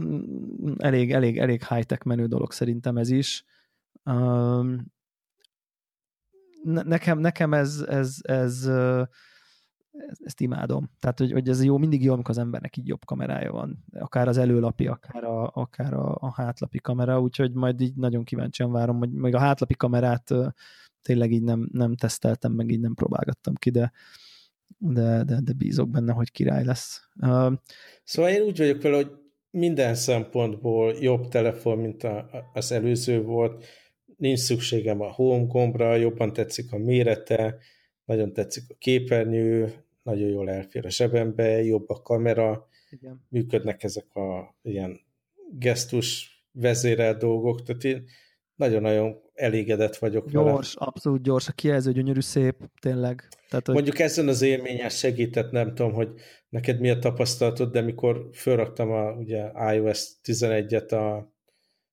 Mm, 0.00 0.72
elég, 0.78 1.12
elég, 1.12 1.38
elég 1.38 1.66
high-tech 1.66 2.04
menő 2.06 2.26
dolog 2.26 2.52
szerintem 2.52 2.96
ez 2.96 3.10
is. 3.10 3.44
Um, 4.04 4.92
nekem, 6.62 7.18
nekem 7.18 7.54
ez, 7.54 7.84
ez, 7.88 8.16
ez, 8.22 8.68
ezt 10.24 10.40
imádom. 10.40 10.90
Tehát, 10.98 11.18
hogy, 11.18 11.32
hogy 11.32 11.48
ez 11.48 11.64
jó, 11.64 11.78
mindig 11.78 12.04
jó, 12.04 12.12
amikor 12.12 12.30
az 12.30 12.38
embernek 12.38 12.76
így 12.76 12.88
jobb 12.88 13.04
kamerája 13.04 13.52
van. 13.52 13.84
Akár 13.92 14.28
az 14.28 14.36
előlapi, 14.36 14.86
akár 14.86 15.24
a, 15.24 15.50
akár 15.54 15.92
a, 15.92 16.16
a 16.20 16.32
hátlapi 16.32 16.78
kamera, 16.78 17.20
úgyhogy 17.20 17.52
majd 17.52 17.80
így 17.80 17.94
nagyon 17.94 18.24
kíváncsian 18.24 18.72
várom, 18.72 18.98
hogy 18.98 19.10
még 19.12 19.34
a 19.34 19.38
hátlapi 19.38 19.74
kamerát 19.74 20.34
tényleg 21.02 21.32
így 21.32 21.42
nem, 21.42 21.68
nem 21.72 21.96
teszteltem, 21.96 22.52
meg 22.52 22.70
így 22.70 22.80
nem 22.80 22.94
próbálgattam 22.94 23.54
ki, 23.54 23.70
de, 23.70 23.92
de, 24.78 25.24
de, 25.24 25.40
de 25.40 25.52
bízok 25.52 25.90
benne, 25.90 26.12
hogy 26.12 26.30
király 26.30 26.64
lesz. 26.64 27.08
Szóval 28.04 28.30
én 28.30 28.42
úgy 28.42 28.58
vagyok 28.58 28.82
vele, 28.82 28.96
hogy 28.96 29.10
minden 29.50 29.94
szempontból 29.94 30.94
jobb 31.00 31.28
telefon, 31.28 31.78
mint 31.78 32.02
a, 32.02 32.28
az 32.52 32.72
előző 32.72 33.22
volt. 33.22 33.64
Nincs 34.16 34.38
szükségem 34.38 35.00
a 35.00 35.12
home 35.12 35.44
gombra, 35.44 35.96
jobban 35.96 36.32
tetszik 36.32 36.72
a 36.72 36.78
mérete, 36.78 37.58
nagyon 38.04 38.32
tetszik 38.32 38.64
a 38.68 38.74
képernyő, 38.78 39.72
nagyon 40.02 40.28
jól 40.28 40.50
elfér 40.50 40.86
a 40.86 40.90
zsebembe, 40.90 41.62
jobb 41.62 41.88
a 41.88 42.02
kamera, 42.02 42.68
Igen. 42.90 43.26
működnek 43.28 43.82
ezek 43.82 44.14
a 44.14 44.54
ilyen 44.62 45.00
gesztus 45.58 46.36
vezérel 46.52 47.16
dolgok, 47.16 47.62
tehát 47.62 47.84
én 47.84 48.04
nagyon-nagyon 48.54 49.20
elégedett 49.34 49.96
vagyok 49.96 50.30
gyors, 50.30 50.34
vele. 50.34 50.50
Gyors, 50.50 50.74
abszolút 50.74 51.22
gyors, 51.22 51.48
a 51.48 51.52
kijelző 51.52 51.92
gyönyörű 51.92 52.20
szép, 52.20 52.56
tényleg. 52.80 53.28
Tehát, 53.48 53.66
hogy... 53.66 53.74
Mondjuk 53.74 53.98
ezen 53.98 54.28
az 54.28 54.42
élményen 54.42 54.88
segített, 54.88 55.50
nem 55.50 55.74
tudom, 55.74 55.92
hogy 55.92 56.08
neked 56.48 56.80
mi 56.80 56.90
a 56.90 56.98
tapasztalatod, 56.98 57.72
de 57.72 57.80
mikor 57.80 58.28
felraktam 58.32 58.90
a 58.90 59.12
ugye, 59.12 59.50
iOS 59.74 60.08
11-et 60.24 60.92
a 60.92 61.32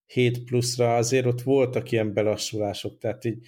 7 0.06 0.44
pluszra, 0.44 0.96
azért 0.96 1.26
ott 1.26 1.42
voltak 1.42 1.92
ilyen 1.92 2.14
belassulások, 2.14 2.98
tehát 2.98 3.26
így 3.26 3.46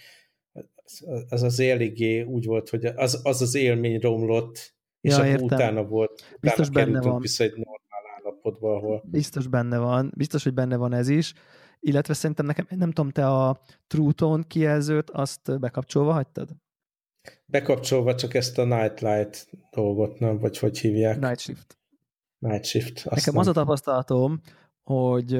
az 1.30 1.44
az 1.44 1.60
eléggé 1.60 2.22
úgy 2.22 2.46
volt, 2.46 2.70
hogy 2.70 2.86
az 2.86 3.20
az, 3.24 3.42
az 3.42 3.56
élmény 3.56 4.00
romlott, 4.00 4.76
és 5.02 5.12
ja, 5.12 5.18
akkor 5.18 5.30
értem. 5.30 5.46
utána 5.46 5.84
volt, 5.84 6.38
Biztos 6.39 6.70
benne 6.70 7.02
van. 7.02 7.22
vissza 7.22 7.44
egy 7.44 7.54
normál 7.56 8.16
állapotba, 8.18 8.76
ahol... 8.76 9.04
Biztos 9.06 9.48
benne 9.48 9.78
van, 9.78 10.12
biztos, 10.16 10.44
hogy 10.44 10.54
benne 10.54 10.76
van 10.76 10.94
ez 10.94 11.08
is, 11.08 11.34
illetve 11.80 12.14
szerintem 12.14 12.46
nekem, 12.46 12.66
nem 12.70 12.92
tudom, 12.92 13.12
te 13.12 13.28
a 13.28 13.62
True 13.88 14.12
Tone 14.12 14.44
kijelzőt 14.48 15.10
azt 15.10 15.60
bekapcsolva 15.60 16.12
hagytad? 16.12 16.50
Bekapcsolva 17.46 18.16
csak 18.16 18.34
ezt 18.34 18.58
a 18.58 18.64
Nightlight 18.64 19.48
dolgot, 19.72 20.20
nem? 20.20 20.39
Vagy 20.39 20.58
hogy 20.58 20.80
hívják? 20.80 21.20
Night 21.20 21.39
Shift. 21.39 21.80
Night 22.38 22.66
Shift. 22.66 23.06
Nekem 23.10 23.34
nem. 23.34 23.38
az 23.38 23.48
a 23.48 23.52
tapasztalatom, 23.52 24.42
hogy 24.92 25.32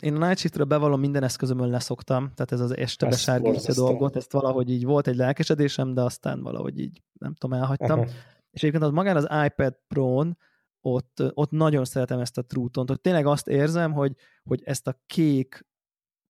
én 0.00 0.14
a 0.14 0.26
Night 0.26 0.38
Shiftről 0.38 0.66
bevallom 0.66 1.00
minden 1.00 1.22
eszközömön 1.22 1.68
leszoktam, 1.68 2.30
tehát 2.34 2.52
ez 2.52 2.60
az 2.60 2.76
este 2.76 3.06
besárgítja 3.06 3.74
dolgot, 3.74 4.16
ezt 4.16 4.32
valahogy 4.32 4.70
így 4.70 4.84
volt 4.84 5.06
egy 5.06 5.16
lelkesedésem, 5.16 5.94
de 5.94 6.02
aztán 6.02 6.42
valahogy 6.42 6.78
így 6.78 7.02
nem 7.12 7.34
tudom, 7.34 7.58
elhagytam. 7.58 7.98
Aha. 7.98 8.08
És 8.50 8.60
egyébként 8.60 8.84
az 8.84 8.90
magán 8.90 9.16
az 9.16 9.28
iPad 9.46 9.76
Pro-n 9.88 10.36
ott, 10.80 11.22
ott 11.34 11.50
nagyon 11.50 11.84
szeretem 11.84 12.18
ezt 12.18 12.38
a 12.38 12.42
True-t, 12.42 12.76
hogy 12.76 13.00
tényleg 13.00 13.26
azt 13.26 13.48
érzem, 13.48 13.92
hogy, 13.92 14.12
hogy 14.44 14.62
ezt 14.64 14.86
a 14.86 15.00
kék 15.06 15.66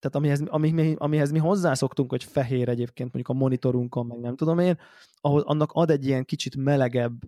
tehát 0.00 0.16
amihez, 0.16 0.42
ami, 0.46 0.94
amihez 0.98 1.30
mi 1.30 1.38
hozzászoktunk, 1.38 2.10
hogy 2.10 2.24
fehér 2.24 2.68
egyébként 2.68 3.12
mondjuk 3.12 3.36
a 3.36 3.40
monitorunkon, 3.40 4.06
meg 4.06 4.18
nem 4.18 4.36
tudom 4.36 4.58
én, 4.58 4.78
ahhoz 5.20 5.42
annak 5.42 5.72
ad 5.72 5.90
egy 5.90 6.06
ilyen 6.06 6.24
kicsit 6.24 6.56
melegebb, 6.56 7.22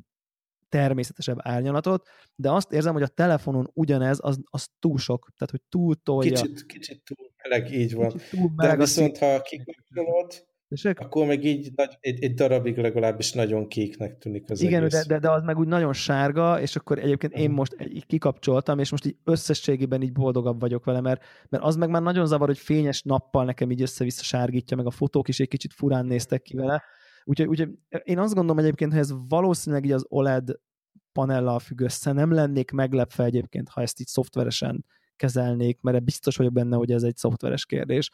természetesebb 0.70 1.36
árnyalatot, 1.38 2.08
de 2.34 2.50
azt 2.50 2.72
érzem, 2.72 2.92
hogy 2.92 3.02
a 3.02 3.08
telefonon 3.08 3.70
ugyanez, 3.74 4.18
az, 4.22 4.38
az 4.44 4.68
túl 4.78 4.98
sok, 4.98 5.30
tehát 5.36 5.50
hogy 5.50 5.62
túl 5.68 5.94
tolja. 6.02 6.32
Kicsit, 6.32 6.66
kicsit 6.66 7.02
túl 7.04 7.30
meleg, 7.42 7.72
így 7.72 7.94
van. 7.94 8.12
Túl 8.30 8.50
meleg 8.56 8.76
de 8.76 8.82
viszont, 8.84 9.18
ha 9.18 9.40
kikapcsolod, 9.40 10.48
Tessék? 10.70 11.00
Akkor 11.00 11.26
meg 11.26 11.44
így 11.44 11.72
nagy, 11.76 11.96
egy, 12.00 12.22
egy 12.22 12.34
darabig 12.34 12.76
legalábbis 12.76 13.32
nagyon 13.32 13.68
kéknek 13.68 14.18
tűnik 14.18 14.50
az 14.50 14.60
Igen, 14.62 14.82
egész. 14.84 15.06
De, 15.06 15.14
de, 15.14 15.18
de 15.18 15.30
az 15.30 15.42
meg 15.42 15.58
úgy 15.58 15.66
nagyon 15.66 15.92
sárga, 15.92 16.60
és 16.60 16.76
akkor 16.76 16.98
egyébként 16.98 17.32
én 17.32 17.48
mhm. 17.48 17.54
most 17.54 17.76
így 17.88 18.06
kikapcsoltam, 18.06 18.78
és 18.78 18.90
most 18.90 19.06
így 19.06 19.16
összességében 19.24 20.02
így 20.02 20.12
boldogabb 20.12 20.60
vagyok 20.60 20.84
vele, 20.84 21.00
mert, 21.00 21.22
mert 21.48 21.64
az 21.64 21.76
meg 21.76 21.90
már 21.90 22.02
nagyon 22.02 22.26
zavar, 22.26 22.46
hogy 22.46 22.58
fényes 22.58 23.02
nappal 23.02 23.44
nekem 23.44 23.70
így 23.70 23.82
össze-vissza 23.82 24.22
sárgítja, 24.22 24.76
meg 24.76 24.86
a 24.86 24.90
fotók 24.90 25.28
is 25.28 25.40
egy 25.40 25.48
kicsit 25.48 25.72
furán 25.72 26.06
néztek 26.06 26.42
ki 26.42 26.56
vele. 26.56 26.82
Úgyhogy, 27.24 27.46
úgyhogy 27.46 27.70
én 28.02 28.18
azt 28.18 28.34
gondolom 28.34 28.64
egyébként, 28.64 28.90
hogy 28.90 29.00
ez 29.00 29.12
valószínűleg 29.28 29.84
így 29.84 29.92
az 29.92 30.06
OLED 30.08 30.50
panellal 31.12 31.58
függ 31.58 31.80
össze. 31.80 32.12
Nem 32.12 32.32
lennék 32.32 32.70
meglepve 32.70 33.24
egyébként, 33.24 33.68
ha 33.68 33.80
ezt 33.80 34.00
így 34.00 34.06
szoftveresen 34.06 34.84
kezelnék, 35.16 35.80
mert 35.80 36.04
biztos 36.04 36.36
vagyok 36.36 36.52
benne, 36.52 36.76
hogy 36.76 36.90
ez 36.92 37.02
egy 37.02 37.16
szoftveres 37.16 37.66
kérdés 37.66 38.10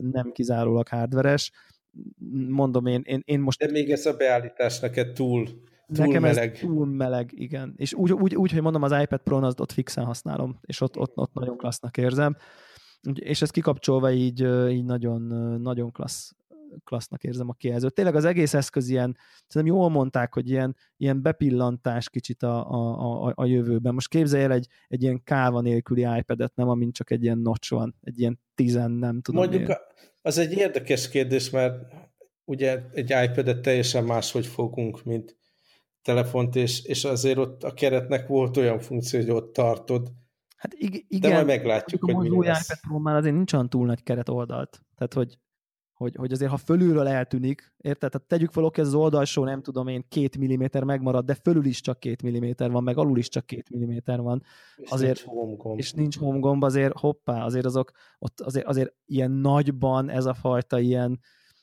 nem 0.00 0.30
kizárólag 0.32 0.88
hardveres. 0.88 1.52
Mondom 2.48 2.86
én, 2.86 3.00
én, 3.04 3.22
én 3.24 3.40
most... 3.40 3.58
De 3.58 3.70
még 3.70 3.90
ez 3.90 4.06
a 4.06 4.16
beállítás 4.16 4.80
neked 4.80 5.12
túl, 5.12 5.44
túl 5.44 6.06
Nekem 6.06 6.22
meleg. 6.22 6.52
ez 6.52 6.60
túl 6.60 6.86
meleg, 6.86 7.30
igen. 7.34 7.74
És 7.76 7.94
úgy, 7.94 8.12
úgy, 8.12 8.36
úgy 8.36 8.52
hogy 8.52 8.62
mondom, 8.62 8.82
az 8.82 9.02
iPad 9.02 9.22
Pro-n 9.22 9.44
az 9.44 9.60
ott 9.60 9.72
fixen 9.72 10.04
használom, 10.04 10.58
és 10.60 10.80
ott, 10.80 10.98
ott, 10.98 11.16
ott 11.16 11.32
nagyon 11.32 11.56
klassznak 11.56 11.96
érzem. 11.96 12.36
És 13.14 13.42
ezt 13.42 13.52
kikapcsolva 13.52 14.10
így, 14.10 14.40
így 14.70 14.84
nagyon, 14.84 15.22
nagyon 15.60 15.92
klassz 15.92 16.32
klassznak 16.84 17.24
érzem 17.24 17.48
a 17.48 17.52
kijelzőt. 17.52 17.94
Tényleg 17.94 18.14
az 18.14 18.24
egész 18.24 18.54
eszköz 18.54 18.88
ilyen, 18.88 19.16
szerintem 19.46 19.76
jól 19.76 19.88
mondták, 19.88 20.34
hogy 20.34 20.48
ilyen, 20.48 20.76
ilyen 20.96 21.22
bepillantás 21.22 22.10
kicsit 22.10 22.42
a, 22.42 22.70
a, 22.70 23.26
a, 23.26 23.32
a 23.34 23.44
jövőben. 23.44 23.94
Most 23.94 24.08
képzelj 24.08 24.42
el 24.42 24.52
egy, 24.52 24.66
egy 24.88 25.02
ilyen 25.02 25.22
káva 25.22 25.60
nélküli 25.60 26.06
iPad-et, 26.18 26.54
nem, 26.54 26.68
amint 26.68 26.94
csak 26.94 27.10
egy 27.10 27.22
ilyen 27.22 27.38
notch 27.38 27.70
van, 27.70 27.96
egy 28.00 28.20
ilyen 28.20 28.40
tizen, 28.54 28.90
nem 28.90 29.20
tudom 29.20 29.40
Mondjuk 29.40 29.68
én. 29.68 29.76
az 30.22 30.38
egy 30.38 30.52
érdekes 30.52 31.08
kérdés, 31.08 31.50
mert 31.50 31.74
ugye 32.44 32.82
egy 32.92 33.14
iPad-et 33.24 33.60
teljesen 33.60 34.04
máshogy 34.04 34.46
fogunk, 34.46 35.04
mint 35.04 35.36
telefont, 36.02 36.56
és, 36.56 36.84
és 36.84 37.04
azért 37.04 37.38
ott 37.38 37.62
a 37.62 37.72
keretnek 37.72 38.26
volt 38.26 38.56
olyan 38.56 38.78
funkció, 38.78 39.20
hogy 39.20 39.30
ott 39.30 39.52
tartod. 39.52 40.12
Hát 40.56 40.74
igen, 40.74 41.30
de 41.30 41.32
majd 41.32 41.46
meglátjuk, 41.46 42.04
hogy 42.04 42.14
mi 42.14 42.28
új 42.28 42.46
iPad 42.46 42.80
Pro 42.80 42.98
már 42.98 43.16
azért 43.16 43.34
nincs 43.34 43.52
olyan 43.52 43.68
túl 43.68 43.86
nagy 43.86 44.02
keret 44.02 44.28
oldalt. 44.28 44.80
Tehát, 44.94 45.14
hogy 45.14 45.38
hogy, 46.00 46.14
hogy 46.16 46.32
azért 46.32 46.50
ha 46.50 46.56
fölülről 46.56 47.06
eltűnik, 47.06 47.72
érted? 47.76 48.10
Tehát 48.10 48.26
tegyük 48.26 48.50
fel, 48.50 48.64
oké, 48.64 48.80
az 48.80 48.94
oldalsó, 48.94 49.44
nem 49.44 49.62
tudom 49.62 49.88
én, 49.88 50.04
két 50.08 50.36
milliméter 50.36 50.84
megmarad, 50.84 51.24
de 51.24 51.34
fölül 51.34 51.64
is 51.64 51.80
csak 51.80 52.00
két 52.00 52.22
milliméter 52.22 52.70
van, 52.70 52.82
meg 52.82 52.98
alul 52.98 53.18
is 53.18 53.28
csak 53.28 53.46
két 53.46 53.70
milliméter 53.70 54.20
van. 54.20 54.42
És 54.76 54.90
azért, 54.90 55.24
nincs 55.24 55.36
homegomb. 55.36 55.78
És 55.78 55.92
nincs 55.92 56.18
homegomb, 56.18 56.62
azért 56.62 56.98
hoppá, 56.98 57.44
azért 57.44 57.64
azok, 57.64 57.90
ott 58.18 58.40
azért, 58.40 58.66
azért 58.66 58.94
ilyen 59.06 59.30
nagyban 59.30 60.08
ez 60.08 60.24
a 60.24 60.34
fajta 60.34 60.78
ilyen, 60.78 61.20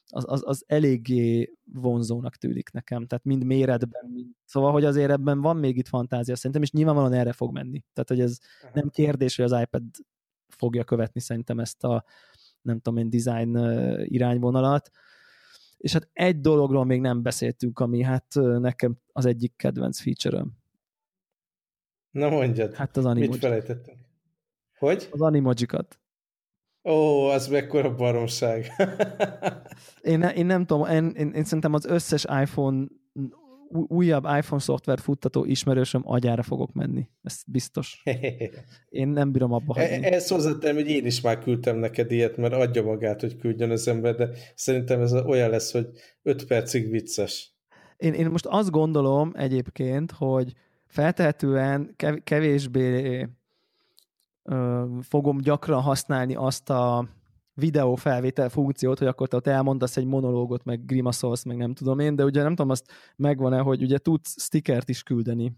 az, 0.10 0.24
az, 0.28 0.44
az 0.46 0.64
eléggé 0.68 1.54
vonzónak 1.74 2.36
tűnik 2.36 2.72
nekem, 2.72 3.06
tehát 3.06 3.24
mind 3.24 3.44
méretben, 3.44 4.10
mind... 4.14 4.30
szóval, 4.46 4.72
hogy 4.72 4.86
azért 4.86 5.12
ebben 5.12 5.42
van 5.42 5.58
még 5.58 5.78
itt 5.78 5.88
fantázia 5.88 6.36
szerintem, 6.36 6.62
és 6.62 6.72
nyilvánvalóan 6.72 7.14
erre 7.14 7.32
fog 7.34 7.54
menni. 7.54 7.84
Tehát, 7.94 8.10
hogy 8.10 8.20
ez 8.20 8.38
Aha. 8.62 8.72
nem 8.74 8.90
kérdés, 8.90 9.36
hogy 9.36 9.46
az 9.52 9.62
iPad 9.62 9.84
fogja 10.48 10.84
követni 10.84 11.20
szerintem 11.20 11.60
ezt 11.60 11.84
a, 11.84 12.04
nem 12.68 12.80
tudom 12.80 13.00
én, 13.00 13.10
design 13.10 13.58
irányvonalat. 14.04 14.90
És 15.78 15.94
hát 15.94 16.10
egy 16.14 16.42
dologról 16.42 16.86
még 16.86 17.02
nem 17.02 17.22
beszéltünk, 17.22 17.80
ami 17.80 18.02
hát 18.02 18.34
nekem 18.60 18.98
az 19.12 19.26
egyik 19.26 19.54
kedvenc 19.56 20.00
feature-öm. 20.00 20.52
Na 22.12 22.30
mondjad, 22.30 22.74
hát 22.74 22.98
az 22.98 23.06
animoji. 23.06 23.30
mit 23.30 23.40
felejtettünk? 23.40 23.98
Hogy? 24.78 25.08
Az 25.12 25.22
animojikat. 25.22 26.00
Ó, 26.84 27.26
az 27.26 27.48
mekkora 27.48 27.96
baromság. 27.96 28.72
én, 30.02 30.22
én 30.22 30.46
nem 30.46 30.66
tudom, 30.66 30.90
én, 30.90 31.06
én, 31.06 31.32
én 31.32 31.44
szerintem 31.44 31.74
az 31.74 31.86
összes 31.86 32.24
iPhone 32.24 32.86
újabb 33.72 34.24
iPhone 34.38 34.62
szoftvert 34.62 35.02
futtató 35.02 35.46
ismerősöm 35.46 36.02
agyára 36.06 36.44
fogok 36.44 36.74
menni. 36.74 37.10
Ez 37.24 37.42
biztos. 37.48 38.04
Én 38.90 39.08
nem 39.08 39.32
bírom 39.32 39.54
abba 39.54 39.74
hagyni. 39.74 40.06
E, 40.06 40.14
ezt 40.14 40.30
hozzátem, 40.30 40.76
hogy 40.76 40.88
én 40.90 41.06
is 41.06 41.22
már 41.22 41.40
küldtem 41.40 41.78
neked 41.78 42.12
ilyet, 42.12 42.38
mert 42.38 42.54
adja 42.54 42.84
magát, 42.84 43.22
hogy 43.22 43.38
küldjön 43.38 43.72
az 43.72 43.88
ember, 43.88 44.16
de 44.16 44.30
szerintem 44.56 45.02
ez 45.02 45.14
olyan 45.14 45.50
lesz, 45.50 45.72
hogy 45.72 45.88
5 46.24 46.46
percig 46.46 46.90
vicces. 46.90 47.56
Én, 47.98 48.14
én 48.14 48.30
most 48.30 48.46
azt 48.46 48.72
gondolom 48.72 49.32
egyébként, 49.36 50.12
hogy 50.12 50.54
feltehetően 50.86 51.96
kevésbé 52.24 53.28
ö, 54.44 54.86
fogom 55.02 55.38
gyakran 55.38 55.82
használni 55.82 56.36
azt 56.36 56.70
a 56.70 57.08
videófelvétel 57.58 58.50
funkciót, 58.50 58.98
hogy 58.98 59.08
akkor 59.08 59.28
te 59.28 59.36
ott 59.36 59.48
elmondasz 59.48 59.98
egy 59.98 60.06
monológot, 60.06 60.64
meg 60.64 60.86
grimaszolsz, 60.86 61.44
meg 61.44 61.58
nem 61.58 61.74
tudom 61.74 62.00
én, 62.00 62.16
de 62.16 62.24
ugye 62.24 62.44
nem 62.44 62.56
tudom 62.56 62.72
azt 62.72 62.92
megvan-e, 63.16 63.60
hogy 63.60 63.82
ugye 63.82 63.98
tudsz 63.98 64.42
stickert 64.42 64.90
is 64.90 65.04
küldeni. 65.04 65.54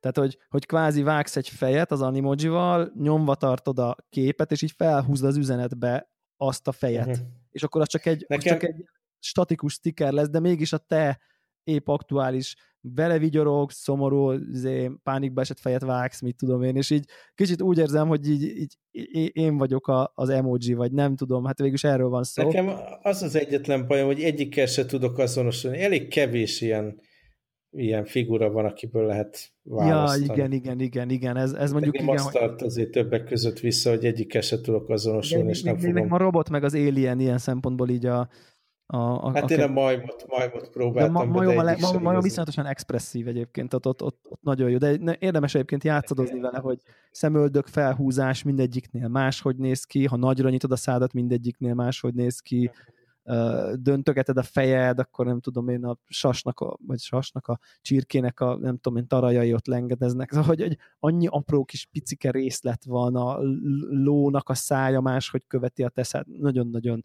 Tehát, 0.00 0.16
hogy, 0.16 0.38
hogy 0.48 0.66
kvázi 0.66 1.02
vágsz 1.02 1.36
egy 1.36 1.48
fejet 1.48 1.90
az 1.90 2.02
animojival, 2.02 2.92
nyomva 2.94 3.34
tartod 3.34 3.78
a 3.78 3.96
képet, 4.08 4.52
és 4.52 4.62
így 4.62 4.72
felhúzd 4.76 5.24
az 5.24 5.36
üzenetbe 5.36 6.10
azt 6.36 6.68
a 6.68 6.72
fejet. 6.72 7.06
Uh-huh. 7.06 7.26
És 7.50 7.62
akkor 7.62 7.80
az 7.80 7.88
csak 7.88 8.06
egy, 8.06 8.24
Nekem... 8.28 8.54
az 8.54 8.60
csak 8.60 8.68
egy 8.68 8.84
statikus 9.18 9.72
sticker 9.72 10.12
lesz, 10.12 10.28
de 10.28 10.40
mégis 10.40 10.72
a 10.72 10.78
te 10.78 11.20
épp 11.64 11.88
aktuális 11.88 12.54
vele 12.94 13.18
vigyorog, 13.18 13.70
szomorú, 13.70 14.32
zé, 14.52 14.90
pánikba 15.02 15.40
esett 15.40 15.58
fejet 15.58 15.82
vágsz, 15.82 16.20
mit 16.20 16.36
tudom 16.36 16.62
én, 16.62 16.76
és 16.76 16.90
így 16.90 17.04
kicsit 17.34 17.62
úgy 17.62 17.78
érzem, 17.78 18.08
hogy 18.08 18.28
így, 18.28 18.42
így 18.90 19.36
én 19.36 19.56
vagyok 19.56 19.88
a, 19.88 20.12
az 20.14 20.28
emoji, 20.28 20.74
vagy 20.74 20.92
nem 20.92 21.16
tudom, 21.16 21.44
hát 21.44 21.58
végülis 21.58 21.84
erről 21.84 22.08
van 22.08 22.22
szó. 22.22 22.42
Nekem 22.42 22.72
az 23.02 23.22
az 23.22 23.36
egyetlen 23.36 23.86
bajom, 23.86 24.06
hogy 24.06 24.20
egyikkel 24.20 24.66
se 24.66 24.86
tudok 24.86 25.18
azonosulni. 25.18 25.82
Elég 25.82 26.08
kevés 26.08 26.60
ilyen, 26.60 27.00
ilyen 27.70 28.04
figura 28.04 28.50
van, 28.50 28.64
akiből 28.64 29.06
lehet 29.06 29.52
választani. 29.62 30.26
Ja, 30.26 30.32
igen, 30.34 30.52
igen, 30.52 30.80
igen, 30.80 31.10
igen. 31.10 31.36
Ez, 31.36 31.52
ez 31.52 31.72
mondjuk 31.72 31.94
igen, 31.94 32.08
azt 32.08 32.32
tart 32.32 32.62
azért 32.62 32.90
többek 32.90 33.24
között 33.24 33.58
vissza, 33.58 33.90
hogy 33.90 34.04
egyikkel 34.04 34.40
se 34.40 34.60
tudok 34.60 34.88
azonosulni, 34.88 35.48
és 35.48 35.62
nem 35.62 35.78
fogom... 35.78 36.12
a 36.12 36.16
robot 36.16 36.50
meg 36.50 36.64
az 36.64 36.74
alien 36.74 37.20
ilyen 37.20 37.38
szempontból 37.38 37.88
így 37.88 38.06
a, 38.06 38.28
A, 38.92 39.24
a, 39.24 39.32
hát 39.34 39.50
a, 39.50 39.54
én 39.54 39.60
a 39.60 39.66
majmot, 39.66 40.24
majmot 40.28 40.68
próbáltam. 40.68 41.12
De 41.12 41.18
ma, 41.18 41.24
majom, 41.24 41.58
a 41.58 41.62
le, 41.62 41.76
ma, 41.80 41.92
majom 41.98 42.20
viszonyatosan 42.20 42.66
expresszív 42.66 43.28
egyébként, 43.28 43.74
ott, 43.74 43.86
ott, 43.86 44.02
ott, 44.02 44.26
ott 44.28 44.42
nagyon 44.42 44.70
jó, 44.70 44.78
de 44.78 45.16
érdemes 45.18 45.54
egyébként 45.54 45.84
játszadozni 45.84 46.40
vele, 46.40 46.58
hogy 46.58 46.80
szemöldök 47.10 47.66
felhúzás 47.66 48.42
mindegyiknél 48.42 49.08
máshogy 49.08 49.56
néz 49.56 49.84
ki, 49.84 50.04
ha 50.06 50.16
nagyra 50.16 50.48
nyitod 50.48 50.72
a 50.72 50.76
szádat, 50.76 51.12
mindegyiknél 51.12 51.74
máshogy 51.74 52.14
néz 52.14 52.40
ki, 52.40 52.70
döntögeted 53.74 54.36
a 54.36 54.42
fejed, 54.42 54.98
akkor 54.98 55.26
nem 55.26 55.40
tudom 55.40 55.68
én 55.68 55.84
a 55.84 55.98
sasnak, 56.06 56.60
a, 56.60 56.78
vagy 56.86 56.98
sasnak 56.98 57.46
a 57.46 57.58
csirkének 57.80 58.40
a 58.40 58.56
nem 58.56 58.76
tudom 58.78 58.98
én 58.98 59.06
tarajai 59.06 59.54
ott 59.54 59.66
lengedeznek, 59.66 60.30
szóval 60.30 60.46
hogy 60.46 60.60
egy 60.60 60.78
annyi 60.98 61.26
apró 61.26 61.64
kis 61.64 61.86
picike 61.86 62.30
részlet 62.30 62.84
van, 62.84 63.16
a 63.16 63.38
lónak 63.90 64.48
a 64.48 64.54
szája 64.54 65.00
máshogy 65.00 65.46
követi 65.46 65.82
a 65.82 65.88
teszed, 65.88 66.26
nagyon-nagyon 66.38 67.04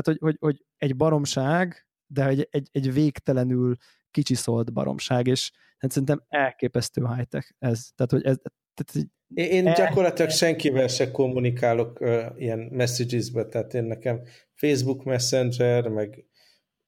tehát, 0.00 0.18
hogy, 0.18 0.18
hogy, 0.20 0.36
hogy 0.40 0.64
egy 0.76 0.96
baromság, 0.96 1.86
de 2.06 2.26
egy, 2.26 2.48
egy, 2.50 2.68
egy 2.72 2.92
végtelenül 2.92 3.76
szólt 4.22 4.72
baromság, 4.72 5.26
és 5.26 5.50
hát 5.78 5.90
szerintem 5.90 6.24
elképesztő 6.28 7.06
high-tech 7.06 7.50
ez. 7.58 7.88
Tehát, 7.94 8.10
hogy 8.10 8.24
ez, 8.24 8.36
tehát, 8.74 9.10
én 9.34 9.66
el... 9.66 9.74
gyakorlatilag 9.74 10.30
senkivel 10.30 10.88
se 10.88 11.10
kommunikálok 11.10 12.00
uh, 12.00 12.24
ilyen 12.36 12.58
messages-be, 12.58 13.46
tehát 13.46 13.74
én 13.74 13.84
nekem 13.84 14.22
Facebook 14.54 15.04
Messenger, 15.04 15.88
meg, 15.88 16.24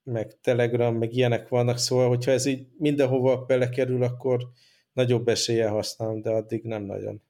meg 0.02 0.40
Telegram, 0.40 0.96
meg 0.96 1.12
ilyenek 1.12 1.48
vannak, 1.48 1.78
szóval 1.78 2.08
hogyha 2.08 2.30
ez 2.30 2.46
így 2.46 2.66
mindenhova 2.78 3.44
belekerül, 3.44 4.02
akkor 4.02 4.50
nagyobb 4.92 5.28
esélye 5.28 5.68
használom, 5.68 6.20
de 6.20 6.30
addig 6.30 6.62
nem 6.62 6.82
nagyon. 6.82 7.22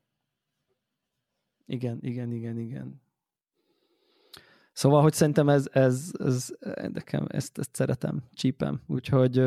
Igen, 1.66 1.98
igen, 2.00 2.32
igen, 2.32 2.58
igen. 2.58 3.02
Szóval, 4.80 5.02
hogy 5.02 5.12
szerintem 5.12 5.48
ez, 5.48 5.68
ez, 5.72 6.10
ez 6.18 6.48
nekem 6.92 7.26
ezt, 7.28 7.58
ezt 7.58 7.74
szeretem, 7.74 8.22
csípem, 8.34 8.80
úgyhogy 8.86 9.38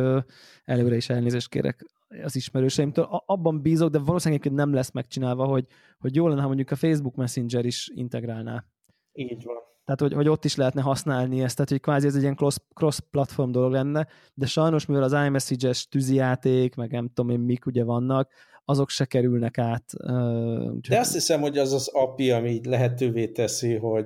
előre 0.64 0.96
is 0.96 1.10
elnézést 1.10 1.50
kérek 1.50 1.86
az 2.24 2.36
ismerőseimtől. 2.36 3.08
Abban 3.26 3.62
bízok, 3.62 3.90
de 3.90 4.00
valószínűleg 4.00 4.52
nem 4.52 4.74
lesz 4.74 4.92
megcsinálva, 4.92 5.46
hogy, 5.46 5.66
hogy 6.00 6.16
jó 6.16 6.28
lenne, 6.28 6.42
ha 6.42 6.48
mondjuk 6.48 6.72
a 6.72 6.76
Facebook 6.76 7.16
Messenger 7.16 7.66
is 7.66 7.92
integrálná. 7.94 8.66
Így 9.14 9.44
van. 9.44 9.56
Tehát, 9.86 10.00
hogy, 10.00 10.14
hogy 10.14 10.28
ott 10.28 10.46
is 10.46 10.56
lehetne 10.56 10.82
használni 10.82 11.42
ezt, 11.42 11.56
tehát, 11.56 11.72
hogy 11.72 11.80
kvázi 11.80 12.08
ez 12.08 12.16
egy 12.16 12.22
ilyen 12.22 12.38
cross-platform 12.74 13.52
dolog 13.52 13.72
lenne, 13.72 14.08
de 14.34 14.46
sajnos, 14.46 14.86
mivel 14.86 15.04
az 15.04 15.14
iMessage-es 15.26 15.88
tűzijáték, 15.88 16.76
meg 16.76 16.92
nem 16.92 17.08
tudom 17.14 17.32
én 17.32 17.40
mik 17.40 17.66
ugye 17.66 17.84
vannak, 17.84 18.32
azok 18.66 18.90
se 18.90 19.06
kerülnek 19.06 19.58
át. 19.58 19.86
Uh, 20.04 20.78
de 20.90 21.00
azt 21.00 21.14
hiszem, 21.14 21.42
hogy 21.42 21.58
az 21.58 21.74
az 21.74 21.88
API, 21.88 22.32
ami 22.32 22.60
lehetővé 22.64 23.28
teszi, 23.28 23.76
hogy, 23.76 24.06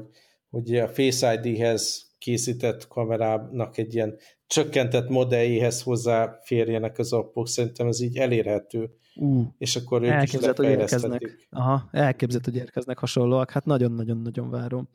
hogy 0.49 0.75
a 0.75 0.87
Face 0.87 1.33
ID-hez 1.33 2.11
készített 2.17 2.87
kamerának 2.87 3.77
egy 3.77 3.93
ilyen 3.93 4.17
csökkentett 4.47 5.09
modelljéhez 5.09 5.81
hozzáférjenek 5.81 6.97
az 6.97 7.13
appok, 7.13 7.47
szerintem 7.47 7.87
ez 7.87 8.01
így 8.01 8.17
elérhető. 8.17 8.89
Uh, 9.15 9.45
és 9.57 9.75
akkor 9.75 10.01
ők 10.01 10.09
elképzett, 10.09 10.59
is 10.59 10.65
hogy 10.65 10.79
érkeznek. 10.79 11.47
Aha, 11.49 11.89
elképzett, 11.91 12.45
hogy 12.45 12.55
érkeznek 12.55 12.97
hasonlóak. 12.97 13.51
Hát 13.51 13.65
nagyon-nagyon-nagyon 13.65 14.49
várom. 14.49 14.89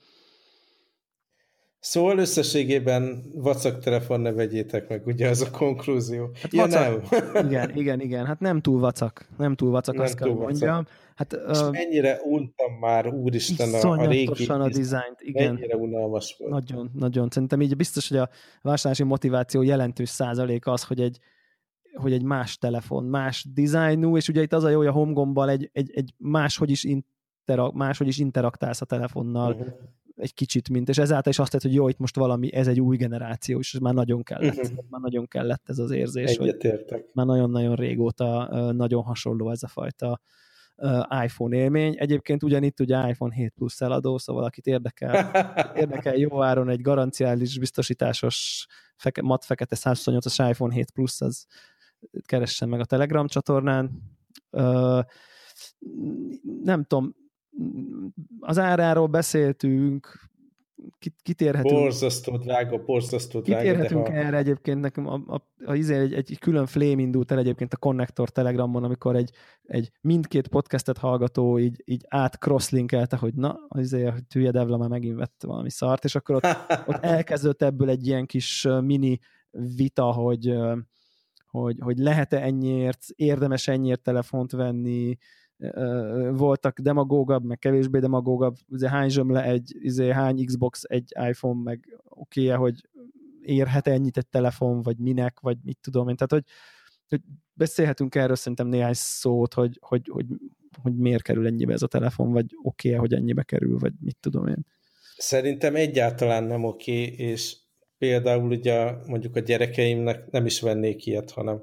Szóval 1.83 2.19
összességében 2.19 3.23
vacak 3.35 3.79
telefon 3.79 4.21
ne 4.21 4.33
vegyétek 4.33 4.89
meg, 4.89 5.07
ugye 5.07 5.29
az 5.29 5.41
a 5.41 5.51
konklúzió. 5.51 6.31
Hát 6.43 6.53
ja, 6.53 6.63
vacak, 6.63 7.11
nem. 7.33 7.47
igen, 7.47 7.77
igen, 7.77 8.01
igen, 8.01 8.27
hát 8.27 8.41
nem 8.41 8.61
túl 8.61 8.81
vacak, 8.81 9.29
nem 9.39 9.55
túl 9.55 9.71
vacak, 9.71 9.95
nem 9.95 10.05
azt 10.05 10.17
túl 10.17 10.27
kell 10.27 10.37
vacak. 10.37 10.51
mondjam. 10.51 10.87
Hát, 11.15 11.33
És 11.33 11.59
uh, 11.59 11.71
mennyire 11.71 12.21
untam 12.25 12.73
már, 12.81 13.07
úristen, 13.07 13.75
a, 13.75 13.91
a 13.91 14.07
régi... 14.07 14.47
a 14.47 14.69
dizájnt, 14.69 15.21
igen. 15.21 15.55
Mennyire 15.55 15.77
unalmas 15.77 16.37
volt. 16.39 16.53
Nagyon, 16.53 16.91
nagyon. 16.95 17.29
Szerintem 17.31 17.61
így 17.61 17.77
biztos, 17.77 18.09
hogy 18.09 18.19
a 18.19 18.29
vásárlási 18.63 19.03
motiváció 19.03 19.63
jelentős 19.63 20.09
százalék 20.09 20.67
az, 20.67 20.85
hogy 20.85 21.01
egy, 21.01 21.19
hogy 21.95 22.13
egy 22.13 22.23
más 22.23 22.59
telefon, 22.59 23.05
más 23.05 23.47
dizájnú, 23.55 24.17
és 24.17 24.29
ugye 24.29 24.43
itt 24.43 24.53
az 24.53 24.65
a 24.65 24.69
jó, 24.69 24.77
hogy 24.77 24.87
a 24.87 24.93
homegombbal 24.93 25.51
egy, 25.51 25.71
egy, 25.73 25.91
egy 25.95 26.15
máshogy 26.17 26.71
is 26.71 26.85
interak, 26.85 27.75
máshogy 27.75 28.09
is 28.09 28.19
interaktálsz 28.19 28.81
a 28.81 28.85
telefonnal, 28.85 29.53
uh-huh 29.53 29.75
egy 30.17 30.35
kicsit, 30.35 30.69
mint, 30.69 30.89
és 30.89 30.99
ezáltal 30.99 31.33
is 31.33 31.39
azt 31.39 31.51
tett, 31.51 31.63
hogy 31.63 31.75
jó, 31.75 31.89
itt 31.89 31.99
most 31.99 32.17
valami, 32.17 32.55
ez 32.55 32.67
egy 32.67 32.81
új 32.81 32.97
generáció, 32.97 33.59
és 33.59 33.79
már 33.81 33.95
nagyon 33.95 34.23
kellett, 34.23 34.57
uh-huh. 34.57 34.85
már 34.89 35.01
nagyon 35.01 35.27
kellett 35.27 35.69
ez 35.69 35.79
az 35.79 35.91
érzés, 35.91 36.31
Egyetértek. 36.31 37.01
hogy 37.01 37.11
már 37.15 37.27
nagyon-nagyon 37.27 37.75
régóta 37.75 38.49
nagyon 38.73 39.03
hasonló 39.03 39.51
ez 39.51 39.63
a 39.63 39.69
fajta 39.69 40.21
iPhone 41.25 41.57
élmény. 41.57 41.95
Egyébként 41.99 42.43
ugyanitt 42.43 42.81
ugye 42.81 43.09
iPhone 43.09 43.35
7 43.35 43.53
Plus 43.55 43.81
eladó, 43.81 44.19
szóval 44.19 44.45
akit 44.45 44.67
érdekel, 44.67 45.31
érdekel 45.81 46.17
jó 46.17 46.43
áron 46.43 46.69
egy 46.69 46.81
garanciális 46.81 47.59
biztosításos 47.59 48.67
feke, 48.97 49.23
mat 49.23 49.45
fekete 49.45 49.77
128-as 49.79 50.47
iPhone 50.51 50.75
7 50.75 50.91
Plus, 50.91 51.21
az 51.21 51.47
keressen 52.27 52.69
meg 52.69 52.81
a 52.81 52.85
Telegram 52.85 53.27
csatornán. 53.27 53.91
nem 56.63 56.85
tudom, 56.85 57.15
az 58.41 58.59
áráról 58.59 59.07
beszéltünk, 59.07 60.31
kitérhetünk. 61.23 61.75
Borzasztó 61.75 62.37
drága, 62.37 62.85
borzasztó 62.85 63.41
drága. 63.41 63.63
Kitérhetünk 63.63 64.07
ha... 64.07 64.13
erre 64.13 64.37
egyébként, 64.37 64.81
nekem 64.81 65.07
a, 65.07 65.23
a, 65.27 65.43
a, 65.65 65.75
izé 65.75 65.95
egy, 65.95 66.13
egy, 66.13 66.39
külön 66.39 66.67
flame 66.67 67.01
indult 67.01 67.31
el 67.31 67.39
egyébként 67.39 67.73
a 67.73 67.77
Connector 67.77 68.31
Telegramon, 68.31 68.85
amikor 68.85 69.17
egy, 69.17 69.31
egy 69.63 69.91
mindkét 70.01 70.49
podcastet 70.49 70.99
hallgató 70.99 71.59
így, 71.59 71.83
így 71.85 72.05
át 72.09 72.39
crosslinkelte, 72.39 73.17
hogy 73.17 73.35
na, 73.35 73.59
az 73.69 73.81
izé, 73.81 74.05
hogy 74.05 74.27
Tűje 74.27 74.51
Devla 74.51 74.77
már 74.77 74.89
megint 74.89 75.17
vett 75.17 75.43
valami 75.47 75.71
szart, 75.71 76.05
és 76.05 76.15
akkor 76.15 76.35
ott, 76.35 76.47
ott 76.89 77.05
elkezdődött 77.05 77.63
ebből 77.63 77.91
egy 77.91 78.07
ilyen 78.07 78.27
kis 78.27 78.69
mini 78.81 79.19
vita, 79.77 80.13
hogy, 80.13 80.55
hogy, 81.47 81.77
hogy 81.81 81.99
lehet-e 81.99 82.41
ennyiért, 82.43 83.05
érdemes 83.15 83.69
ennyiért 83.69 84.03
telefont 84.03 84.53
venni, 84.53 85.17
voltak 86.33 86.81
demagógabb, 86.81 87.45
meg 87.45 87.59
kevésbé 87.59 87.99
demagógabb, 87.99 88.55
ugye 88.69 88.89
hány 88.89 89.09
zsömle 89.09 89.45
egy, 89.45 89.77
izé, 89.81 90.11
hány 90.11 90.45
Xbox 90.45 90.83
egy 90.89 91.13
iPhone, 91.29 91.63
meg 91.63 92.01
oké 92.09 92.49
-e, 92.49 92.55
hogy 92.55 92.89
érhet 93.43 93.87
ennyit 93.87 94.17
egy 94.17 94.27
telefon, 94.27 94.83
vagy 94.83 94.99
minek, 94.99 95.41
vagy 95.41 95.57
mit 95.65 95.79
tudom 95.81 96.09
én. 96.09 96.17
Tehát, 96.17 96.33
hogy, 96.33 96.45
hogy 97.09 97.21
beszélhetünk 97.55 98.15
erről 98.15 98.37
szerintem 98.37 98.67
néhány 98.67 98.95
szót, 98.95 99.55
hogy, 99.55 99.79
hogy, 99.81 100.09
hogy, 100.09 100.27
hogy 100.83 100.97
miért 100.97 101.23
kerül 101.23 101.47
ennyibe 101.47 101.73
ez 101.73 101.83
a 101.83 101.87
telefon, 101.87 102.33
vagy 102.33 102.47
oké 102.63 102.93
-e, 102.93 102.99
hogy 102.99 103.13
ennyibe 103.13 103.43
kerül, 103.43 103.79
vagy 103.79 103.93
mit 104.01 104.17
tudom 104.21 104.47
én. 104.47 104.67
Szerintem 105.17 105.75
egyáltalán 105.75 106.45
nem 106.45 106.65
oké, 106.65 107.03
és 107.03 107.57
például 107.99 108.51
ugye 108.51 108.93
mondjuk 109.07 109.37
a 109.37 109.41
gyerekeimnek 109.41 110.31
nem 110.31 110.47
is 110.47 110.61
vennék 110.61 111.07
ilyet, 111.07 111.31
hanem 111.31 111.63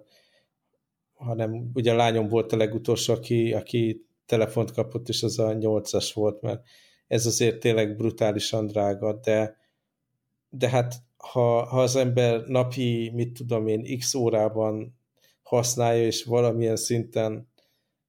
hanem 1.20 1.72
ugye 1.74 1.92
a 1.92 1.96
lányom 1.96 2.28
volt 2.28 2.52
a 2.52 2.58
legutolsó, 2.58 3.14
aki, 3.14 3.54
aki 3.54 4.06
telefont 4.26 4.72
kapott, 4.72 5.08
és 5.08 5.24
az 5.24 5.40
a 5.40 5.54
nyolcas 5.54 6.14
volt, 6.14 6.42
mert 6.42 6.62
ez 7.08 7.26
azért 7.26 7.60
tényleg 7.60 7.96
brutálisan 7.96 8.68
drága, 8.68 9.14
de, 9.14 9.58
de 10.50 10.70
hát 10.70 10.96
ha, 11.18 11.66
ha 11.66 11.82
az 11.82 11.96
ember 11.96 12.44
napi, 12.46 13.12
mit 13.14 13.34
tudom 13.34 13.68
én, 13.68 13.98
x 13.98 14.14
órában 14.14 14.98
használja, 15.44 16.06
és 16.06 16.24
valamilyen 16.24 16.76
szinten 16.76 17.50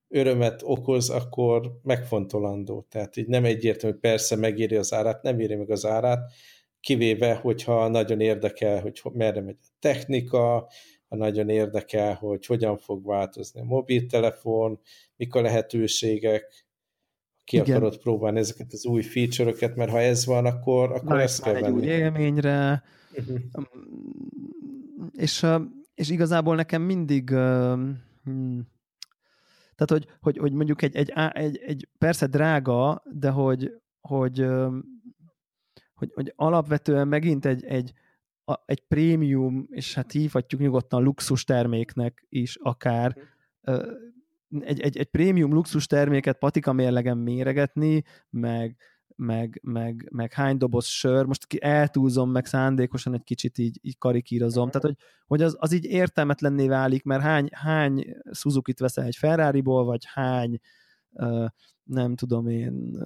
örömet 0.09 0.61
okoz, 0.65 1.11
akkor 1.11 1.79
megfontolandó. 1.83 2.87
Tehát 2.89 3.17
így 3.17 3.27
nem 3.27 3.45
egyértelmű, 3.45 3.95
hogy 3.95 4.11
persze 4.11 4.37
megéri 4.37 4.77
az 4.77 4.93
árát, 4.93 5.23
nem 5.23 5.41
éri 5.41 5.55
meg 5.55 5.71
az 5.71 5.87
árát, 5.87 6.33
kivéve, 6.81 7.35
hogyha 7.35 7.89
nagyon 7.89 8.21
érdekel, 8.21 8.81
hogy 8.81 9.01
merre 9.13 9.41
megy 9.41 9.57
a 9.61 9.67
technika, 9.79 10.69
nagyon 11.17 11.49
érdekel, 11.49 12.15
hogy 12.15 12.47
hogyan 12.47 12.77
fog 12.77 13.07
változni 13.07 13.61
a 13.61 13.65
mobiltelefon, 13.65 14.81
mik 15.17 15.35
a 15.35 15.41
lehetőségek, 15.41 16.69
ki 17.45 17.57
Igen. 17.57 17.71
akarod 17.71 17.99
próbálni 17.99 18.39
ezeket 18.39 18.73
az 18.73 18.87
új 18.87 19.03
feature-öket, 19.03 19.77
mert 19.77 19.91
ha 19.91 20.01
ez 20.01 20.27
van, 20.27 20.47
akkor, 20.47 20.93
akkor 20.93 21.03
Na, 21.05 21.21
ezt 21.21 21.43
kell 21.43 21.55
egy 21.55 21.71
új 21.71 21.83
élményre, 21.83 22.83
uh-huh. 23.13 23.39
és, 25.13 25.47
és 25.95 26.11
igazából 26.11 26.55
nekem 26.55 26.83
mindig 26.83 27.29
hmm, 27.29 28.69
tehát, 29.81 30.05
hogy, 30.05 30.17
hogy, 30.21 30.39
hogy 30.39 30.53
mondjuk 30.53 30.83
egy, 30.83 30.97
egy, 30.97 31.13
egy, 31.33 31.61
egy 31.67 31.89
persze 31.99 32.27
drága, 32.27 33.03
de 33.13 33.31
hogy, 33.31 33.73
hogy, 34.01 34.47
hogy, 35.95 36.11
hogy 36.15 36.33
alapvetően 36.37 37.09
megint 37.09 37.47
egy, 37.47 37.65
egy, 37.65 37.93
a, 38.51 38.63
egy 38.67 38.81
prémium, 38.81 39.67
és 39.71 39.95
hát 39.95 40.13
hívhatjuk 40.13 40.61
nyugodtan 40.61 41.03
luxus 41.03 41.45
terméknek 41.45 42.27
is 42.29 42.57
akár, 42.57 43.17
egy, 44.61 44.81
egy, 44.81 44.97
egy 44.97 45.11
prémium 45.11 45.53
luxus 45.53 45.87
terméket 45.87 46.39
patika 46.39 46.73
mérlegen 46.73 47.19
méregetni, 47.19 48.03
meg, 48.31 48.77
meg, 49.17 49.61
meg, 49.63 50.09
meg 50.13 50.33
hány 50.33 50.57
doboz 50.57 50.87
sör, 50.87 51.27
most 51.27 51.47
ki 51.47 51.63
eltúlzom, 51.63 52.31
meg 52.31 52.47
szándékosan 52.47 53.15
egy 53.15 53.25
kicsit 53.25 53.59
így, 53.59 53.79
így 53.83 53.99
karikírozom, 53.99 54.71
tehát 54.71 54.87
hogy, 54.87 54.97
hogy 55.27 55.43
az, 55.43 55.57
az 55.59 55.73
így 55.73 55.85
értelmetlenné 55.85 56.69
válik, 56.69 57.05
mert 57.05 57.23
hány, 57.23 57.49
hány 57.53 58.17
Suzuki-t 58.31 58.79
veszel 58.79 59.05
egy 59.05 59.17
Ferrari-ból, 59.17 59.85
vagy 59.85 60.05
hány 60.13 60.59
uh, 61.11 61.47
nem 61.83 62.15
tudom 62.17 62.47
én, 62.47 62.99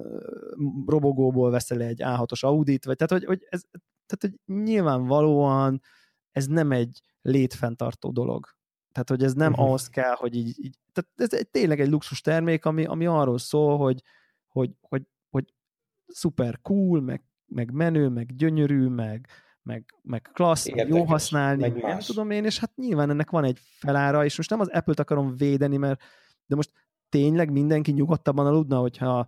robogóból 0.85 1.51
veszel 1.51 1.81
egy 1.81 2.01
A6-os 2.03 2.39
Audit, 2.39 2.85
vagy 2.85 2.95
tehát, 2.95 3.11
hogy, 3.11 3.25
hogy 3.25 3.47
ez 3.49 3.61
tehát 4.05 4.19
hogy 4.19 4.55
nyilvánvalóan 4.55 5.81
ez 6.31 6.47
nem 6.47 6.71
egy 6.71 7.01
létfenntartó 7.21 8.11
dolog. 8.11 8.45
Tehát, 8.91 9.09
hogy 9.09 9.23
ez 9.23 9.33
nem 9.33 9.51
uh-huh. 9.51 9.65
ahhoz 9.65 9.89
kell, 9.89 10.15
hogy 10.15 10.35
így, 10.35 10.63
így 10.63 10.77
tehát 10.91 11.11
ez 11.15 11.39
egy, 11.39 11.49
tényleg 11.49 11.79
egy 11.79 11.89
luxus 11.89 12.21
termék, 12.21 12.65
ami, 12.65 12.85
ami 12.85 13.05
arról 13.05 13.37
szól, 13.37 13.77
hogy, 13.77 14.01
hogy, 14.47 14.71
hogy, 14.81 15.03
hogy 15.29 15.53
szuper 16.07 16.61
cool, 16.61 17.01
meg, 17.01 17.23
meg 17.45 17.71
menő, 17.71 18.09
meg 18.09 18.35
gyönyörű, 18.35 18.87
meg, 18.87 19.27
meg, 19.61 19.85
meg 20.01 20.29
klassz, 20.33 20.69
meg 20.69 20.87
jó 20.87 21.03
használni, 21.03 21.61
meg 21.61 21.81
nem 21.81 21.99
tudom 21.99 22.31
én, 22.31 22.45
és 22.45 22.59
hát 22.59 22.75
nyilván 22.75 23.09
ennek 23.09 23.29
van 23.29 23.43
egy 23.43 23.59
felára, 23.79 24.25
és 24.25 24.37
most 24.37 24.49
nem 24.49 24.59
az 24.59 24.67
Apple-t 24.67 24.99
akarom 24.99 25.35
védeni, 25.35 25.77
mert 25.77 26.01
de 26.45 26.55
most 26.55 26.71
tényleg 27.09 27.51
mindenki 27.51 27.91
nyugodtabban 27.91 28.45
aludna, 28.45 28.79
hogyha 28.79 29.27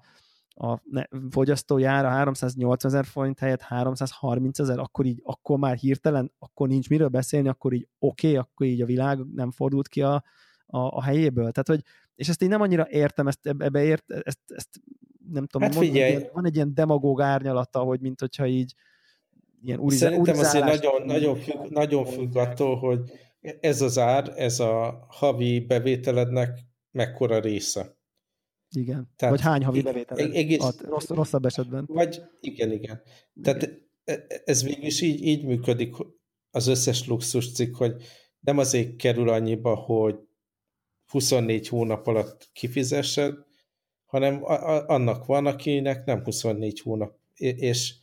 a 0.57 0.81
fogyasztó 1.29 1.77
jár 1.77 2.05
a 2.05 2.09
380 2.09 2.91
ezer 2.91 3.05
forint 3.05 3.39
helyett 3.39 3.61
330 3.61 4.59
ezer, 4.59 4.79
akkor 4.79 5.05
így, 5.05 5.21
akkor 5.23 5.57
már 5.57 5.75
hirtelen, 5.75 6.31
akkor 6.39 6.67
nincs 6.67 6.89
miről 6.89 7.07
beszélni, 7.07 7.47
akkor 7.47 7.73
így 7.73 7.87
oké, 7.99 8.27
okay, 8.27 8.39
akkor 8.39 8.67
így 8.67 8.81
a 8.81 8.85
világ 8.85 9.19
nem 9.33 9.51
fordult 9.51 9.87
ki 9.87 10.01
a, 10.01 10.23
a, 10.65 10.77
a 10.79 11.03
helyéből. 11.03 11.51
Tehát, 11.51 11.67
hogy, 11.67 11.81
és 12.15 12.29
ezt 12.29 12.41
én 12.41 12.49
nem 12.49 12.61
annyira 12.61 12.87
értem, 12.89 13.27
ezt, 13.27 13.39
ebbe 13.47 13.83
ért, 13.83 14.11
ezt, 14.11 14.39
ezt 14.47 14.69
nem 15.31 15.45
tudom, 15.45 15.67
hát 15.67 15.77
figyelj. 15.77 16.25
Van 16.33 16.45
egy 16.45 16.55
ilyen 16.55 16.73
demagóg 16.73 17.21
árnyalata, 17.21 17.79
hogy 17.79 17.99
mint 17.99 18.19
hogyha 18.19 18.45
így 18.45 18.73
ilyen 19.63 19.79
úrizá, 19.79 20.07
Szerintem 20.07 20.39
azért 20.39 20.65
nagyon, 20.65 21.01
nagyon, 21.05 21.35
függ, 21.35 21.69
nagyon 21.69 22.05
függ 22.05 22.35
attól, 22.35 22.75
hogy 22.75 22.99
ez 23.59 23.81
az 23.81 23.97
ár, 23.97 24.33
ez 24.35 24.59
a 24.59 25.05
havi 25.09 25.59
bevételednek 25.59 26.59
mekkora 26.91 27.39
része. 27.39 27.96
Igen. 28.71 29.09
Tehát 29.15 29.35
vagy 29.35 29.43
hány 29.43 29.63
havi 29.63 29.81
bevétel 29.81 30.17
egész, 30.17 30.63
ad, 30.63 30.81
rossz, 30.81 31.07
rosszabb 31.07 31.45
esetben. 31.45 31.85
Vagy 31.87 32.21
igen, 32.39 32.71
igen. 32.71 33.01
Tehát 33.41 33.63
igen. 33.63 33.85
E, 34.03 34.41
ez 34.45 34.63
végül 34.63 34.85
is 34.85 35.01
így, 35.01 35.23
így 35.23 35.45
működik 35.45 35.95
az 36.51 36.67
összes 36.67 37.07
luxus 37.07 37.51
cikk, 37.51 37.75
hogy 37.75 37.95
nem 38.39 38.57
azért 38.57 38.95
kerül 38.95 39.29
annyiba, 39.29 39.75
hogy 39.75 40.15
24 41.11 41.67
hónap 41.67 42.07
alatt 42.07 42.49
kifizessed, 42.53 43.33
hanem 44.05 44.39
annak 44.87 45.25
van, 45.25 45.45
akinek 45.45 46.05
nem 46.05 46.23
24 46.23 46.79
hónap, 46.79 47.17
és 47.35 47.93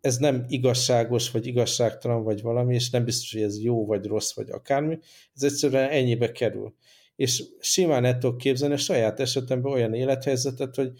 ez 0.00 0.16
nem 0.16 0.44
igazságos, 0.48 1.30
vagy 1.30 1.46
igazságtalan, 1.46 2.22
vagy 2.22 2.42
valami, 2.42 2.74
és 2.74 2.90
nem 2.90 3.04
biztos, 3.04 3.32
hogy 3.32 3.42
ez 3.42 3.62
jó, 3.62 3.86
vagy 3.86 4.06
rossz, 4.06 4.34
vagy 4.34 4.50
akármi, 4.50 4.98
ez 5.34 5.42
egyszerűen 5.42 5.90
ennyibe 5.90 6.32
kerül 6.32 6.74
és 7.22 7.44
simán 7.60 8.04
el 8.04 8.18
tudok 8.18 8.38
képzelni 8.38 8.74
a 8.74 8.78
saját 8.78 9.20
esetemben 9.20 9.72
olyan 9.72 9.94
élethelyzetet, 9.94 10.74
hogy 10.74 10.90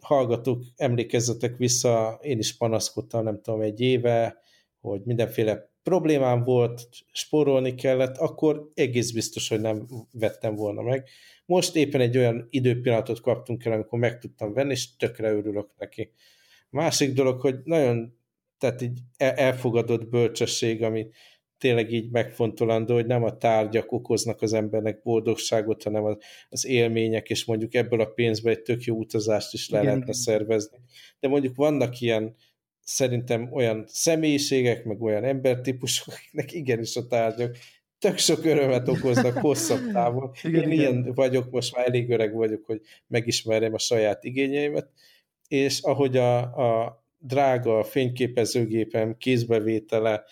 hallgatók, 0.00 0.62
emlékezzetek 0.76 1.56
vissza, 1.56 2.18
én 2.22 2.38
is 2.38 2.56
panaszkodtam, 2.56 3.24
nem 3.24 3.40
tudom, 3.42 3.60
egy 3.60 3.80
éve, 3.80 4.42
hogy 4.80 5.00
mindenféle 5.04 5.70
problémám 5.82 6.42
volt, 6.42 6.88
spórolni 7.12 7.74
kellett, 7.74 8.16
akkor 8.16 8.70
egész 8.74 9.10
biztos, 9.10 9.48
hogy 9.48 9.60
nem 9.60 9.86
vettem 10.12 10.54
volna 10.54 10.82
meg. 10.82 11.08
Most 11.46 11.76
éppen 11.76 12.00
egy 12.00 12.16
olyan 12.16 12.46
időpillanatot 12.50 13.20
kaptunk 13.20 13.64
el, 13.64 13.72
amikor 13.72 13.98
meg 13.98 14.18
tudtam 14.18 14.52
venni, 14.52 14.70
és 14.70 14.96
tökre 14.96 15.32
örülök 15.32 15.70
neki. 15.78 16.12
Másik 16.70 17.12
dolog, 17.12 17.40
hogy 17.40 17.56
nagyon 17.64 18.16
tehát 18.58 18.82
így 18.82 18.98
elfogadott 19.16 20.08
bölcsesség, 20.08 20.82
ami 20.82 21.08
tényleg 21.58 21.92
így 21.92 22.10
megfontolandó, 22.10 22.94
hogy 22.94 23.06
nem 23.06 23.22
a 23.22 23.36
tárgyak 23.36 23.92
okoznak 23.92 24.42
az 24.42 24.52
embernek 24.52 25.02
boldogságot, 25.02 25.82
hanem 25.82 26.04
az, 26.04 26.16
az 26.48 26.66
élmények, 26.66 27.28
és 27.30 27.44
mondjuk 27.44 27.74
ebből 27.74 28.00
a 28.00 28.06
pénzből 28.06 28.52
egy 28.52 28.62
tök 28.62 28.82
jó 28.82 28.96
utazást 28.96 29.52
is 29.52 29.68
le 29.68 29.80
igen, 29.80 29.92
lehetne 29.92 30.12
szervezni. 30.12 30.78
De 31.20 31.28
mondjuk 31.28 31.56
vannak 31.56 32.00
ilyen 32.00 32.34
szerintem 32.80 33.52
olyan 33.52 33.84
személyiségek, 33.86 34.84
meg 34.84 35.02
olyan 35.02 35.24
embertípusok, 35.24 36.14
akiknek 36.14 36.52
igenis 36.52 36.96
a 36.96 37.06
tárgyak 37.06 37.56
tök 37.98 38.18
sok 38.18 38.44
örömet 38.44 38.88
okoznak 38.88 39.38
hosszabb 39.38 39.90
távon. 39.92 40.30
Igen, 40.42 40.62
Én 40.62 40.70
igen. 40.70 40.78
ilyen 40.78 41.12
vagyok, 41.14 41.50
most 41.50 41.76
már 41.76 41.86
elég 41.86 42.10
öreg 42.10 42.34
vagyok, 42.34 42.64
hogy 42.64 42.80
megismerjem 43.06 43.74
a 43.74 43.78
saját 43.78 44.24
igényeimet, 44.24 44.90
és 45.48 45.80
ahogy 45.80 46.16
a, 46.16 46.38
a 46.38 47.02
drága 47.18 47.84
fényképezőgépem 47.84 49.16
kézbevétele 49.16 50.24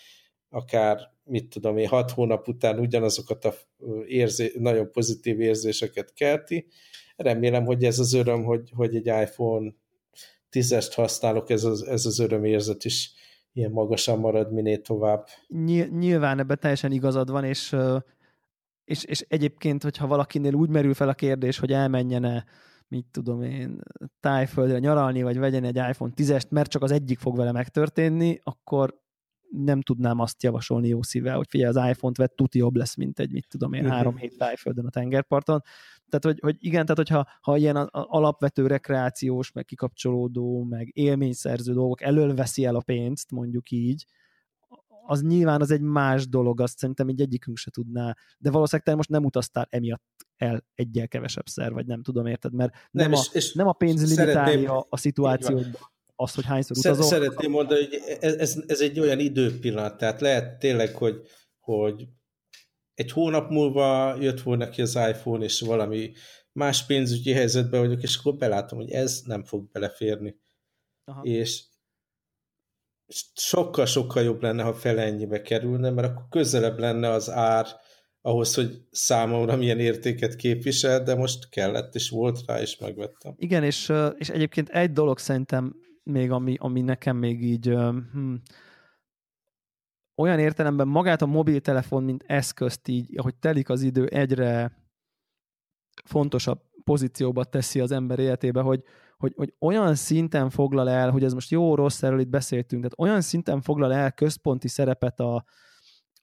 akár 0.49 1.15
mit 1.27 1.49
tudom 1.49 1.77
én, 1.77 1.87
hat 1.87 2.11
hónap 2.11 2.47
után 2.47 2.79
ugyanazokat 2.79 3.45
a 3.45 3.53
érzé, 4.05 4.51
nagyon 4.59 4.91
pozitív 4.91 5.39
érzéseket 5.39 6.13
kelti. 6.13 6.67
Remélem, 7.15 7.65
hogy 7.65 7.83
ez 7.83 7.99
az 7.99 8.13
öröm, 8.13 8.43
hogy, 8.43 8.71
hogy 8.75 8.95
egy 8.95 9.05
iPhone 9.05 9.73
10-est 10.51 10.91
használok, 10.95 11.49
ez 11.49 11.63
az, 11.63 11.83
ez 11.83 12.05
az 12.05 12.19
örömérzet 12.19 12.85
is 12.85 13.11
ilyen 13.53 13.71
magasan 13.71 14.19
marad 14.19 14.51
minél 14.51 14.81
tovább. 14.81 15.27
Nyilván 15.99 16.39
ebben 16.39 16.57
teljesen 16.59 16.91
igazad 16.91 17.31
van, 17.31 17.43
és, 17.43 17.75
és, 18.85 19.03
és 19.03 19.25
egyébként, 19.27 19.83
hogyha 19.83 20.07
valakinél 20.07 20.53
úgy 20.53 20.69
merül 20.69 20.93
fel 20.93 21.09
a 21.09 21.13
kérdés, 21.13 21.59
hogy 21.59 21.71
elmenjene 21.71 22.45
mit 22.87 23.05
tudom 23.11 23.41
én, 23.41 23.79
tájföldre 24.19 24.79
nyaralni, 24.79 25.21
vagy 25.21 25.37
vegyen 25.37 25.63
egy 25.63 25.75
iPhone 25.75 26.13
10-est, 26.15 26.49
mert 26.49 26.69
csak 26.69 26.83
az 26.83 26.91
egyik 26.91 27.19
fog 27.19 27.37
vele 27.37 27.51
megtörténni, 27.51 28.39
akkor 28.43 28.99
nem 29.49 29.81
tudnám 29.81 30.19
azt 30.19 30.43
javasolni 30.43 30.87
jó 30.87 31.01
szívvel, 31.01 31.35
hogy 31.35 31.47
figyelj, 31.49 31.77
az 31.77 31.89
iPhone-t 31.89 32.17
vett, 32.17 32.35
tuti 32.35 32.57
jobb 32.57 32.75
lesz, 32.75 32.95
mint 32.95 33.19
egy, 33.19 33.31
mit 33.31 33.47
tudom 33.47 33.73
én, 33.73 33.81
uh-huh. 33.81 33.95
három 33.95 34.17
hét 34.17 34.37
tájföldön 34.37 34.85
a 34.85 34.89
tengerparton. 34.89 35.61
Tehát, 36.09 36.25
hogy, 36.25 36.39
hogy 36.39 36.65
igen, 36.65 36.81
tehát 36.81 36.97
hogyha 36.97 37.27
ha 37.41 37.57
ilyen 37.57 37.75
alapvető 37.91 38.67
rekreációs, 38.67 39.51
meg 39.51 39.65
kikapcsolódó, 39.65 40.63
meg 40.63 40.89
élményszerző 40.93 41.73
dolgok 41.73 42.01
elől 42.01 42.35
veszi 42.35 42.65
el 42.65 42.75
a 42.75 42.81
pénzt, 42.81 43.31
mondjuk 43.31 43.71
így, 43.71 44.05
az 45.05 45.21
nyilván 45.21 45.61
az 45.61 45.71
egy 45.71 45.81
más 45.81 46.29
dolog, 46.29 46.61
azt 46.61 46.77
szerintem 46.77 47.07
egy 47.07 47.21
egyikünk 47.21 47.57
se 47.57 47.71
tudná, 47.71 48.15
de 48.37 48.51
valószínűleg 48.51 48.87
te 48.87 48.95
most 48.95 49.09
nem 49.09 49.25
utaztál 49.25 49.67
emiatt 49.69 50.27
el 50.35 50.65
egyel 50.75 51.07
kevesebb 51.07 51.47
szer, 51.47 51.73
vagy 51.73 51.85
nem 51.85 52.03
tudom, 52.03 52.25
érted, 52.25 52.53
mert 52.53 52.73
nem, 52.91 53.09
nem, 53.09 53.19
a, 53.19 53.21
és, 53.21 53.29
és 53.33 53.53
nem 53.53 53.67
a 53.67 53.73
pénz 53.73 54.15
limitálja 54.15 54.85
a 54.89 54.97
szituációt 54.97 55.79
azt, 56.19 56.35
hogy 56.35 56.45
hányszor 56.45 56.77
utazol. 56.77 57.03
Szeretném 57.03 57.51
mondani, 57.51 57.79
hogy 57.85 58.17
ez, 58.19 58.63
ez 58.67 58.81
egy 58.81 58.99
olyan 58.99 59.19
időpillanat, 59.19 59.97
tehát 59.97 60.21
lehet 60.21 60.59
tényleg, 60.59 60.95
hogy, 60.95 61.21
hogy 61.59 62.07
egy 62.93 63.11
hónap 63.11 63.49
múlva 63.49 64.15
jött 64.19 64.41
volna 64.41 64.69
ki 64.69 64.81
az 64.81 64.95
iPhone, 64.95 65.43
és 65.43 65.61
valami 65.61 66.11
más 66.51 66.85
pénzügyi 66.85 67.31
helyzetben 67.31 67.79
vagyok, 67.79 68.01
és 68.01 68.17
akkor 68.17 68.35
belátom, 68.35 68.79
hogy 68.79 68.91
ez 68.91 69.21
nem 69.25 69.43
fog 69.43 69.71
beleférni. 69.71 70.39
Aha. 71.03 71.21
És 71.21 71.63
sokkal-sokkal 73.33 74.23
jobb 74.23 74.41
lenne, 74.41 74.63
ha 74.63 74.73
fele 74.73 75.01
ennyibe 75.01 75.41
kerülne, 75.41 75.89
mert 75.89 76.07
akkor 76.07 76.25
közelebb 76.29 76.79
lenne 76.79 77.09
az 77.09 77.29
ár 77.29 77.67
ahhoz, 78.21 78.53
hogy 78.53 78.81
számomra 78.91 79.55
milyen 79.55 79.79
értéket 79.79 80.35
képvisel, 80.35 81.03
de 81.03 81.15
most 81.15 81.49
kellett, 81.49 81.95
és 81.95 82.09
volt 82.09 82.39
rá, 82.45 82.61
és 82.61 82.77
megvettem. 82.77 83.33
Igen, 83.37 83.63
és, 83.63 83.93
és 84.17 84.29
egyébként 84.29 84.69
egy 84.69 84.91
dolog 84.91 85.19
szerintem 85.19 85.75
még, 86.07 86.31
ami, 86.31 86.55
ami 86.59 86.81
nekem 86.81 87.17
még 87.17 87.43
így 87.43 87.65
hm, 88.11 88.33
olyan 90.15 90.39
értelemben 90.39 90.87
magát 90.87 91.21
a 91.21 91.25
mobiltelefon, 91.25 92.03
mint 92.03 92.23
eszközt 92.27 92.87
így, 92.87 93.17
ahogy 93.17 93.35
telik 93.35 93.69
az 93.69 93.81
idő, 93.81 94.05
egyre 94.05 94.77
fontosabb 96.05 96.61
pozícióba 96.83 97.43
teszi 97.43 97.79
az 97.79 97.91
ember 97.91 98.19
életébe, 98.19 98.61
hogy, 98.61 98.83
hogy, 99.17 99.33
hogy 99.35 99.53
olyan 99.59 99.95
szinten 99.95 100.49
foglal 100.49 100.89
el, 100.89 101.11
hogy 101.11 101.23
ez 101.23 101.33
most 101.33 101.51
jó, 101.51 101.75
rossz, 101.75 102.03
erről 102.03 102.19
itt 102.19 102.29
beszéltünk, 102.29 102.81
tehát 102.81 102.99
olyan 103.11 103.21
szinten 103.21 103.61
foglal 103.61 103.93
el 103.93 104.11
központi 104.11 104.67
szerepet 104.67 105.19
a, 105.19 105.45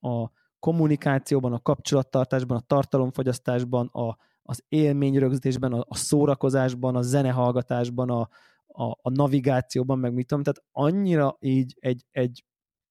a 0.00 0.30
kommunikációban, 0.58 1.52
a 1.52 1.62
kapcsolattartásban, 1.62 2.56
a 2.56 2.66
tartalomfogyasztásban, 2.66 3.86
a, 3.86 4.16
az 4.42 4.64
élményrögzítésben, 4.68 5.72
a, 5.72 5.84
a 5.88 5.96
szórakozásban, 5.96 6.96
a 6.96 7.02
zenehallgatásban, 7.02 8.10
a, 8.10 8.28
a, 8.76 8.84
a 8.84 9.10
navigációban, 9.10 9.98
meg 9.98 10.12
mit 10.12 10.26
tudom, 10.26 10.42
tehát 10.42 10.62
annyira 10.72 11.36
így 11.40 11.74
egy, 11.78 12.04
egy 12.10 12.44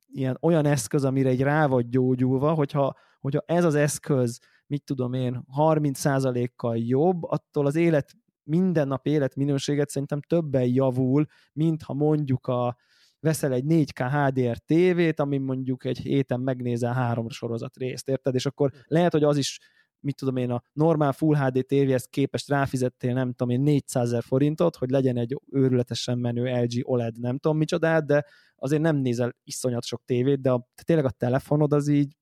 ilyen 0.06 0.38
olyan 0.42 0.66
eszköz, 0.66 1.04
amire 1.04 1.30
egy 1.30 1.42
rá 1.42 1.68
vagy 1.68 1.90
gyógyulva, 1.90 2.54
hogyha, 2.54 2.96
hogyha 3.20 3.44
ez 3.46 3.64
az 3.64 3.76
eszköz, 3.76 4.40
mit 4.68 4.84
tudom 4.84 5.14
én, 5.14 5.44
30%-kal 5.58 6.78
jobb, 6.78 7.24
attól 7.24 7.66
az 7.66 7.76
élet, 7.76 8.12
minden 8.44 9.00
élet 9.04 9.36
minőséget 9.36 9.90
szerintem 9.90 10.22
többen 10.22 10.66
javul, 10.66 11.26
mint 11.54 11.84
ha 11.84 11.94
mondjuk 11.94 12.48
a, 12.48 12.78
veszel 13.24 13.54
egy 13.54 13.64
4K 13.68 14.10
HDR 14.12 14.58
tévét, 14.58 15.20
ami 15.20 15.38
mondjuk 15.38 15.86
egy 15.86 15.98
héten 15.98 16.40
megnézel 16.40 16.94
három 16.94 17.30
sorozat 17.30 17.78
részt, 17.78 18.10
érted? 18.10 18.36
És 18.36 18.46
akkor 18.46 18.72
lehet, 18.88 19.12
hogy 19.12 19.24
az 19.24 19.38
is 19.38 19.60
mit 20.04 20.16
tudom 20.16 20.36
én, 20.36 20.52
a 20.52 20.62
normál 20.74 21.12
Full 21.12 21.36
HD 21.36 21.66
tévéhez 21.66 22.06
képest 22.06 22.50
ráfizettél, 22.50 23.14
nem 23.14 23.34
tudom 23.34 23.54
én, 23.54 23.62
400 23.62 24.08
ezer 24.08 24.24
forintot, 24.24 24.76
hogy 24.76 24.90
legyen 24.90 25.18
egy 25.18 25.38
őrületesen 25.52 26.18
menő 26.18 26.62
LG 26.62 26.90
OLED, 26.90 27.20
nem 27.20 27.38
tudom 27.38 27.58
micsodát, 27.58 28.06
de 28.06 28.26
azért 28.56 28.82
nem 28.82 28.96
nézel 28.96 29.36
iszonyat 29.44 29.86
sok 29.86 30.04
tévét, 30.06 30.42
de 30.42 30.52
a, 30.52 30.68
tényleg 30.84 31.06
a 31.06 31.10
telefonod 31.10 31.74
az 31.74 31.88
így 31.88 32.18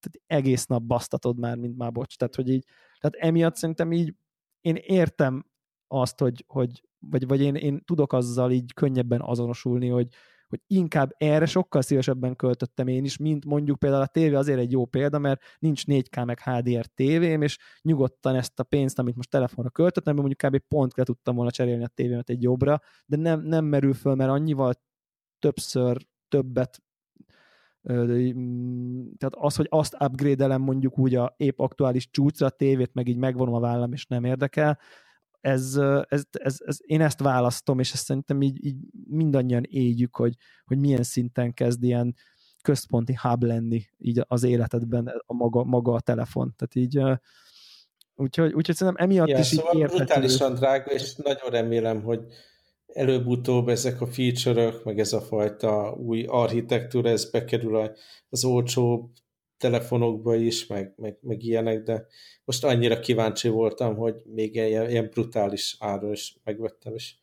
tehát 0.00 0.42
egész 0.42 0.66
nap 0.66 0.82
basztatod 0.82 1.38
már, 1.38 1.56
mint 1.56 1.76
már 1.76 1.92
bocs. 1.92 2.16
Tehát, 2.16 2.34
hogy 2.34 2.48
így, 2.48 2.64
tehát 3.00 3.26
emiatt 3.28 3.56
szerintem 3.56 3.92
így 3.92 4.14
én 4.60 4.76
értem 4.76 5.46
azt, 5.86 6.18
hogy, 6.18 6.44
hogy 6.46 6.82
vagy, 6.98 7.26
vagy 7.26 7.40
én, 7.40 7.54
én 7.54 7.82
tudok 7.84 8.12
azzal 8.12 8.52
így 8.52 8.72
könnyebben 8.74 9.20
azonosulni, 9.20 9.88
hogy, 9.88 10.08
hogy 10.48 10.60
inkább 10.66 11.14
erre 11.16 11.46
sokkal 11.46 11.82
szívesebben 11.82 12.36
költöttem 12.36 12.86
én 12.86 13.04
is, 13.04 13.16
mint 13.16 13.44
mondjuk 13.44 13.78
például 13.78 14.02
a 14.02 14.06
tévé 14.06 14.34
azért 14.34 14.58
egy 14.58 14.72
jó 14.72 14.84
példa, 14.84 15.18
mert 15.18 15.42
nincs 15.58 15.82
4K 15.86 16.24
meg 16.24 16.40
HDR 16.40 16.86
tévém, 16.86 17.42
és 17.42 17.58
nyugodtan 17.82 18.34
ezt 18.34 18.60
a 18.60 18.62
pénzt, 18.62 18.98
amit 18.98 19.16
most 19.16 19.30
telefonra 19.30 19.70
költöttem, 19.70 20.14
mert 20.14 20.26
mondjuk 20.28 20.52
kb. 20.52 20.68
pont 20.68 20.96
le 20.96 21.04
tudtam 21.04 21.34
volna 21.34 21.50
cserélni 21.50 21.84
a 21.84 21.88
tévémet 21.88 22.30
egy 22.30 22.42
jobbra, 22.42 22.80
de 23.06 23.16
nem, 23.16 23.40
nem 23.40 23.64
merül 23.64 23.94
föl, 23.94 24.14
mert 24.14 24.30
annyival 24.30 24.74
többször 25.38 26.06
többet 26.28 26.80
tehát 29.18 29.34
az, 29.34 29.56
hogy 29.56 29.66
azt 29.70 29.96
upgrade-elem 30.00 30.62
mondjuk 30.62 30.98
úgy 30.98 31.14
a 31.14 31.34
épp 31.36 31.58
aktuális 31.58 32.10
csúcsra, 32.10 32.46
a 32.46 32.50
tévét 32.50 32.94
meg 32.94 33.08
így 33.08 33.16
megvonom 33.16 33.54
a 33.54 33.60
vállam, 33.60 33.92
és 33.92 34.06
nem 34.06 34.24
érdekel, 34.24 34.78
ez, 35.46 35.76
ez, 36.08 36.22
ez, 36.30 36.56
ez, 36.58 36.76
én 36.80 37.00
ezt 37.00 37.20
választom, 37.20 37.78
és 37.78 37.92
ezt 37.92 38.04
szerintem 38.04 38.42
így, 38.42 38.64
így 38.64 38.76
mindannyian 39.08 39.62
éljük, 39.62 40.16
hogy, 40.16 40.34
hogy 40.64 40.78
milyen 40.78 41.02
szinten 41.02 41.54
kezd 41.54 41.82
ilyen 41.82 42.14
központi 42.62 43.14
hub 43.22 43.42
lenni 43.42 43.86
így 43.98 44.24
az 44.26 44.42
életedben 44.42 45.12
a 45.26 45.34
maga, 45.34 45.64
maga 45.64 45.92
a 45.92 46.00
telefon. 46.00 46.54
Tehát 46.56 46.74
így 46.74 47.20
úgyhogy, 48.14 48.52
úgyhogy 48.52 48.74
szerintem 48.74 49.04
emiatt 49.04 49.28
ja, 49.28 49.38
is 49.38 49.46
szóval 49.46 49.74
így 49.74 49.80
értető. 49.80 50.04
brutálisan 50.04 50.54
drága, 50.54 50.90
és 50.90 51.14
nagyon 51.14 51.50
remélem, 51.50 52.02
hogy 52.02 52.20
előbb-utóbb 52.86 53.68
ezek 53.68 54.00
a 54.00 54.06
feature-ök, 54.06 54.84
meg 54.84 54.98
ez 54.98 55.12
a 55.12 55.20
fajta 55.20 55.92
új 55.92 56.24
architektúra, 56.24 57.08
ez 57.08 57.30
bekerül 57.30 57.92
az 58.28 58.44
olcsó 58.44 59.10
telefonokba 59.58 60.34
is, 60.34 60.66
meg, 60.66 60.92
meg, 60.96 61.18
meg 61.20 61.42
ilyenek, 61.42 61.82
de 61.82 62.06
most 62.44 62.64
annyira 62.64 63.00
kíváncsi 63.00 63.48
voltam, 63.48 63.96
hogy 63.96 64.14
még 64.24 64.54
ilyen, 64.54 64.90
ilyen 64.90 65.08
brutális 65.10 65.76
áron 65.78 66.12
is 66.12 66.36
megvettem, 66.44 66.94
és 66.94 67.14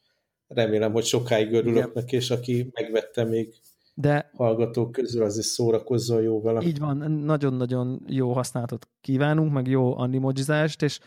remélem, 0.47 0.91
hogy 0.91 1.05
sokáig 1.05 1.53
örülök 1.53 1.77
Igen. 1.77 1.91
neki, 1.93 2.15
és 2.15 2.31
aki 2.31 2.69
megvette 2.73 3.23
még 3.23 3.53
de 3.95 4.29
hallgatók 4.33 4.91
közül, 4.91 5.23
az 5.23 5.37
is 5.37 5.45
szórakozzon 5.45 6.21
jó 6.21 6.41
vele. 6.41 6.61
Így 6.61 6.79
van, 6.79 7.11
nagyon-nagyon 7.11 8.03
jó 8.07 8.33
használatot 8.33 8.87
kívánunk, 9.01 9.51
meg 9.51 9.67
jó 9.67 9.97
animojizást, 9.97 10.81
és 10.81 10.99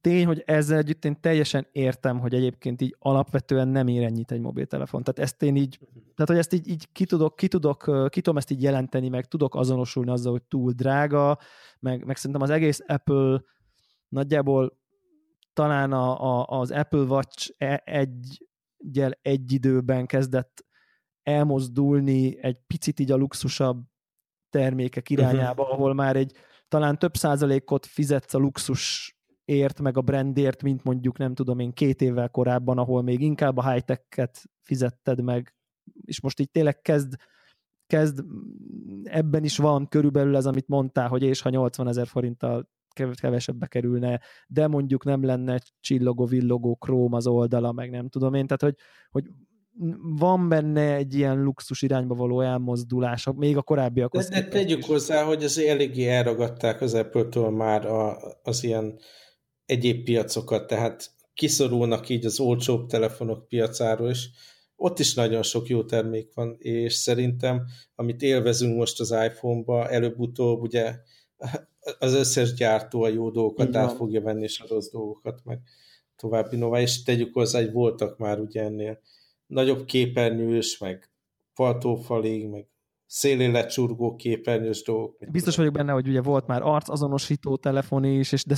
tény, 0.00 0.26
hogy 0.26 0.42
ezzel 0.46 0.78
együtt 0.78 1.04
én 1.04 1.20
teljesen 1.20 1.66
értem, 1.72 2.18
hogy 2.18 2.34
egyébként 2.34 2.80
így 2.80 2.96
alapvetően 2.98 3.68
nem 3.68 3.88
ér 3.88 4.02
ennyit 4.02 4.32
egy 4.32 4.40
mobiltelefon. 4.40 5.02
Tehát 5.02 5.30
ezt 5.30 5.42
én 5.42 5.56
így, 5.56 5.78
tehát 5.92 6.26
hogy 6.26 6.38
ezt 6.38 6.52
így, 6.52 6.68
így 6.68 6.92
ki, 6.92 7.04
tudok, 7.04 7.36
ki, 7.36 7.48
tudok, 7.48 7.78
ki 8.08 8.20
tudom 8.20 8.36
ezt 8.36 8.50
így 8.50 8.62
jelenteni, 8.62 9.08
meg 9.08 9.26
tudok 9.26 9.54
azonosulni 9.54 10.10
azzal, 10.10 10.32
hogy 10.32 10.42
túl 10.42 10.72
drága, 10.72 11.38
meg, 11.80 12.04
meg 12.04 12.16
szerintem 12.16 12.42
az 12.42 12.50
egész 12.50 12.80
Apple 12.86 13.42
nagyjából 14.08 14.78
talán 15.52 15.92
a, 15.92 16.40
a, 16.40 16.60
az 16.60 16.70
Apple 16.70 17.00
Watch 17.00 17.54
e, 17.58 17.82
egy, 17.84 18.48
egy 19.22 19.52
időben 19.52 20.06
kezdett 20.06 20.64
elmozdulni 21.22 22.42
egy 22.42 22.58
picit 22.66 23.00
így 23.00 23.10
a 23.10 23.16
luxusabb 23.16 23.82
termékek 24.50 25.10
irányába, 25.10 25.62
uh-huh. 25.62 25.78
ahol 25.78 25.94
már 25.94 26.16
egy 26.16 26.32
talán 26.68 26.98
több 26.98 27.16
százalékot 27.16 27.86
fizetsz 27.86 28.34
a 28.34 28.38
luxus 28.38 29.14
ért, 29.50 29.80
meg 29.80 29.96
a 29.96 30.00
brandért, 30.00 30.62
mint 30.62 30.84
mondjuk 30.84 31.18
nem 31.18 31.34
tudom 31.34 31.58
én 31.58 31.72
két 31.72 32.02
évvel 32.02 32.28
korábban, 32.28 32.78
ahol 32.78 33.02
még 33.02 33.20
inkább 33.20 33.56
a 33.56 33.70
high-tech-et 33.70 34.42
fizetted 34.62 35.22
meg, 35.22 35.54
és 36.04 36.20
most 36.20 36.40
így 36.40 36.50
tényleg 36.50 36.80
kezd, 36.80 37.14
kezd 37.86 38.24
ebben 39.02 39.44
is 39.44 39.56
van 39.56 39.88
körülbelül 39.88 40.36
ez, 40.36 40.46
amit 40.46 40.68
mondtál, 40.68 41.08
hogy 41.08 41.22
és 41.22 41.40
ha 41.40 41.50
80 41.50 41.88
ezer 41.88 42.06
forinttal 42.06 42.68
kevesebbe 43.20 43.66
kerülne, 43.66 44.20
de 44.46 44.66
mondjuk 44.66 45.04
nem 45.04 45.24
lenne 45.24 45.60
csillogó, 45.80 46.24
villogó 46.24 46.76
króm 46.76 47.12
az 47.12 47.26
oldala, 47.26 47.72
meg 47.72 47.90
nem 47.90 48.08
tudom 48.08 48.34
én, 48.34 48.46
tehát 48.46 48.62
hogy, 48.62 48.74
hogy 49.10 49.24
van 50.18 50.48
benne 50.48 50.94
egy 50.94 51.14
ilyen 51.14 51.42
luxus 51.42 51.82
irányba 51.82 52.14
való 52.14 52.40
elmozdulás, 52.40 53.26
még 53.36 53.56
a 53.56 53.62
korábbiakhoz. 53.62 54.28
De, 54.28 54.40
de 54.40 54.48
tegyük 54.48 54.84
hozzá, 54.84 55.24
hogy 55.24 55.44
azért 55.44 55.68
eléggé 55.68 56.06
elragadták 56.06 56.80
az 56.80 56.94
Apple-től 56.94 57.50
már 57.50 57.86
a, 57.86 58.16
az 58.42 58.64
ilyen 58.64 58.98
egyéb 59.70 60.04
piacokat, 60.04 60.66
tehát 60.66 61.10
kiszorulnak 61.34 62.08
így 62.08 62.24
az 62.24 62.40
olcsóbb 62.40 62.86
telefonok 62.86 63.48
piacáról 63.48 64.10
is. 64.10 64.30
Ott 64.76 64.98
is 64.98 65.14
nagyon 65.14 65.42
sok 65.42 65.68
jó 65.68 65.84
termék 65.84 66.34
van, 66.34 66.56
és 66.58 66.94
szerintem, 66.94 67.64
amit 67.94 68.22
élvezünk 68.22 68.76
most 68.76 69.00
az 69.00 69.10
iPhone-ba, 69.10 69.88
előbb-utóbb 69.88 70.60
ugye 70.60 70.94
az 71.98 72.14
összes 72.14 72.54
gyártó 72.54 73.02
a 73.02 73.08
jó 73.08 73.30
dolgokat 73.30 73.76
át 73.76 73.92
fogja 73.92 74.20
venni, 74.20 74.42
és 74.42 74.60
a 74.60 74.66
rossz 74.68 74.90
dolgokat 74.90 75.40
meg 75.44 75.60
tovább 76.16 76.52
innovál, 76.52 76.80
és 76.80 77.02
tegyük 77.02 77.34
hozzá, 77.34 77.60
hogy 77.60 77.72
voltak 77.72 78.18
már 78.18 78.40
ugye 78.40 78.62
ennél 78.62 79.00
nagyobb 79.46 79.84
képernyős, 79.84 80.78
meg 80.78 81.10
faltófalig, 81.52 82.48
meg 82.48 82.66
szélén 83.12 83.50
lecsurgó 83.50 84.14
képernyős 84.16 84.82
dolgok. 84.82 85.16
Biztos 85.30 85.56
vagyok 85.56 85.72
benne, 85.72 85.92
hogy 85.92 86.08
ugye 86.08 86.22
volt 86.22 86.46
már 86.46 86.62
arcazonosító 86.62 87.56
telefon 87.56 88.04
is, 88.04 88.32
és 88.32 88.44
de, 88.44 88.56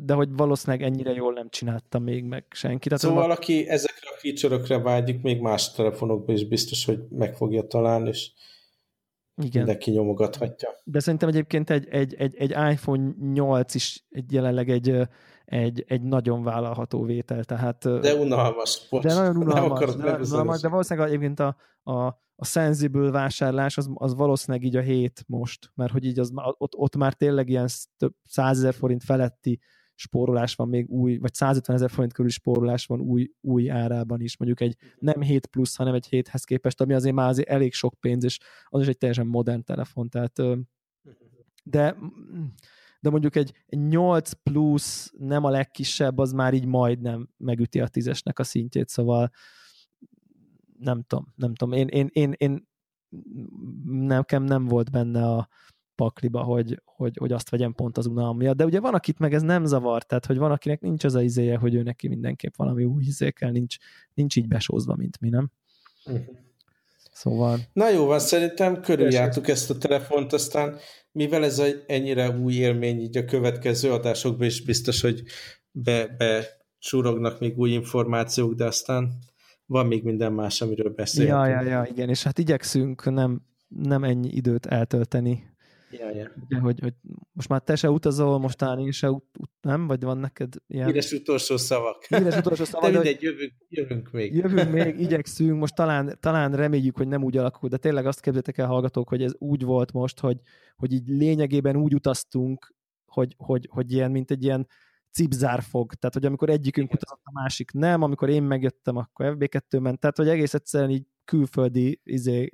de 0.00 0.14
hogy 0.14 0.28
valószínűleg 0.36 0.86
ennyire 0.86 1.12
jól 1.12 1.32
nem 1.32 1.48
csinálta 1.48 1.98
még 1.98 2.24
meg 2.24 2.44
senki. 2.50 2.88
Tehát 2.88 3.02
szóval 3.02 3.30
a... 3.30 3.34
aki 3.34 3.68
ezekre 3.68 4.08
a 4.14 4.18
feature-ökre 4.18 4.78
vágyik, 4.78 5.22
még 5.22 5.40
más 5.40 5.72
telefonokban 5.72 6.34
is 6.34 6.48
biztos, 6.48 6.84
hogy 6.84 6.98
meg 7.10 7.36
fogja 7.36 7.62
találni, 7.62 8.08
és 8.08 8.30
igen. 9.36 9.50
mindenki 9.52 9.90
nyomogathatja. 9.90 10.68
De 10.84 11.00
szerintem 11.00 11.28
egyébként 11.28 11.70
egy, 11.70 11.88
egy, 11.88 12.14
egy, 12.14 12.34
egy 12.36 12.50
iPhone 12.50 13.14
8 13.32 13.74
is 13.74 14.04
egy 14.10 14.32
jelenleg 14.32 14.70
egy, 14.70 15.02
egy, 15.44 15.84
egy 15.88 16.02
nagyon 16.02 16.42
vállalható 16.42 17.02
vétel. 17.02 17.44
Tehát, 17.44 18.00
de 18.00 18.14
unalmas. 18.14 18.88
Bocs, 18.90 19.02
de 19.02 19.14
nagyon 19.14 19.36
unalmas. 19.36 19.94
De, 19.94 20.18
unalmas, 20.22 20.60
de 20.60 20.68
valószínűleg 20.68 21.08
egyébként 21.08 21.40
a, 21.40 21.56
a, 21.82 22.26
a 22.40 22.44
Sensible 22.44 23.10
vásárlás 23.10 23.76
az, 23.76 23.90
az 23.94 24.14
valószínűleg 24.14 24.66
így 24.66 24.76
a 24.76 24.80
hét 24.80 25.24
most, 25.26 25.70
mert 25.74 25.92
hogy 25.92 26.04
így 26.04 26.18
az, 26.18 26.32
ott, 26.34 26.74
ott 26.76 26.96
már 26.96 27.14
tényleg 27.14 27.48
ilyen 27.48 27.68
több 27.96 28.14
százezer 28.24 28.74
forint 28.74 29.04
feletti 29.04 29.60
spórolás 29.94 30.54
van 30.54 30.68
még 30.68 30.90
új, 30.90 31.16
vagy 31.16 31.34
150 31.34 31.76
ezer 31.76 31.90
forint 31.90 32.12
körül 32.12 32.30
spórolás 32.30 32.86
van 32.86 33.00
új, 33.00 33.30
új 33.40 33.70
árában 33.70 34.20
is, 34.20 34.36
mondjuk 34.36 34.60
egy 34.60 34.76
nem 34.98 35.20
7 35.20 35.46
plusz, 35.46 35.76
hanem 35.76 35.94
egy 35.94 36.06
7-hez 36.10 36.42
képest, 36.44 36.80
ami 36.80 36.94
azért 36.94 37.14
már 37.14 37.28
azért 37.28 37.48
elég 37.48 37.72
sok 37.72 37.94
pénz, 38.00 38.24
és 38.24 38.38
az 38.64 38.80
is 38.80 38.86
egy 38.86 38.98
teljesen 38.98 39.26
modern 39.26 39.64
telefon, 39.64 40.08
tehát 40.08 40.40
de 41.64 41.96
de 43.00 43.10
mondjuk 43.10 43.36
egy, 43.36 43.52
egy 43.66 43.86
8 43.86 44.32
plusz, 44.32 45.12
nem 45.18 45.44
a 45.44 45.50
legkisebb, 45.50 46.18
az 46.18 46.32
már 46.32 46.54
így 46.54 46.66
majdnem 46.66 47.28
megüti 47.36 47.80
a 47.80 47.88
tízesnek 47.88 48.38
a 48.38 48.44
szintjét, 48.44 48.88
szóval 48.88 49.30
nem 50.78 51.02
tudom, 51.06 51.32
nem 51.36 51.54
tudom. 51.54 51.78
Én, 51.78 51.86
én, 51.86 52.08
én, 52.12 52.34
én 52.36 52.68
nekem 53.84 54.42
nem 54.42 54.64
volt 54.64 54.90
benne 54.90 55.24
a 55.24 55.48
pakliba, 55.94 56.42
hogy, 56.42 56.82
hogy, 56.84 57.16
hogy 57.18 57.32
azt 57.32 57.50
vegyem 57.50 57.72
pont 57.72 57.98
az 57.98 58.06
unalom 58.06 58.36
miatt. 58.36 58.56
De 58.56 58.64
ugye 58.64 58.80
van, 58.80 58.94
akit 58.94 59.18
meg 59.18 59.34
ez 59.34 59.42
nem 59.42 59.64
zavar, 59.64 60.02
tehát 60.02 60.26
hogy 60.26 60.38
van, 60.38 60.50
akinek 60.50 60.80
nincs 60.80 61.04
az 61.04 61.14
a 61.14 61.22
izéje, 61.22 61.56
hogy 61.56 61.74
ő 61.74 61.82
neki 61.82 62.08
mindenképp 62.08 62.56
valami 62.56 62.84
új 62.84 63.04
izékel, 63.04 63.50
nincs, 63.50 63.76
nincs 64.14 64.36
így 64.36 64.48
besózva, 64.48 64.94
mint 64.96 65.20
mi, 65.20 65.28
nem? 65.28 65.50
Uh-huh. 66.06 66.36
Szóval... 67.12 67.58
Na 67.72 67.90
jó, 67.90 68.06
van, 68.06 68.18
szerintem 68.18 68.80
körüljártuk 68.80 69.48
ezt 69.48 69.70
a 69.70 69.78
telefont, 69.78 70.32
aztán 70.32 70.76
mivel 71.12 71.44
ez 71.44 71.58
egy 71.58 71.84
ennyire 71.86 72.30
új 72.30 72.54
élmény, 72.54 73.00
így 73.00 73.16
a 73.16 73.24
következő 73.24 73.92
adásokban 73.92 74.46
is 74.46 74.62
biztos, 74.62 75.00
hogy 75.00 75.22
be, 75.70 76.06
be 76.06 76.44
még 77.38 77.58
új 77.58 77.70
információk, 77.70 78.54
de 78.54 78.64
aztán 78.64 79.18
van 79.68 79.86
még 79.86 80.04
minden 80.04 80.32
más, 80.32 80.60
amiről 80.60 80.92
beszélhetünk. 80.94 81.46
Ja, 81.46 81.60
ja, 81.60 81.68
ja, 81.68 81.88
igen, 81.90 82.08
és 82.08 82.22
hát 82.22 82.38
igyekszünk 82.38 83.10
nem, 83.10 83.40
nem 83.68 84.04
ennyi 84.04 84.28
időt 84.28 84.66
eltölteni 84.66 85.56
Ja, 85.90 86.10
ja. 86.10 86.30
Ugye, 86.44 86.58
hogy, 86.58 86.80
hogy 86.80 86.94
most 87.32 87.48
már 87.48 87.60
te 87.60 87.76
se 87.76 87.90
utazol, 87.90 88.38
most 88.38 88.56
talán 88.56 88.78
én 88.78 88.90
se, 88.90 89.10
ut, 89.10 89.24
nem? 89.60 89.86
Vagy 89.86 90.02
van 90.02 90.18
neked 90.18 90.54
ilyen... 90.66 90.86
Híres 90.86 91.12
utolsó 91.12 91.56
szavak. 91.56 92.04
Híres 92.04 92.36
utolsó 92.36 92.64
szavak. 92.64 92.86
De 92.90 92.98
mindegy, 92.98 93.22
jövünk, 93.22 93.52
jövünk 93.68 94.10
még. 94.10 94.34
Jövünk 94.34 94.72
még, 94.72 94.98
igyekszünk, 95.06 95.58
most 95.58 95.74
talán, 95.74 96.18
talán 96.20 96.52
reméljük, 96.52 96.96
hogy 96.96 97.08
nem 97.08 97.24
úgy 97.24 97.36
alakul, 97.36 97.68
de 97.68 97.76
tényleg 97.76 98.06
azt 98.06 98.20
képzeljétek 98.20 98.58
el, 98.58 98.66
hallgatók, 98.66 99.08
hogy 99.08 99.22
ez 99.22 99.32
úgy 99.38 99.64
volt 99.64 99.92
most, 99.92 100.20
hogy, 100.20 100.40
hogy 100.76 100.92
így 100.92 101.08
lényegében 101.08 101.76
úgy 101.76 101.94
utaztunk, 101.94 102.74
hogy, 103.06 103.34
hogy, 103.36 103.68
hogy 103.70 103.92
ilyen, 103.92 104.10
mint 104.10 104.30
egy 104.30 104.42
ilyen 104.42 104.66
cipzárfog, 105.12 105.94
tehát 105.94 106.14
hogy 106.14 106.24
amikor 106.24 106.50
egyikünk 106.50 106.92
utazott, 106.92 107.20
a 107.22 107.32
másik 107.32 107.72
nem, 107.72 108.02
amikor 108.02 108.28
én 108.28 108.42
megjöttem, 108.42 108.96
akkor 108.96 109.36
FB2 109.38 109.80
ment, 109.80 110.00
tehát 110.00 110.16
hogy 110.16 110.28
egész 110.28 110.54
egyszerűen 110.54 110.90
így 110.90 111.06
külföldi 111.24 112.00
izé, 112.04 112.50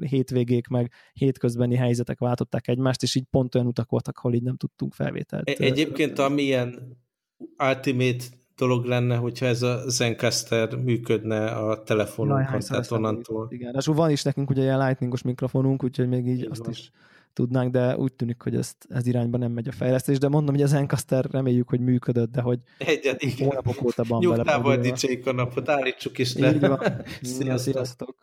hétvégék 0.00 0.66
meg 0.66 0.92
hétközbeni 1.12 1.74
helyzetek 1.74 2.18
váltották 2.18 2.68
egymást, 2.68 3.02
és 3.02 3.14
így 3.14 3.26
pont 3.30 3.54
olyan 3.54 3.66
utak 3.66 3.90
voltak, 3.90 4.18
ahol 4.18 4.34
így 4.34 4.42
nem 4.42 4.56
tudtunk 4.56 4.94
felvételt. 4.94 5.48
E- 5.48 5.64
egyébként 5.64 6.18
amilyen 6.18 6.96
ultimate 7.68 8.24
dolog 8.56 8.84
lenne, 8.84 9.16
hogyha 9.16 9.46
ez 9.46 9.62
a 9.62 9.88
Zencaster 9.88 10.76
működne 10.76 11.50
a 11.50 11.82
telefonunkon, 11.82 12.60
tehát 12.60 12.90
onnantól. 12.90 13.46
Igen, 13.50 13.74
és 13.78 13.86
van 13.86 14.10
is 14.10 14.22
nekünk 14.22 14.50
ugye 14.50 14.62
ilyen 14.62 14.78
lightningos 14.78 15.22
mikrofonunk, 15.22 15.84
úgyhogy 15.84 16.08
még 16.08 16.26
így, 16.26 16.38
így 16.38 16.48
azt 16.50 16.60
van. 16.60 16.70
is 16.70 16.90
tudnánk, 17.38 17.72
de 17.72 17.96
úgy 17.96 18.12
tűnik, 18.12 18.42
hogy 18.42 18.56
ezt, 18.56 18.76
ez 18.88 19.06
irányba 19.06 19.38
nem 19.38 19.52
megy 19.52 19.68
a 19.68 19.72
fejlesztés, 19.72 20.18
de 20.18 20.28
mondom, 20.28 20.54
hogy 20.54 20.64
az 20.64 20.72
Encaster 20.72 21.24
reméljük, 21.30 21.68
hogy 21.68 21.80
működött, 21.80 22.30
de 22.30 22.40
hogy 22.40 22.58
Egyet, 22.78 23.22
igen. 23.22 23.48
hónapok 23.48 23.82
óta 23.82 24.04
van 24.08 24.20
Nyugtával 24.20 24.76
dicsék 24.76 25.26
a 25.26 25.32
napot, 25.32 25.68
állítsuk 25.68 26.18
is 26.18 26.34
le. 26.34 26.54
Így 26.54 26.60
van. 26.60 26.80
sziasztok. 27.22 27.72
sziasztok. 27.72 28.16